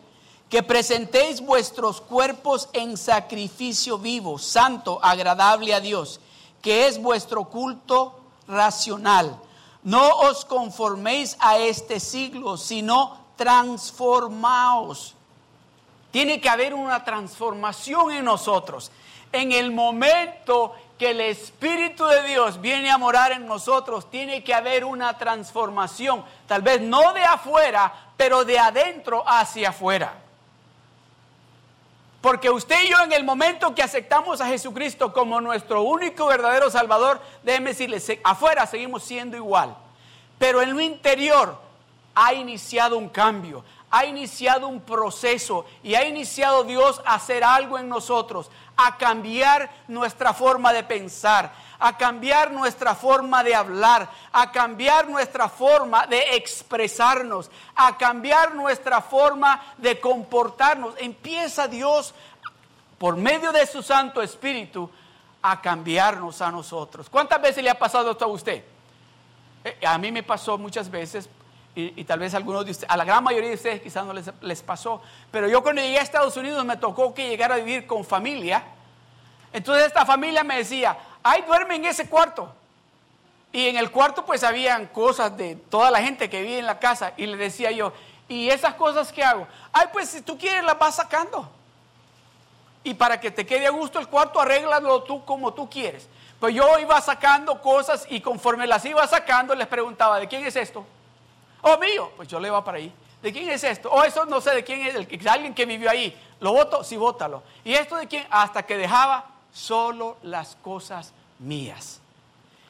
que 0.48 0.62
presentéis 0.62 1.40
vuestros 1.40 2.00
cuerpos 2.00 2.68
en 2.72 2.96
sacrificio 2.96 3.98
vivo, 3.98 4.38
santo, 4.38 4.98
agradable 5.02 5.74
a 5.74 5.80
Dios, 5.80 6.20
que 6.62 6.86
es 6.86 7.00
vuestro 7.00 7.44
culto 7.44 8.18
racional. 8.46 9.38
No 9.82 10.08
os 10.20 10.44
conforméis 10.44 11.36
a 11.38 11.58
este 11.58 12.00
siglo, 12.00 12.56
sino 12.56 13.18
transformaos. 13.36 15.14
Tiene 16.10 16.40
que 16.40 16.48
haber 16.48 16.74
una 16.74 17.04
transformación 17.04 18.10
en 18.12 18.24
nosotros. 18.24 18.90
En 19.30 19.52
el 19.52 19.70
momento 19.70 20.72
que 20.98 21.10
el 21.10 21.20
Espíritu 21.20 22.04
de 22.06 22.24
Dios 22.24 22.60
viene 22.60 22.90
a 22.90 22.98
morar 22.98 23.32
en 23.32 23.46
nosotros, 23.46 24.10
tiene 24.10 24.42
que 24.42 24.52
haber 24.52 24.84
una 24.84 25.16
transformación, 25.16 26.24
tal 26.46 26.62
vez 26.62 26.80
no 26.80 27.12
de 27.12 27.22
afuera, 27.22 27.92
pero 28.16 28.44
de 28.44 28.58
adentro 28.58 29.22
hacia 29.26 29.68
afuera. 29.68 30.14
Porque 32.20 32.50
usted 32.50 32.82
y 32.84 32.88
yo 32.88 32.96
en 33.04 33.12
el 33.12 33.22
momento 33.22 33.74
que 33.74 33.82
aceptamos 33.82 34.40
a 34.40 34.48
Jesucristo 34.48 35.12
como 35.12 35.40
nuestro 35.40 35.82
único 35.82 36.26
verdadero 36.26 36.68
Salvador, 36.68 37.20
déjeme 37.44 37.70
decirle, 37.70 38.02
afuera 38.24 38.66
seguimos 38.66 39.04
siendo 39.04 39.36
igual. 39.36 39.76
Pero 40.36 40.60
en 40.60 40.74
lo 40.74 40.80
interior 40.80 41.56
ha 42.16 42.34
iniciado 42.34 42.98
un 42.98 43.08
cambio, 43.08 43.64
ha 43.90 44.04
iniciado 44.04 44.68
un 44.68 44.80
proceso 44.80 45.64
y 45.82 45.94
ha 45.94 46.06
iniciado 46.06 46.64
Dios 46.64 47.00
a 47.04 47.14
hacer 47.14 47.42
algo 47.42 47.78
en 47.78 47.88
nosotros, 47.88 48.50
a 48.76 48.96
cambiar 48.96 49.70
nuestra 49.88 50.34
forma 50.34 50.72
de 50.72 50.84
pensar, 50.84 51.52
a 51.78 51.96
cambiar 51.96 52.52
nuestra 52.52 52.94
forma 52.94 53.42
de 53.42 53.54
hablar, 53.54 54.10
a 54.32 54.52
cambiar 54.52 55.08
nuestra 55.08 55.48
forma 55.48 56.06
de 56.06 56.36
expresarnos, 56.36 57.50
a 57.74 57.96
cambiar 57.96 58.54
nuestra 58.54 59.00
forma 59.00 59.62
de 59.78 59.98
comportarnos. 60.00 60.94
Empieza 60.98 61.66
Dios, 61.66 62.14
por 62.98 63.16
medio 63.16 63.52
de 63.52 63.66
su 63.66 63.82
Santo 63.82 64.20
Espíritu, 64.20 64.90
a 65.40 65.60
cambiarnos 65.60 66.42
a 66.42 66.50
nosotros. 66.50 67.08
¿Cuántas 67.08 67.40
veces 67.40 67.62
le 67.62 67.70
ha 67.70 67.78
pasado 67.78 68.10
esto 68.10 68.24
a 68.24 68.28
usted? 68.28 68.64
Eh, 69.64 69.78
a 69.86 69.96
mí 69.98 70.12
me 70.12 70.22
pasó 70.22 70.58
muchas 70.58 70.90
veces 70.90 71.28
y, 71.80 72.04
tal 72.04 72.18
vez 72.18 72.34
algunos 72.34 72.64
de 72.64 72.72
ustedes, 72.72 72.90
a 72.90 72.96
la 72.96 73.04
gran 73.04 73.22
mayoría 73.22 73.50
de 73.50 73.54
ustedes 73.54 73.80
quizás 73.80 74.04
no 74.04 74.12
les, 74.12 74.28
les, 74.40 74.62
pasó, 74.62 75.00
pero 75.30 75.46
yo 75.48 75.62
cuando 75.62 75.80
llegué 75.80 76.00
a 76.00 76.02
Estados 76.02 76.36
Unidos 76.36 76.64
me 76.64 76.76
tocó 76.76 77.14
que 77.14 77.28
llegara 77.28 77.54
a 77.54 77.58
vivir 77.58 77.86
con 77.86 78.04
familia. 78.04 78.64
Entonces 79.52 79.86
esta 79.86 80.04
familia 80.04 80.42
me 80.42 80.56
decía, 80.56 80.98
ay, 81.22 81.42
duerme 81.46 81.76
en 81.76 81.84
ese 81.84 82.08
cuarto. 82.08 82.52
Y 83.52 83.68
en 83.68 83.76
el 83.76 83.92
cuarto 83.92 84.26
pues 84.26 84.42
habían 84.42 84.86
cosas 84.86 85.36
de 85.36 85.54
toda 85.54 85.90
la 85.92 86.00
gente 86.00 86.28
que 86.28 86.42
vive 86.42 86.58
en 86.58 86.66
la 86.66 86.80
casa. 86.80 87.12
Y 87.16 87.26
le 87.26 87.36
decía 87.36 87.70
yo, 87.70 87.92
¿y 88.28 88.50
esas 88.50 88.74
cosas 88.74 89.12
qué 89.12 89.22
hago? 89.22 89.46
Ay, 89.72 89.86
pues 89.92 90.08
si 90.08 90.20
tú 90.20 90.36
quieres 90.36 90.64
las 90.64 90.78
vas 90.78 90.96
sacando. 90.96 91.48
Y 92.82 92.94
para 92.94 93.20
que 93.20 93.30
te 93.30 93.46
quede 93.46 93.68
a 93.68 93.70
gusto 93.70 94.00
el 94.00 94.08
cuarto, 94.08 94.40
arréglalo 94.40 95.04
tú 95.04 95.24
como 95.24 95.54
tú 95.54 95.70
quieres. 95.70 96.08
Pues 96.40 96.54
yo 96.54 96.78
iba 96.80 97.00
sacando 97.00 97.60
cosas 97.62 98.04
y 98.10 98.20
conforme 98.20 98.66
las 98.66 98.84
iba 98.84 99.06
sacando 99.06 99.54
les 99.54 99.66
preguntaba, 99.68 100.18
¿de 100.18 100.26
quién 100.26 100.44
es 100.44 100.56
esto? 100.56 100.84
Oh, 101.62 101.78
mío. 101.78 102.12
Pues 102.16 102.28
yo 102.28 102.38
le 102.40 102.50
va 102.50 102.64
para 102.64 102.78
ahí. 102.78 102.92
¿De 103.22 103.32
quién 103.32 103.48
es 103.50 103.64
esto? 103.64 103.90
Oh, 103.90 104.04
eso 104.04 104.24
no 104.26 104.40
sé 104.40 104.54
de 104.54 104.64
quién 104.64 104.80
es. 104.82 104.94
El, 104.94 105.28
alguien 105.28 105.54
que 105.54 105.66
vivió 105.66 105.90
ahí. 105.90 106.16
¿Lo 106.40 106.52
voto? 106.52 106.84
Sí, 106.84 106.96
vótalo. 106.96 107.42
¿Y 107.64 107.74
esto 107.74 107.96
de 107.96 108.06
quién? 108.06 108.26
Hasta 108.30 108.64
que 108.64 108.76
dejaba 108.76 109.26
solo 109.52 110.16
las 110.22 110.56
cosas 110.56 111.12
mías. 111.38 112.00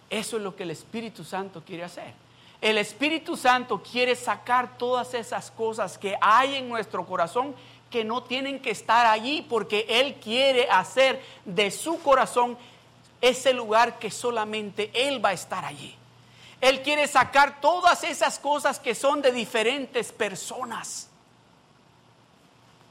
Eso 0.09 0.36
es 0.39 0.43
lo 0.43 0.57
que 0.57 0.62
el 0.62 0.70
Espíritu 0.70 1.24
Santo 1.24 1.62
quiere 1.64 1.84
hacer. 1.84 2.14
El 2.61 2.78
Espíritu 2.78 3.36
Santo 3.36 3.82
quiere 3.82 4.16
sacar 4.16 4.78
todas 4.78 5.14
esas 5.14 5.51
cosas 5.51 5.99
que 5.99 6.16
hay 6.20 6.57
en 6.57 6.68
nuestro 6.68 7.07
corazón 7.07 7.55
que 7.91 8.05
no 8.05 8.22
tienen 8.22 8.61
que 8.61 8.70
estar 8.70 9.07
allí 9.07 9.47
porque 9.49 9.86
Él 9.89 10.16
quiere 10.16 10.68
hacer 10.68 11.22
de 11.45 11.70
su 11.70 12.01
corazón 12.03 12.59
ese 13.20 13.53
lugar 13.53 13.99
que 13.99 14.11
solamente 14.11 14.91
Él 14.95 15.24
va 15.24 15.30
a 15.30 15.34
estar 15.34 15.64
allí. 15.64 15.98
Él 16.61 16.83
quiere 16.83 17.07
sacar 17.07 17.61
todas 17.61 18.03
esas 18.05 18.39
cosas 18.39 18.81
que 18.81 18.95
son 18.95 19.23
de 19.23 19.31
diferentes 19.31 20.13
personas. 20.13 21.09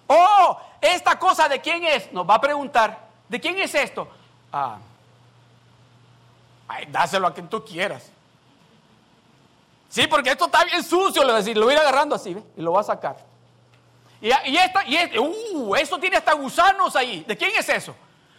Oh, 0.07 0.57
esta 0.80 1.20
cosa 1.20 1.49
de 1.49 1.59
quién 1.59 1.84
es, 1.84 2.11
nos 2.13 2.28
va 2.28 2.36
a 2.36 2.41
preguntar, 2.41 3.07
¿de 3.28 3.39
quién 3.39 3.57
es 3.59 3.76
esto? 3.76 4.07
Ah, 4.53 4.78
dáselo 6.89 7.28
a 7.28 7.34
quien 7.34 7.49
tú 7.49 7.63
quieras. 7.65 8.09
Sí, 9.89 10.07
porque 10.07 10.32
esto 10.32 10.45
está 10.45 10.63
bien 10.63 10.84
sucio, 10.84 11.22
le 11.22 11.28
voy 11.28 11.36
a 11.36 11.38
decir, 11.38 11.57
lo 11.57 11.65
voy 11.65 11.74
a 11.74 11.78
ir 11.78 11.82
agarrando 11.82 12.15
así, 12.15 12.38
y 12.55 12.61
lo 12.61 12.72
va 12.72 12.82
a 12.82 12.86
sacar. 12.86 13.18
Y, 14.22 14.28
y 14.28 14.57
esta, 14.57 14.86
y 14.86 14.95
este, 14.95 15.20
uh, 15.20 15.76
eso 15.76 15.99
tiene 15.99 16.18
hasta 16.18 16.34
gusanos 16.34 16.95
ahí. 16.95 17.24
¿De 17.28 17.38
quién 17.38 17.51
es 17.55 17.68
eso? 17.70 17.95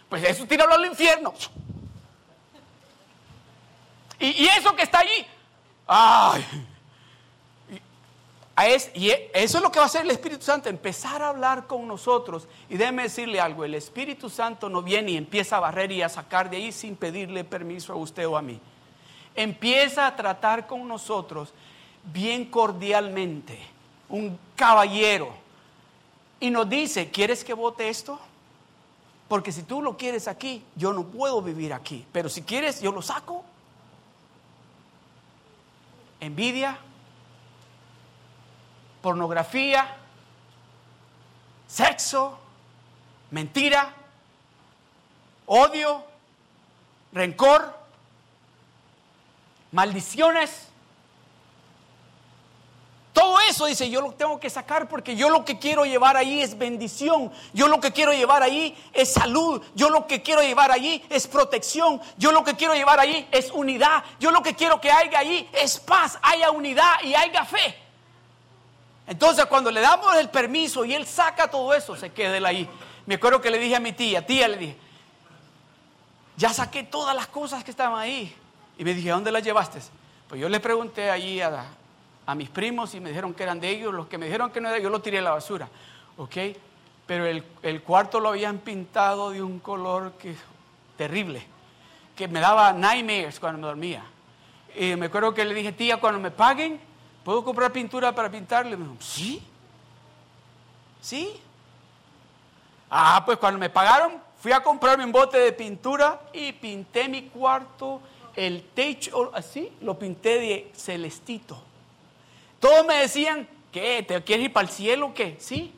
Pues 0.09 0.23
eso 0.23 0.45
tíralo 0.45 0.73
al 0.73 0.85
infierno. 0.85 1.33
Y, 4.19 4.47
eso 4.47 4.75
que 4.75 4.83
está 4.83 4.99
allí, 4.99 5.25
ay. 5.87 6.45
Y 8.93 9.09
eso 9.33 9.57
es 9.57 9.63
lo 9.63 9.71
que 9.71 9.79
va 9.79 9.85
a 9.85 9.87
hacer 9.87 10.01
el 10.01 10.11
Espíritu 10.11 10.43
Santo, 10.43 10.67
empezar 10.67 11.21
a 11.21 11.29
hablar 11.29 11.65
con 11.65 11.87
nosotros. 11.87 12.45
Y 12.69 12.75
déjeme 12.75 13.03
decirle 13.03 13.39
algo, 13.39 13.63
el 13.63 13.73
Espíritu 13.73 14.29
Santo 14.29 14.67
no 14.67 14.81
viene 14.81 15.11
y 15.11 15.17
empieza 15.17 15.57
a 15.57 15.61
barrer 15.61 15.91
y 15.93 16.01
a 16.01 16.09
sacar 16.09 16.49
de 16.49 16.57
ahí 16.57 16.71
sin 16.73 16.97
pedirle 16.97 17.45
permiso 17.45 17.93
a 17.93 17.95
usted 17.95 18.27
o 18.27 18.35
a 18.35 18.41
mí. 18.41 18.59
Empieza 19.33 20.07
a 20.07 20.15
tratar 20.15 20.67
con 20.67 20.85
nosotros 20.87 21.53
bien 22.03 22.45
cordialmente, 22.45 23.57
un 24.09 24.37
caballero. 24.55 25.31
Y 26.41 26.49
nos 26.49 26.67
dice, 26.67 27.09
¿quieres 27.09 27.45
que 27.45 27.53
vote 27.53 27.87
esto? 27.87 28.19
Porque 29.29 29.53
si 29.53 29.63
tú 29.63 29.81
lo 29.81 29.95
quieres 29.95 30.27
aquí, 30.27 30.63
yo 30.75 30.91
no 30.91 31.05
puedo 31.05 31.41
vivir 31.41 31.73
aquí. 31.73 32.05
Pero 32.11 32.27
si 32.27 32.41
quieres, 32.41 32.81
yo 32.81 32.91
lo 32.91 33.01
saco 33.01 33.45
envidia, 36.19 36.77
pornografía, 39.01 39.95
sexo, 41.67 42.39
mentira, 43.31 43.93
odio, 45.45 46.03
rencor, 47.11 47.77
maldiciones. 49.71 50.68
Todo 53.19 53.37
eso 53.41 53.65
dice, 53.65 53.89
yo 53.89 53.99
lo 53.99 54.13
tengo 54.13 54.39
que 54.39 54.49
sacar 54.49 54.87
porque 54.87 55.13
yo 55.13 55.29
lo 55.29 55.43
que 55.43 55.59
quiero 55.59 55.83
llevar 55.83 56.15
ahí 56.15 56.39
es 56.39 56.57
bendición, 56.57 57.29
yo 57.51 57.67
lo 57.67 57.81
que 57.81 57.91
quiero 57.91 58.13
llevar 58.13 58.43
ahí 58.43 58.73
es 58.93 59.11
salud, 59.11 59.61
yo 59.75 59.89
lo 59.89 60.07
que 60.07 60.21
quiero 60.21 60.41
llevar 60.41 60.71
ahí 60.71 61.05
es 61.09 61.27
protección, 61.27 61.99
yo 62.15 62.31
lo 62.31 62.45
que 62.45 62.55
quiero 62.55 62.75
llevar 62.75 62.97
ahí 62.97 63.27
es 63.33 63.51
unidad, 63.51 64.05
yo 64.21 64.31
lo 64.31 64.41
que 64.41 64.55
quiero 64.55 64.79
que 64.79 64.89
haya 64.89 65.19
ahí 65.19 65.49
es 65.51 65.81
paz, 65.81 66.17
haya 66.21 66.49
unidad 66.51 67.03
y 67.03 67.13
haya 67.13 67.43
fe. 67.43 67.75
Entonces 69.05 69.45
cuando 69.47 69.69
le 69.69 69.81
damos 69.81 70.15
el 70.15 70.29
permiso 70.29 70.85
y 70.85 70.93
él 70.93 71.05
saca 71.05 71.51
todo 71.51 71.73
eso, 71.73 71.97
se 71.97 72.13
queda 72.13 72.37
él 72.37 72.45
ahí. 72.45 72.69
Me 73.05 73.15
acuerdo 73.15 73.41
que 73.41 73.51
le 73.51 73.59
dije 73.59 73.75
a 73.75 73.81
mi 73.81 73.91
tía, 73.91 74.25
tía 74.25 74.47
le 74.47 74.55
dije, 74.55 74.77
ya 76.37 76.53
saqué 76.53 76.83
todas 76.83 77.13
las 77.13 77.27
cosas 77.27 77.65
que 77.65 77.71
estaban 77.71 77.99
ahí. 77.99 78.33
Y 78.77 78.85
me 78.85 78.93
dije, 78.93 79.11
¿a 79.11 79.15
dónde 79.15 79.33
las 79.33 79.43
llevaste? 79.43 79.81
Pues 80.29 80.39
yo 80.39 80.47
le 80.47 80.61
pregunté 80.61 81.11
allí 81.11 81.41
a, 81.41 81.65
a 82.29 82.35
mis 82.35 82.49
primos 82.49 82.93
y 82.93 82.99
me 82.99 83.09
dijeron 83.09 83.33
que 83.33 83.41
eran 83.41 83.59
de 83.59 83.69
ellos. 83.69 83.91
Los 83.91 84.05
que 84.05 84.19
me 84.19 84.27
dijeron 84.27 84.51
que 84.51 84.61
no 84.61 84.69
era 84.69 84.77
yo 84.77 84.89
lo 84.89 85.01
tiré 85.01 85.17
a 85.17 85.21
la 85.23 85.31
basura. 85.31 85.67
¿Ok? 86.17 86.37
Pero 87.07 87.25
el, 87.25 87.81
cuarto 87.81 88.19
lo 88.19 88.29
habían 88.29 88.59
pintado 88.59 89.31
de 89.31 89.41
un 89.41 89.59
color 89.59 90.11
que, 90.11 90.35
terrible, 90.95 91.43
que 92.15 92.27
me 92.27 92.39
daba 92.39 92.71
nightmares 92.71 93.39
cuando 93.39 93.59
me 93.59 93.67
dormía. 93.67 94.03
Y 94.75 94.95
me 94.95 95.07
acuerdo 95.07 95.33
que 95.33 95.43
le 95.43 95.55
dije, 95.55 95.71
tía, 95.71 95.97
cuando 95.97 96.19
me 96.19 96.29
paguen, 96.29 96.79
¿puedo 97.23 97.43
comprar 97.43 97.71
pintura 97.71 98.13
para 98.13 98.29
pintarle? 98.29 98.77
Me 98.77 98.83
dijo, 98.83 98.97
sí. 98.99 99.41
¿Sí? 101.01 101.41
Ah, 102.91 103.23
pues 103.25 103.39
cuando 103.39 103.59
me 103.59 103.71
pagaron, 103.71 104.21
fui 104.39 104.51
a 104.51 104.61
comprarme 104.61 105.03
un 105.03 105.11
bote 105.11 105.39
de 105.39 105.51
pintura 105.51 106.21
y 106.31 106.51
pinté 106.51 107.09
mi 107.09 107.23
cuarto, 107.23 108.01
el 108.35 108.65
techo, 108.75 109.31
así, 109.33 109.71
lo 109.81 109.97
pinté 109.97 110.39
de 110.39 110.71
celestito. 110.75 111.68
Todos 112.59 112.85
me 112.85 112.95
decían, 112.95 113.47
¿qué? 113.71 114.03
¿Te 114.03 114.23
quieres 114.23 114.45
ir 114.45 114.53
para 114.53 114.67
el 114.67 114.73
cielo 114.73 115.07
o 115.07 115.13
qué? 115.13 115.37
Sí. 115.39 115.73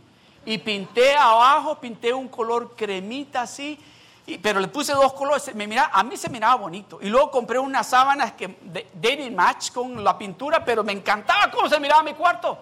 Y 0.46 0.58
pinté 0.58 1.16
abajo, 1.16 1.80
pinté 1.80 2.14
un 2.14 2.28
color 2.28 2.76
cremita 2.76 3.44
así, 3.44 3.80
pero 4.42 4.60
le 4.60 4.68
puse 4.68 4.94
dos 4.94 5.14
colores. 5.14 5.54
Me 5.54 5.68
mira, 5.68 5.92
a 5.94 6.04
mí 6.04 6.18
se 6.18 6.30
miraba 6.30 6.56
bonito. 6.56 7.00
Y 7.02 7.10
luego 7.10 7.30
compré 7.30 7.60
unas 7.60 7.88
sábanas 7.88 8.34
que 8.34 8.48
didn't 8.94 9.36
match 9.36 9.72
con 9.72 10.04
la 10.04 10.18
pintura, 10.18 10.66
pero 10.66 10.84
me 10.84 10.94
encantaba 10.94 11.52
cómo 11.52 11.70
se 11.70 11.80
miraba 11.80 12.02
mi 12.02 12.14
cuarto. 12.14 12.58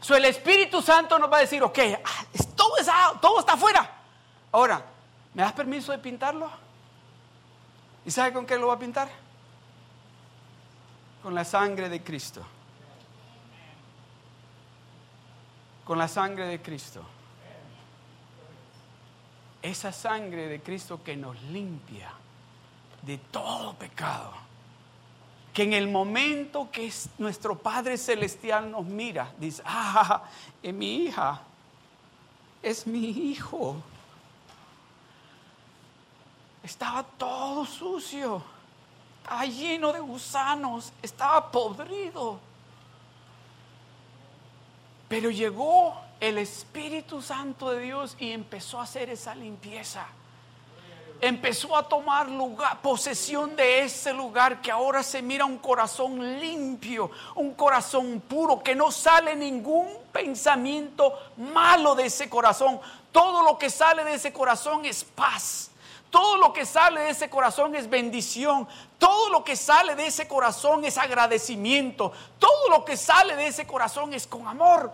So, 0.00 0.14
el 0.14 0.26
Espíritu 0.26 0.82
Santo 0.82 1.18
nos 1.18 1.32
va 1.32 1.38
a 1.38 1.40
decir, 1.40 1.62
ok, 1.62 1.78
ah, 2.04 2.24
todo, 2.54 2.74
todo 3.20 3.40
está 3.40 3.54
afuera. 3.54 3.90
Ahora, 4.52 4.84
¿me 5.34 5.42
das 5.42 5.52
permiso 5.52 5.92
de 5.92 5.98
pintarlo? 5.98 6.48
¿Y 8.04 8.10
sabe 8.10 8.32
con 8.32 8.46
qué 8.46 8.56
lo 8.56 8.68
va 8.68 8.74
a 8.74 8.78
pintar? 8.78 9.08
Con 11.26 11.34
la 11.34 11.44
sangre 11.44 11.88
de 11.88 12.04
Cristo. 12.04 12.40
Con 15.84 15.98
la 15.98 16.06
sangre 16.06 16.46
de 16.46 16.62
Cristo. 16.62 17.02
Esa 19.60 19.90
sangre 19.90 20.46
de 20.46 20.60
Cristo 20.60 21.02
que 21.02 21.16
nos 21.16 21.42
limpia 21.42 22.12
de 23.02 23.18
todo 23.18 23.74
pecado. 23.74 24.34
Que 25.52 25.64
en 25.64 25.72
el 25.72 25.88
momento 25.88 26.70
que 26.70 26.92
nuestro 27.18 27.58
Padre 27.58 27.98
Celestial 27.98 28.70
nos 28.70 28.86
mira, 28.86 29.32
dice, 29.36 29.64
ah, 29.66 30.22
es 30.62 30.72
mi 30.72 31.06
hija, 31.06 31.40
es 32.62 32.86
mi 32.86 33.08
hijo. 33.08 33.74
Estaba 36.62 37.02
todo 37.02 37.66
sucio 37.66 38.55
estaba 39.26 39.44
lleno 39.44 39.92
de 39.92 39.98
gusanos, 39.98 40.92
estaba 41.02 41.50
podrido. 41.50 42.38
Pero 45.08 45.30
llegó 45.30 46.00
el 46.20 46.38
Espíritu 46.38 47.20
Santo 47.20 47.70
de 47.70 47.80
Dios 47.80 48.14
y 48.20 48.30
empezó 48.30 48.78
a 48.78 48.84
hacer 48.84 49.10
esa 49.10 49.34
limpieza. 49.34 50.06
Empezó 51.20 51.76
a 51.76 51.88
tomar 51.88 52.28
lugar, 52.28 52.80
posesión 52.80 53.56
de 53.56 53.80
ese 53.80 54.12
lugar 54.12 54.62
que 54.62 54.70
ahora 54.70 55.02
se 55.02 55.20
mira 55.22 55.44
un 55.44 55.58
corazón 55.58 56.38
limpio, 56.38 57.10
un 57.34 57.54
corazón 57.54 58.22
puro, 58.28 58.62
que 58.62 58.76
no 58.76 58.92
sale 58.92 59.34
ningún 59.34 59.88
pensamiento 60.12 61.12
malo 61.36 61.96
de 61.96 62.06
ese 62.06 62.30
corazón. 62.30 62.78
Todo 63.10 63.42
lo 63.42 63.58
que 63.58 63.70
sale 63.70 64.04
de 64.04 64.14
ese 64.14 64.32
corazón 64.32 64.84
es 64.84 65.02
paz. 65.02 65.72
Todo 66.10 66.38
lo 66.38 66.52
que 66.52 66.64
sale 66.64 67.00
de 67.00 67.10
ese 67.10 67.28
corazón 67.28 67.74
es 67.74 67.88
bendición. 67.88 68.66
Todo 68.98 69.30
lo 69.30 69.44
que 69.44 69.56
sale 69.56 69.94
de 69.94 70.06
ese 70.06 70.26
corazón 70.28 70.84
es 70.84 70.98
agradecimiento. 70.98 72.12
Todo 72.38 72.70
lo 72.70 72.84
que 72.84 72.96
sale 72.96 73.36
de 73.36 73.48
ese 73.48 73.66
corazón 73.66 74.14
es 74.14 74.26
con 74.26 74.46
amor. 74.46 74.90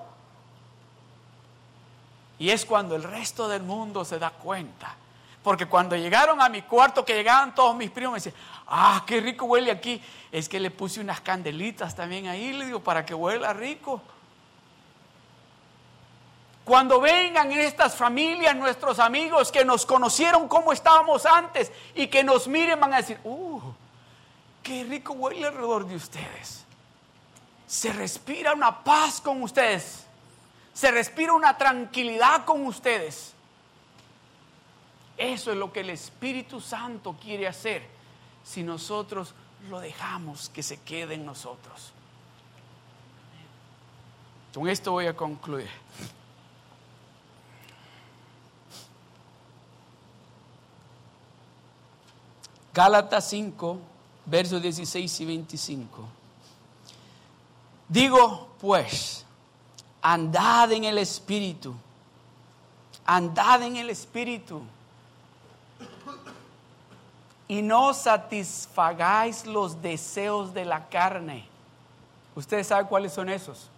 Y 2.38 2.50
es 2.50 2.64
cuando 2.64 2.96
el 2.96 3.02
resto 3.02 3.46
del 3.46 3.62
mundo 3.62 4.04
se 4.04 4.18
da 4.18 4.30
cuenta. 4.30 4.96
Porque 5.42 5.66
cuando 5.66 5.96
llegaron 5.96 6.40
a 6.40 6.48
mi 6.48 6.62
cuarto, 6.62 7.04
que 7.04 7.14
llegaban 7.14 7.54
todos 7.54 7.74
mis 7.76 7.90
primos, 7.90 8.12
me 8.12 8.18
decían, 8.18 8.34
ah, 8.68 9.02
qué 9.06 9.20
rico 9.20 9.46
huele 9.46 9.70
aquí. 9.70 10.00
Es 10.30 10.48
que 10.48 10.60
le 10.60 10.70
puse 10.70 11.00
unas 11.00 11.20
candelitas 11.20 11.94
también 11.94 12.28
ahí, 12.28 12.52
le 12.52 12.66
digo, 12.66 12.80
para 12.80 13.04
que 13.04 13.14
huela 13.14 13.52
rico. 13.52 14.00
Cuando 16.64 17.00
vengan 17.00 17.50
estas 17.52 17.96
familias, 17.96 18.54
nuestros 18.54 19.00
amigos 19.00 19.50
que 19.50 19.64
nos 19.64 19.84
conocieron 19.84 20.46
como 20.46 20.72
estábamos 20.72 21.26
antes 21.26 21.72
y 21.94 22.06
que 22.06 22.22
nos 22.22 22.46
miren, 22.46 22.78
van 22.78 22.94
a 22.94 22.98
decir, 22.98 23.18
uh, 23.24 23.60
qué 24.62 24.84
rico 24.84 25.12
huele 25.14 25.46
alrededor 25.46 25.86
de 25.86 25.96
ustedes. 25.96 26.64
Se 27.66 27.92
respira 27.92 28.52
una 28.54 28.84
paz 28.84 29.20
con 29.20 29.42
ustedes. 29.42 30.06
Se 30.72 30.90
respira 30.90 31.32
una 31.32 31.58
tranquilidad 31.58 32.44
con 32.44 32.64
ustedes. 32.64 33.32
Eso 35.16 35.50
es 35.50 35.56
lo 35.56 35.72
que 35.72 35.80
el 35.80 35.90
Espíritu 35.90 36.60
Santo 36.60 37.16
quiere 37.20 37.48
hacer 37.48 37.86
si 38.44 38.62
nosotros 38.62 39.34
lo 39.68 39.80
dejamos 39.80 40.48
que 40.48 40.62
se 40.62 40.80
quede 40.80 41.14
en 41.14 41.26
nosotros. 41.26 41.92
Con 44.54 44.68
esto 44.68 44.92
voy 44.92 45.06
a 45.06 45.16
concluir. 45.16 45.70
Gálatas 52.74 53.28
5, 53.28 53.78
versos 54.26 54.62
16 54.62 55.20
y 55.20 55.24
25. 55.26 56.08
Digo, 57.88 58.48
pues, 58.60 59.26
andad 60.00 60.72
en 60.72 60.84
el 60.84 60.96
Espíritu, 60.98 61.74
andad 63.04 63.62
en 63.62 63.76
el 63.76 63.90
Espíritu, 63.90 64.62
y 67.48 67.60
no 67.60 67.92
satisfagáis 67.92 69.44
los 69.44 69.82
deseos 69.82 70.54
de 70.54 70.64
la 70.64 70.88
carne. 70.88 71.46
¿Usted 72.34 72.64
sabe 72.64 72.88
cuáles 72.88 73.12
son 73.12 73.28
esos? 73.28 73.68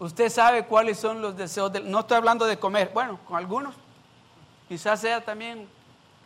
Usted 0.00 0.28
sabe 0.28 0.66
cuáles 0.66 0.98
son 0.98 1.22
los 1.22 1.36
deseos 1.36 1.72
de... 1.72 1.80
No 1.80 2.00
estoy 2.00 2.16
hablando 2.16 2.44
de 2.44 2.58
comer, 2.58 2.90
bueno, 2.92 3.20
con 3.24 3.36
algunos. 3.36 3.76
Quizás 4.68 5.00
sea 5.00 5.24
también 5.24 5.68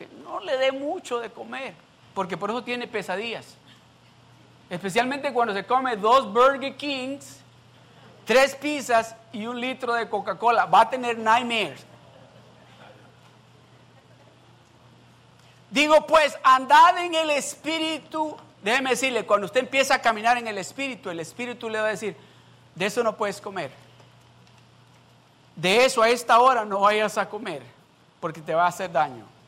que 0.01 0.09
no 0.25 0.41
le 0.41 0.57
dé 0.57 0.73
mucho 0.73 1.21
de 1.21 1.29
comer, 1.29 1.75
porque 2.15 2.39
por 2.39 2.49
eso 2.49 2.65
tiene 2.65 2.89
pesadillas. 2.89 3.55
Especialmente 4.71 5.31
cuando 5.31 5.53
se 5.53 5.67
come 5.67 5.95
dos 5.95 6.33
Burger 6.33 6.75
Kings, 6.75 7.41
tres 8.25 8.55
pizzas 8.55 9.15
y 9.31 9.45
un 9.45 9.61
litro 9.61 9.93
de 9.93 10.09
Coca-Cola. 10.09 10.65
Va 10.65 10.81
a 10.81 10.89
tener 10.89 11.19
nightmares. 11.19 11.85
Digo 15.71 16.07
pues, 16.07 16.35
andad 16.43 16.97
en 16.97 17.15
el 17.15 17.29
Espíritu. 17.29 18.39
Déjeme 18.63 18.91
decirle, 18.91 19.27
cuando 19.27 19.45
usted 19.45 19.61
empieza 19.61 19.97
a 19.97 20.01
caminar 20.01 20.39
en 20.39 20.47
el 20.47 20.57
Espíritu, 20.57 21.11
el 21.11 21.21
Espíritu 21.21 21.69
le 21.69 21.79
va 21.79 21.89
a 21.89 21.91
decir, 21.91 22.17
de 22.75 22.87
eso 22.87 23.05
no 23.05 23.19
puedes 23.19 23.39
comer. 23.39 23.71
De 25.57 25.85
eso 25.85 26.01
a 26.01 26.09
esta 26.09 26.41
hora 26.41 26.65
no 26.65 26.81
vayas 26.81 27.19
a 27.19 27.29
comer, 27.29 27.63
porque 28.19 28.41
te 28.41 28.55
va 28.55 28.65
a 28.65 28.69
hacer 28.69 28.91
daño. 28.91 29.40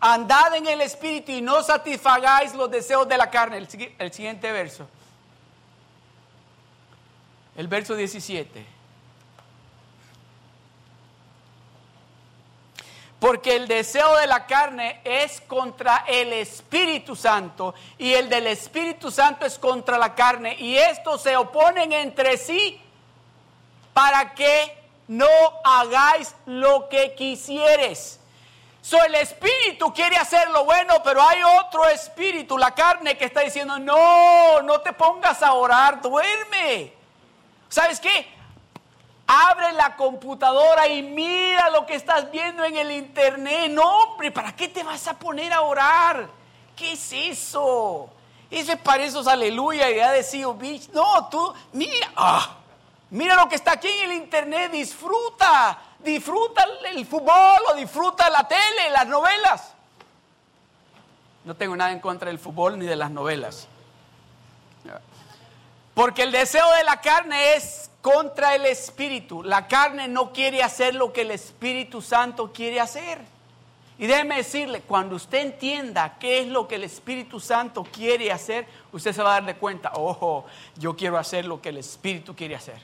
Andad 0.00 0.54
en 0.54 0.66
el 0.66 0.80
Espíritu 0.80 1.32
y 1.32 1.40
no 1.40 1.62
satisfagáis 1.62 2.54
los 2.54 2.70
deseos 2.70 3.08
de 3.08 3.18
la 3.18 3.30
carne. 3.30 3.58
El, 3.58 3.94
el 3.98 4.12
siguiente 4.12 4.52
verso. 4.52 4.88
El 7.56 7.66
verso 7.66 7.96
17. 7.96 8.78
Porque 13.18 13.56
el 13.56 13.66
deseo 13.66 14.16
de 14.16 14.28
la 14.28 14.46
carne 14.46 15.00
es 15.02 15.40
contra 15.40 16.04
el 16.06 16.32
Espíritu 16.32 17.16
Santo 17.16 17.74
y 17.98 18.12
el 18.12 18.28
del 18.28 18.46
Espíritu 18.46 19.10
Santo 19.10 19.44
es 19.44 19.58
contra 19.58 19.98
la 19.98 20.14
carne. 20.14 20.54
Y 20.60 20.76
estos 20.76 21.22
se 21.22 21.36
oponen 21.36 21.92
entre 21.92 22.36
sí 22.36 22.80
para 23.92 24.34
que 24.34 24.78
no 25.08 25.26
hagáis 25.64 26.36
lo 26.46 26.88
que 26.88 27.16
quisieres. 27.16 28.17
So, 28.88 29.04
el 29.04 29.16
espíritu 29.16 29.92
quiere 29.92 30.16
hacer 30.16 30.48
lo 30.48 30.64
bueno, 30.64 30.94
pero 31.04 31.22
hay 31.22 31.42
otro 31.42 31.86
espíritu, 31.90 32.56
la 32.56 32.70
carne, 32.70 33.18
que 33.18 33.26
está 33.26 33.40
diciendo: 33.40 33.78
No, 33.78 34.62
no 34.62 34.80
te 34.80 34.94
pongas 34.94 35.42
a 35.42 35.52
orar, 35.52 36.00
duerme. 36.00 36.94
¿Sabes 37.68 38.00
qué? 38.00 38.26
Abre 39.26 39.72
la 39.74 39.94
computadora 39.94 40.88
y 40.88 41.02
mira 41.02 41.68
lo 41.68 41.84
que 41.84 41.96
estás 41.96 42.30
viendo 42.30 42.64
en 42.64 42.78
el 42.78 42.90
internet. 42.90 43.70
No, 43.72 43.82
hombre, 43.84 44.30
¿para 44.30 44.56
qué 44.56 44.68
te 44.68 44.82
vas 44.82 45.06
a 45.06 45.18
poner 45.18 45.52
a 45.52 45.60
orar? 45.60 46.26
¿Qué 46.74 46.92
es 46.92 47.12
eso? 47.12 48.08
Ese 48.50 48.78
para 48.78 49.04
esos 49.04 49.26
aleluya 49.26 49.90
y 49.90 50.00
ha 50.00 50.12
decidido, 50.12 50.54
bitch. 50.54 50.88
No, 50.94 51.28
tú, 51.28 51.52
mira, 51.74 52.10
ah, 52.16 52.56
mira 53.10 53.34
lo 53.34 53.50
que 53.50 53.56
está 53.56 53.72
aquí 53.72 53.88
en 53.88 54.12
el 54.12 54.16
internet, 54.16 54.72
disfruta, 54.72 55.78
disfruta 56.00 56.64
el 56.90 57.04
fútbol 57.06 57.60
o 57.70 57.74
disfruta 57.74 58.28
la 58.30 58.46
tele, 58.46 58.90
las 58.92 59.06
novelas. 59.06 59.74
No 61.44 61.54
tengo 61.56 61.76
nada 61.76 61.92
en 61.92 62.00
contra 62.00 62.28
del 62.28 62.38
fútbol 62.38 62.78
ni 62.78 62.86
de 62.86 62.96
las 62.96 63.10
novelas. 63.10 63.68
Porque 65.94 66.22
el 66.22 66.30
deseo 66.30 66.70
de 66.74 66.84
la 66.84 67.00
carne 67.00 67.56
es 67.56 67.90
contra 68.02 68.54
el 68.54 68.66
Espíritu. 68.66 69.42
La 69.42 69.66
carne 69.66 70.06
no 70.06 70.32
quiere 70.32 70.62
hacer 70.62 70.94
lo 70.94 71.12
que 71.12 71.22
el 71.22 71.32
Espíritu 71.32 72.00
Santo 72.02 72.52
quiere 72.52 72.80
hacer. 72.80 73.18
Y 73.98 74.06
déjeme 74.06 74.36
decirle, 74.36 74.82
cuando 74.82 75.16
usted 75.16 75.38
entienda 75.38 76.16
qué 76.20 76.40
es 76.40 76.46
lo 76.46 76.68
que 76.68 76.76
el 76.76 76.84
Espíritu 76.84 77.40
Santo 77.40 77.82
quiere 77.82 78.30
hacer, 78.30 78.64
usted 78.92 79.12
se 79.12 79.22
va 79.22 79.30
a 79.30 79.34
dar 79.34 79.46
de 79.46 79.56
cuenta, 79.56 79.90
ojo, 79.94 80.46
yo 80.76 80.94
quiero 80.96 81.18
hacer 81.18 81.44
lo 81.44 81.60
que 81.60 81.70
el 81.70 81.78
Espíritu 81.78 82.36
quiere 82.36 82.54
hacer. 82.54 82.80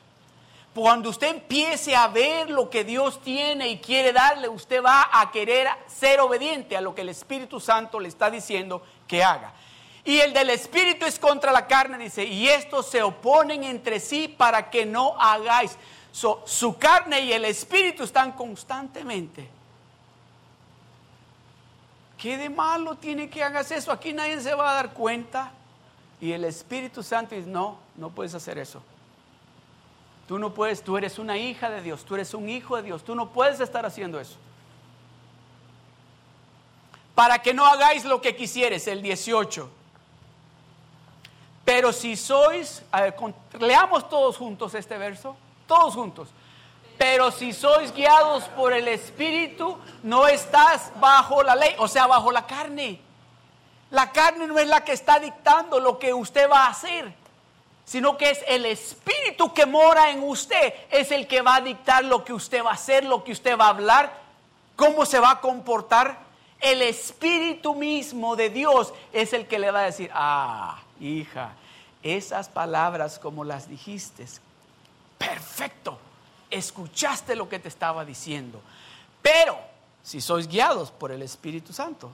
Cuando 0.74 1.10
usted 1.10 1.28
empiece 1.28 1.94
a 1.94 2.08
ver 2.08 2.50
lo 2.50 2.68
que 2.68 2.82
Dios 2.82 3.22
tiene 3.22 3.68
y 3.68 3.78
quiere 3.78 4.12
darle, 4.12 4.48
usted 4.48 4.82
va 4.82 5.08
a 5.12 5.30
querer 5.30 5.68
ser 5.86 6.20
obediente 6.20 6.76
a 6.76 6.80
lo 6.80 6.94
que 6.94 7.02
el 7.02 7.10
Espíritu 7.10 7.60
Santo 7.60 8.00
le 8.00 8.08
está 8.08 8.28
diciendo 8.28 8.82
que 9.06 9.22
haga. 9.22 9.52
Y 10.04 10.18
el 10.18 10.34
del 10.34 10.50
espíritu 10.50 11.06
es 11.06 11.18
contra 11.18 11.50
la 11.50 11.66
carne, 11.66 11.96
dice, 11.96 12.24
y 12.24 12.46
estos 12.48 12.86
se 12.86 13.02
oponen 13.02 13.64
entre 13.64 14.00
sí 14.00 14.28
para 14.28 14.68
que 14.68 14.84
no 14.84 15.18
hagáis. 15.18 15.78
su 16.12 16.76
carne 16.78 17.20
y 17.20 17.32
el 17.32 17.46
espíritu 17.46 18.04
están 18.04 18.32
constantemente. 18.32 19.48
¿Qué 22.18 22.36
de 22.36 22.50
malo 22.50 22.96
tiene 22.96 23.30
que 23.30 23.42
hagas 23.42 23.70
eso? 23.70 23.92
Aquí 23.92 24.12
nadie 24.12 24.40
se 24.40 24.54
va 24.54 24.70
a 24.70 24.74
dar 24.74 24.92
cuenta. 24.92 25.52
Y 26.20 26.32
el 26.32 26.44
Espíritu 26.44 27.02
Santo 27.02 27.34
dice, 27.34 27.48
no, 27.48 27.78
no 27.96 28.10
puedes 28.10 28.34
hacer 28.34 28.56
eso. 28.58 28.82
Tú 30.26 30.38
no 30.38 30.54
puedes, 30.54 30.82
tú 30.82 30.96
eres 30.96 31.18
una 31.18 31.36
hija 31.36 31.68
de 31.68 31.82
Dios, 31.82 32.04
tú 32.04 32.14
eres 32.14 32.32
un 32.32 32.48
hijo 32.48 32.76
de 32.76 32.82
Dios, 32.82 33.04
tú 33.04 33.14
no 33.14 33.30
puedes 33.30 33.60
estar 33.60 33.84
haciendo 33.84 34.18
eso. 34.18 34.36
Para 37.14 37.40
que 37.40 37.52
no 37.52 37.66
hagáis 37.66 38.04
lo 38.04 38.20
que 38.20 38.34
quisieres, 38.34 38.86
el 38.88 39.02
18. 39.02 39.70
Pero 41.64 41.92
si 41.92 42.16
sois, 42.16 42.82
leamos 43.58 44.08
todos 44.08 44.36
juntos 44.36 44.74
este 44.74 44.98
verso, 44.98 45.36
todos 45.66 45.94
juntos. 45.94 46.28
Pero 46.98 47.30
si 47.30 47.52
sois 47.52 47.92
guiados 47.92 48.44
por 48.50 48.72
el 48.72 48.88
Espíritu, 48.88 49.76
no 50.02 50.26
estás 50.26 50.92
bajo 51.00 51.42
la 51.42 51.56
ley, 51.56 51.74
o 51.78 51.88
sea, 51.88 52.06
bajo 52.06 52.30
la 52.30 52.46
carne. 52.46 53.00
La 53.90 54.10
carne 54.12 54.46
no 54.46 54.58
es 54.58 54.66
la 54.66 54.84
que 54.84 54.92
está 54.92 55.18
dictando 55.18 55.80
lo 55.80 55.98
que 55.98 56.12
usted 56.12 56.50
va 56.50 56.66
a 56.66 56.70
hacer, 56.70 57.14
sino 57.84 58.16
que 58.16 58.30
es 58.30 58.40
el 58.48 58.66
Espíritu 58.66 59.52
que 59.52 59.66
mora 59.66 60.10
en 60.10 60.22
usted, 60.22 60.72
es 60.90 61.10
el 61.10 61.26
que 61.26 61.42
va 61.42 61.56
a 61.56 61.60
dictar 61.60 62.04
lo 62.04 62.24
que 62.24 62.32
usted 62.32 62.64
va 62.64 62.70
a 62.70 62.74
hacer, 62.74 63.04
lo 63.04 63.22
que 63.22 63.32
usted 63.32 63.58
va 63.58 63.66
a 63.66 63.70
hablar, 63.70 64.20
cómo 64.76 65.04
se 65.04 65.20
va 65.20 65.32
a 65.32 65.40
comportar. 65.40 66.18
El 66.60 66.80
Espíritu 66.80 67.74
mismo 67.74 68.36
de 68.36 68.48
Dios 68.48 68.94
es 69.12 69.32
el 69.32 69.46
que 69.46 69.58
le 69.58 69.70
va 69.70 69.80
a 69.80 69.84
decir, 69.84 70.10
ah, 70.14 70.82
hija, 70.98 71.52
esas 72.02 72.48
palabras 72.48 73.18
como 73.18 73.44
las 73.44 73.68
dijiste, 73.68 74.26
perfecto, 75.18 75.98
escuchaste 76.50 77.36
lo 77.36 77.48
que 77.48 77.58
te 77.58 77.68
estaba 77.68 78.04
diciendo. 78.04 78.60
Pero 79.20 79.58
si 80.02 80.20
sois 80.20 80.48
guiados 80.48 80.90
por 80.90 81.12
el 81.12 81.22
Espíritu 81.22 81.72
Santo, 81.72 82.10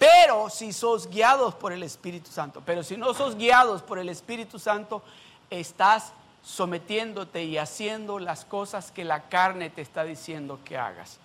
pero 0.00 0.48
si 0.48 0.72
sos 0.72 1.10
guiados 1.10 1.54
por 1.54 1.74
el 1.74 1.82
Espíritu 1.82 2.30
Santo, 2.30 2.62
pero 2.64 2.82
si 2.82 2.96
no 2.96 3.12
sos 3.12 3.36
guiados 3.36 3.82
por 3.82 3.98
el 3.98 4.08
Espíritu 4.08 4.58
Santo, 4.58 5.02
estás 5.50 6.14
sometiéndote 6.42 7.44
y 7.44 7.58
haciendo 7.58 8.18
las 8.18 8.46
cosas 8.46 8.90
que 8.92 9.04
la 9.04 9.28
carne 9.28 9.68
te 9.68 9.82
está 9.82 10.04
diciendo 10.04 10.58
que 10.64 10.78
hagas. 10.78 11.18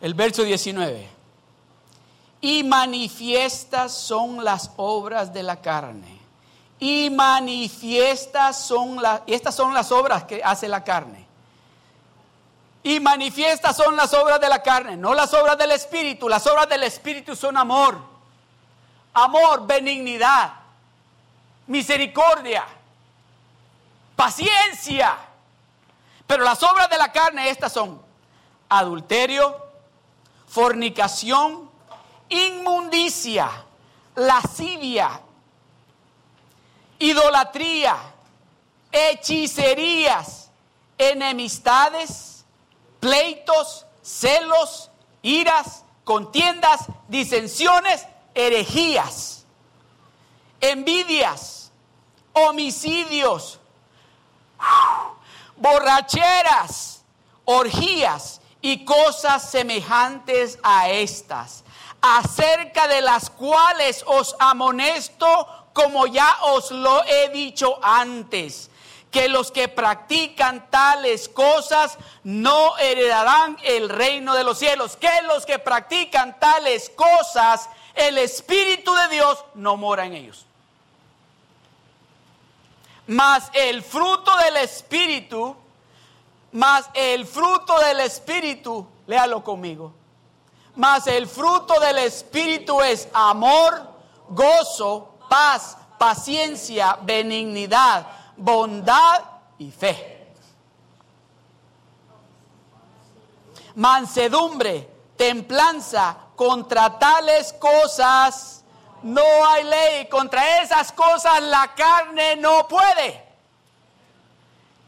El 0.00 0.14
verso 0.14 0.44
19 0.44 1.06
y 2.40 2.64
manifiestas 2.64 3.92
son 3.92 4.42
las 4.42 4.70
obras 4.78 5.34
de 5.34 5.42
la 5.42 5.60
carne. 5.60 6.18
Y 6.80 7.10
manifiestas 7.10 8.58
son 8.58 9.02
las, 9.02 9.20
estas 9.26 9.54
son 9.54 9.74
las 9.74 9.92
obras 9.92 10.24
que 10.24 10.42
hace 10.42 10.68
la 10.68 10.82
carne. 10.82 11.27
Manifiestas 13.00 13.76
son 13.76 13.96
las 13.96 14.14
obras 14.14 14.40
de 14.40 14.48
la 14.48 14.62
carne, 14.62 14.96
no 14.96 15.14
las 15.14 15.32
obras 15.34 15.58
del 15.58 15.72
Espíritu. 15.72 16.28
Las 16.28 16.46
obras 16.46 16.68
del 16.68 16.82
Espíritu 16.82 17.36
son 17.36 17.56
amor, 17.56 17.98
amor, 19.14 19.66
benignidad, 19.66 20.52
misericordia, 21.66 22.64
paciencia. 24.16 25.16
Pero 26.26 26.44
las 26.44 26.62
obras 26.62 26.88
de 26.90 26.98
la 26.98 27.12
carne, 27.12 27.48
estas 27.50 27.72
son 27.72 28.00
adulterio, 28.68 29.56
fornicación, 30.46 31.70
inmundicia, 32.28 33.50
lascivia, 34.14 35.20
idolatría, 36.98 37.96
hechicerías, 38.90 40.50
enemistades, 40.96 42.37
pleitos, 43.00 43.86
celos, 44.02 44.90
iras, 45.22 45.84
contiendas, 46.04 46.86
disensiones, 47.08 48.06
herejías, 48.34 49.44
envidias, 50.60 51.70
homicidios, 52.32 53.58
borracheras, 55.56 57.02
orgías 57.44 58.40
y 58.60 58.84
cosas 58.84 59.50
semejantes 59.50 60.58
a 60.62 60.88
estas, 60.88 61.64
acerca 62.00 62.88
de 62.88 63.00
las 63.00 63.30
cuales 63.30 64.04
os 64.06 64.36
amonesto 64.38 65.46
como 65.72 66.06
ya 66.06 66.38
os 66.42 66.70
lo 66.70 67.04
he 67.04 67.28
dicho 67.30 67.78
antes, 67.82 68.70
que 69.10 69.28
los 69.28 69.50
que 69.50 69.68
practican 69.68 70.68
tales 70.70 71.28
cosas 71.28 71.98
no 72.24 72.76
heredarán 72.78 73.56
el 73.62 73.88
reino 73.88 74.34
de 74.34 74.44
los 74.44 74.58
cielos, 74.58 74.96
que 74.96 75.22
los 75.22 75.46
que 75.46 75.58
practican 75.58 76.38
tales 76.38 76.90
cosas, 76.90 77.68
el 77.94 78.18
Espíritu 78.18 78.94
de 78.94 79.08
Dios 79.08 79.44
no 79.54 79.76
mora 79.76 80.04
en 80.04 80.14
ellos. 80.14 80.44
Mas 83.06 83.50
el 83.54 83.82
fruto 83.82 84.36
del 84.36 84.58
Espíritu, 84.58 85.56
mas 86.52 86.90
el 86.92 87.26
fruto 87.26 87.78
del 87.80 88.00
Espíritu, 88.00 88.86
léalo 89.06 89.42
conmigo. 89.42 89.94
Mas 90.76 91.06
el 91.06 91.26
fruto 91.26 91.80
del 91.80 91.98
Espíritu 91.98 92.82
es 92.82 93.08
amor, 93.14 93.90
gozo, 94.28 95.14
paz, 95.30 95.78
paciencia, 95.98 96.98
benignidad, 97.02 98.06
bondad 98.38 99.24
y 99.58 99.70
fe. 99.70 100.32
Mansedumbre, 103.74 104.88
templanza, 105.16 106.16
contra 106.34 106.98
tales 106.98 107.52
cosas 107.54 108.64
no 109.02 109.22
hay 109.46 109.64
ley. 109.64 110.08
Contra 110.08 110.62
esas 110.62 110.92
cosas 110.92 111.42
la 111.42 111.74
carne 111.74 112.36
no 112.36 112.66
puede. 112.66 113.26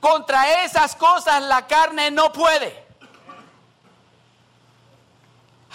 Contra 0.00 0.64
esas 0.64 0.96
cosas 0.96 1.42
la 1.42 1.66
carne 1.66 2.10
no 2.10 2.32
puede. 2.32 2.86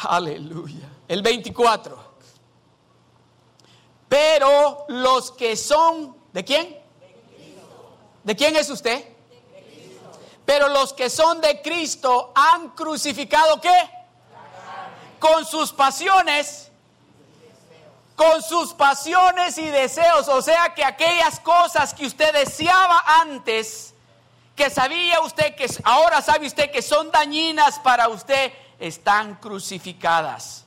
Aleluya. 0.03 0.89
El 1.07 1.21
24. 1.21 2.15
Pero 4.09 4.85
los 4.87 5.31
que 5.31 5.55
son, 5.55 6.15
¿de 6.33 6.43
quién? 6.43 6.84
¿De 8.25 8.35
quién 8.35 8.57
es 8.57 8.69
usted? 8.69 9.05
Pero 10.45 10.67
los 10.67 10.91
que 10.91 11.09
son 11.09 11.39
de 11.39 11.61
Cristo 11.61 12.33
han 12.35 12.71
crucificado 12.71 13.61
qué? 13.61 13.89
Con 15.19 15.45
sus 15.45 15.71
pasiones 15.71 16.65
con 18.15 18.41
sus 18.41 18.73
pasiones 18.73 19.57
y 19.57 19.69
deseos. 19.69 20.27
O 20.29 20.41
sea 20.41 20.73
que 20.73 20.83
aquellas 20.83 21.39
cosas 21.39 21.93
que 21.93 22.05
usted 22.05 22.33
deseaba 22.33 23.03
antes, 23.21 23.93
que 24.55 24.69
sabía 24.69 25.19
usted 25.21 25.55
que 25.55 25.67
ahora 25.83 26.21
sabe 26.21 26.47
usted 26.47 26.71
que 26.71 26.81
son 26.81 27.11
dañinas 27.11 27.79
para 27.79 28.07
usted, 28.07 28.53
están 28.79 29.35
crucificadas. 29.35 30.64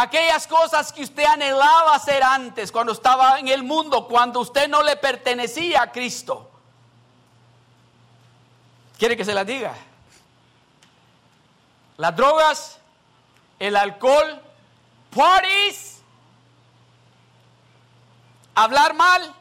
Aquellas 0.00 0.46
cosas 0.46 0.92
que 0.92 1.02
usted 1.02 1.24
anhelaba 1.24 1.92
hacer 1.92 2.22
antes, 2.22 2.70
cuando 2.70 2.92
estaba 2.92 3.40
en 3.40 3.48
el 3.48 3.64
mundo, 3.64 4.06
cuando 4.06 4.38
usted 4.38 4.68
no 4.68 4.84
le 4.84 4.94
pertenecía 4.94 5.82
a 5.82 5.90
Cristo. 5.90 6.48
¿Quiere 8.96 9.16
que 9.16 9.24
se 9.24 9.34
las 9.34 9.44
diga? 9.44 9.74
Las 11.96 12.14
drogas, 12.14 12.78
el 13.58 13.74
alcohol, 13.74 14.40
parties, 15.10 16.00
hablar 18.54 18.94
mal, 18.94 19.34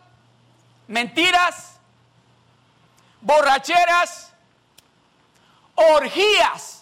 mentiras, 0.88 1.74
borracheras, 3.22 4.32
orgías. 5.76 6.77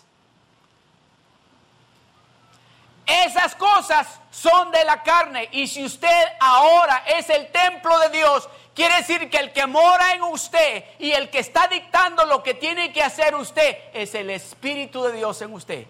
Esas 3.05 3.55
cosas 3.55 4.19
son 4.31 4.71
de 4.71 4.83
la 4.83 5.03
carne 5.03 5.47
y 5.51 5.67
si 5.67 5.85
usted 5.85 6.23
ahora 6.39 7.03
es 7.07 7.29
el 7.29 7.51
templo 7.51 7.99
de 7.99 8.09
Dios, 8.09 8.49
quiere 8.73 8.95
decir 8.97 9.29
que 9.29 9.37
el 9.37 9.53
que 9.53 9.67
mora 9.67 10.13
en 10.13 10.23
usted 10.23 10.83
y 10.97 11.11
el 11.11 11.29
que 11.29 11.39
está 11.39 11.67
dictando 11.67 12.25
lo 12.25 12.41
que 12.41 12.55
tiene 12.55 12.91
que 12.91 13.03
hacer 13.03 13.35
usted 13.35 13.77
es 13.93 14.15
el 14.15 14.29
Espíritu 14.31 15.03
de 15.03 15.13
Dios 15.13 15.41
en 15.41 15.53
usted. 15.53 15.85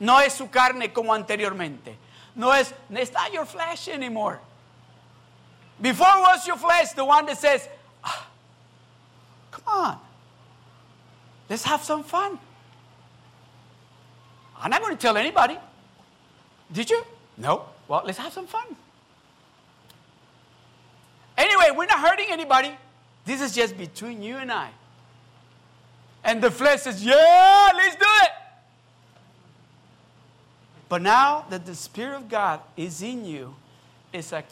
No 0.00 0.20
es 0.20 0.32
su 0.32 0.50
carne 0.50 0.92
como 0.92 1.14
anteriormente. 1.14 1.96
No 2.34 2.52
es, 2.54 2.74
it's 2.90 3.12
not 3.12 3.32
your 3.32 3.46
flesh 3.46 3.88
anymore. 3.88 4.40
Before 5.80 6.20
was 6.20 6.46
your 6.46 6.56
flesh 6.56 6.92
the 6.92 7.04
one 7.04 7.26
that 7.26 7.38
says, 7.38 7.68
ah, 8.02 8.28
come 9.52 9.64
on, 9.66 9.98
let's 11.48 11.64
have 11.64 11.84
some 11.84 12.02
fun. 12.02 12.38
I'm 14.60 14.70
not 14.70 14.80
going 14.80 14.96
to 14.96 15.00
tell 15.00 15.16
anybody. 15.16 15.56
Did 16.72 16.90
you? 16.90 17.04
No. 17.36 17.66
Well, 17.86 18.02
let's 18.04 18.18
have 18.18 18.32
some 18.32 18.46
fun. 18.46 18.76
Anyway, 21.36 21.70
we're 21.74 21.86
not 21.86 22.00
hurting 22.00 22.26
anybody. 22.30 22.72
This 23.24 23.40
is 23.40 23.54
just 23.54 23.78
between 23.78 24.22
you 24.22 24.36
and 24.36 24.50
I. 24.50 24.70
And 26.24 26.42
the 26.42 26.50
flesh 26.50 26.82
says, 26.82 27.04
yeah, 27.04 27.70
let's 27.74 27.94
do 27.96 28.06
it. 28.22 28.30
But 30.88 31.02
now 31.02 31.46
that 31.50 31.64
the 31.64 31.74
Spirit 31.74 32.16
of 32.16 32.28
God 32.28 32.60
is 32.76 33.02
in 33.02 33.24
you, 33.24 33.54
it's 34.12 34.32
like 34.32 34.46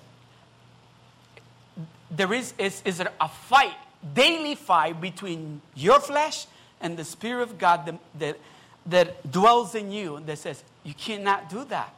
there 2.10 2.32
is, 2.32 2.54
is, 2.58 2.82
is 2.84 3.00
a 3.00 3.28
fight, 3.28 3.74
daily 4.14 4.54
fight 4.54 5.00
between 5.00 5.60
your 5.74 5.98
flesh 5.98 6.46
and 6.80 6.96
the 6.96 7.04
Spirit 7.04 7.42
of 7.42 7.58
God 7.58 7.86
that, 7.86 7.98
that, 8.18 8.38
that 8.86 9.32
dwells 9.32 9.74
in 9.74 9.90
you 9.90 10.22
that 10.26 10.38
says, 10.38 10.62
you 10.84 10.94
cannot 10.94 11.48
do 11.48 11.64
that 11.64 11.92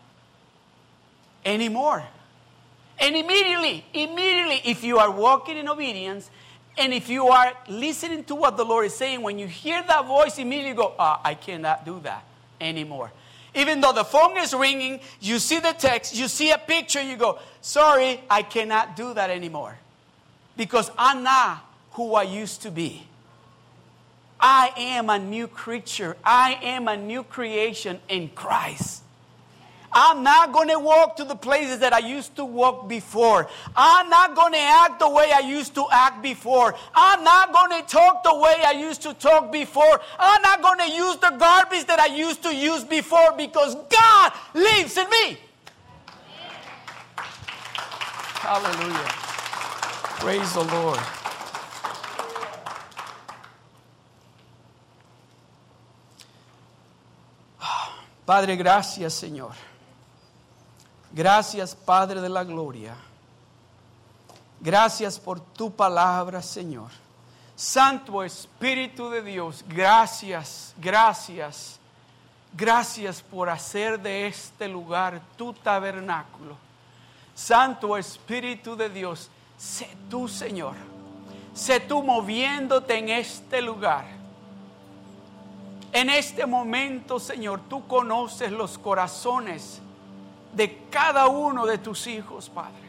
anymore. 1.44 2.04
And 2.98 3.14
immediately, 3.16 3.84
immediately, 3.94 4.60
if 4.64 4.82
you 4.82 4.98
are 4.98 5.10
walking 5.10 5.56
in 5.56 5.68
obedience 5.68 6.30
and 6.76 6.92
if 6.92 7.08
you 7.08 7.28
are 7.28 7.52
listening 7.68 8.24
to 8.24 8.34
what 8.34 8.56
the 8.56 8.64
Lord 8.64 8.86
is 8.86 8.94
saying, 8.94 9.22
when 9.22 9.38
you 9.38 9.46
hear 9.46 9.82
that 9.82 10.06
voice, 10.06 10.38
immediately 10.38 10.74
go, 10.74 10.94
oh, 10.98 11.20
I 11.24 11.34
cannot 11.34 11.84
do 11.84 12.00
that 12.00 12.24
anymore. 12.60 13.12
Even 13.54 13.80
though 13.80 13.92
the 13.92 14.04
phone 14.04 14.36
is 14.36 14.54
ringing, 14.54 15.00
you 15.20 15.38
see 15.38 15.58
the 15.58 15.72
text, 15.72 16.14
you 16.14 16.28
see 16.28 16.50
a 16.50 16.58
picture, 16.58 17.02
you 17.02 17.16
go, 17.16 17.38
sorry, 17.60 18.20
I 18.30 18.42
cannot 18.42 18.94
do 18.94 19.14
that 19.14 19.30
anymore 19.30 19.76
because 20.56 20.90
I'm 20.98 21.22
not 21.22 21.64
who 21.92 22.14
I 22.14 22.24
used 22.24 22.62
to 22.62 22.70
be. 22.70 23.04
I 24.40 24.72
am 24.76 25.10
a 25.10 25.18
new 25.18 25.48
creature. 25.48 26.16
I 26.22 26.58
am 26.62 26.86
a 26.86 26.96
new 26.96 27.24
creation 27.24 27.98
in 28.08 28.28
Christ. 28.28 29.02
I'm 29.92 30.22
not 30.22 30.52
going 30.52 30.68
to 30.68 30.78
walk 30.78 31.16
to 31.16 31.24
the 31.24 31.34
places 31.34 31.78
that 31.80 31.92
I 31.92 31.98
used 31.98 32.36
to 32.36 32.44
walk 32.44 32.88
before. 32.88 33.48
I'm 33.74 34.08
not 34.10 34.34
going 34.34 34.52
to 34.52 34.58
act 34.58 34.98
the 34.98 35.08
way 35.08 35.30
I 35.34 35.40
used 35.40 35.74
to 35.76 35.86
act 35.90 36.22
before. 36.22 36.74
I'm 36.94 37.24
not 37.24 37.52
going 37.52 37.80
to 37.80 37.88
talk 37.88 38.22
the 38.22 38.34
way 38.34 38.56
I 38.64 38.72
used 38.72 39.02
to 39.02 39.14
talk 39.14 39.50
before. 39.50 40.00
I'm 40.18 40.42
not 40.42 40.62
going 40.62 40.78
to 40.80 40.90
use 40.94 41.16
the 41.16 41.30
garbage 41.38 41.86
that 41.86 41.98
I 42.00 42.06
used 42.06 42.42
to 42.42 42.54
use 42.54 42.84
before 42.84 43.32
because 43.36 43.74
God 43.74 44.32
lives 44.54 44.96
in 44.96 45.08
me. 45.08 45.38
Hallelujah. 48.40 49.08
Praise 50.20 50.52
the 50.52 50.64
Lord. 50.64 51.00
Padre, 58.26 58.56
gracias 58.56 59.14
Señor. 59.14 59.67
Gracias 61.18 61.74
Padre 61.74 62.20
de 62.20 62.28
la 62.28 62.44
Gloria. 62.44 62.94
Gracias 64.60 65.18
por 65.18 65.40
tu 65.40 65.68
palabra, 65.68 66.40
Señor. 66.40 66.92
Santo 67.56 68.22
Espíritu 68.22 69.10
de 69.10 69.22
Dios, 69.22 69.64
gracias, 69.68 70.76
gracias, 70.80 71.80
gracias 72.56 73.20
por 73.20 73.50
hacer 73.50 74.00
de 74.00 74.28
este 74.28 74.68
lugar 74.68 75.20
tu 75.36 75.52
tabernáculo. 75.52 76.56
Santo 77.34 77.96
Espíritu 77.96 78.76
de 78.76 78.88
Dios, 78.88 79.28
Sé 79.56 79.90
tú, 80.08 80.28
Señor. 80.28 80.76
Sé 81.52 81.80
tú 81.80 82.00
moviéndote 82.00 82.96
en 82.96 83.08
este 83.08 83.60
lugar. 83.60 84.04
En 85.92 86.10
este 86.10 86.46
momento, 86.46 87.18
Señor, 87.18 87.62
tú 87.68 87.88
conoces 87.88 88.52
los 88.52 88.78
corazones 88.78 89.80
de 90.52 90.86
cada 90.90 91.26
uno 91.28 91.66
de 91.66 91.78
tus 91.78 92.06
hijos, 92.06 92.48
Padre. 92.48 92.88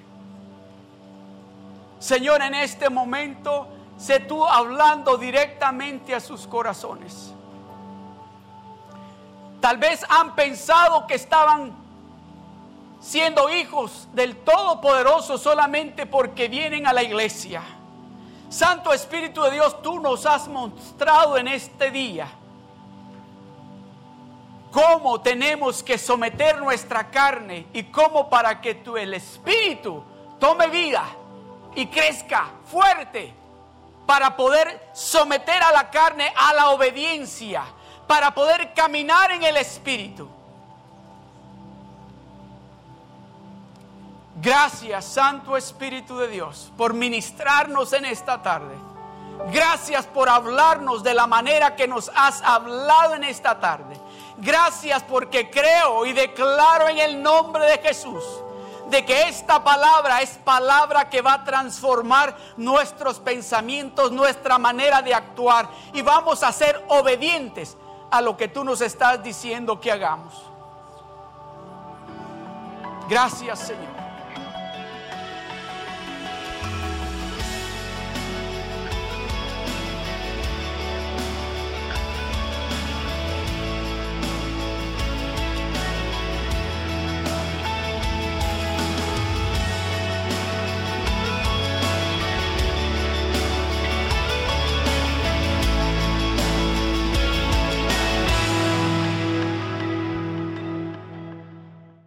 Señor, 2.00 2.42
en 2.42 2.56
este 2.56 2.90
momento, 2.90 3.68
sé 3.98 4.22
tú 4.22 4.46
hablando 4.46 5.18
directamente 5.18 6.16
a 6.16 6.20
sus 6.20 6.48
corazones. 6.48 7.34
Tal 9.60 9.78
vez 9.78 10.06
han 10.08 10.36
pensado 10.36 11.06
que 11.06 11.16
estaban 11.16 11.74
siendo 13.02 13.50
hijos 13.50 14.08
del 14.14 14.38
Todopoderoso 14.38 15.38
solamente 15.38 16.06
porque 16.06 16.48
vienen 16.48 16.88
a 16.88 16.94
la 16.94 17.04
iglesia. 17.04 17.62
Santo 18.50 18.94
Espíritu 18.94 19.44
de 19.44 19.52
Dios, 19.52 19.82
tú 19.82 20.00
nos 20.00 20.26
has 20.26 20.48
mostrado 20.48 21.38
en 21.38 21.50
este 21.50 21.92
día 21.92 22.30
cómo 24.72 25.22
tenemos 25.22 25.84
que 25.84 25.98
someter 25.98 26.58
nuestra 26.60 27.10
carne 27.10 27.68
y 27.74 27.84
cómo 27.84 28.30
para 28.30 28.62
que 28.62 28.76
tu, 28.76 28.98
el 28.98 29.14
espíritu 29.14 30.04
tome 30.40 30.68
vida 30.68 31.06
y 31.76 31.88
crezca 31.88 32.50
fuerte 32.66 33.34
para 34.06 34.36
poder 34.36 34.90
someter 34.94 35.62
a 35.62 35.72
la 35.72 35.90
carne 35.92 36.34
a 36.36 36.54
la 36.54 36.70
obediencia, 36.70 37.64
para 38.08 38.34
poder 38.34 38.74
caminar 38.74 39.32
en 39.32 39.44
el 39.44 39.58
espíritu. 39.58 40.28
Gracias, 44.42 45.06
Santo 45.06 45.58
Espíritu 45.58 46.18
de 46.18 46.30
Dios, 46.30 46.72
por 46.78 46.94
ministrarnos 46.94 47.92
en 47.94 48.06
esta 48.06 48.42
tarde. 48.42 48.74
Gracias 49.52 50.06
por 50.06 50.30
hablarnos 50.30 51.04
de 51.04 51.14
la 51.14 51.28
manera 51.28 51.76
que 51.76 51.88
nos 51.88 52.10
has 52.16 52.42
hablado 52.42 53.16
en 53.16 53.26
esta 53.26 53.60
tarde. 53.60 53.96
Gracias 54.42 55.04
porque 55.04 55.50
creo 55.50 56.06
y 56.06 56.14
declaro 56.14 56.88
en 56.88 56.98
el 56.98 57.22
nombre 57.22 57.66
de 57.66 57.78
Jesús 57.80 58.24
de 58.90 59.06
que 59.06 59.24
esta 59.24 59.64
palabra 59.64 60.22
es 60.22 60.32
palabra 60.44 61.10
que 61.10 61.22
va 61.22 61.34
a 61.34 61.44
transformar 61.44 62.36
nuestros 62.58 63.20
pensamientos, 63.20 64.12
nuestra 64.12 64.58
manera 64.58 65.02
de 65.02 65.14
actuar 65.14 65.70
y 65.94 66.02
vamos 66.02 66.42
a 66.44 66.52
ser 66.52 66.84
obedientes 66.88 67.78
a 68.10 68.22
lo 68.22 68.36
que 68.36 68.48
tú 68.48 68.64
nos 68.64 68.82
estás 68.82 69.22
diciendo 69.22 69.80
que 69.80 69.92
hagamos. 69.92 70.34
Gracias 73.08 73.60
Señor. 73.60 73.99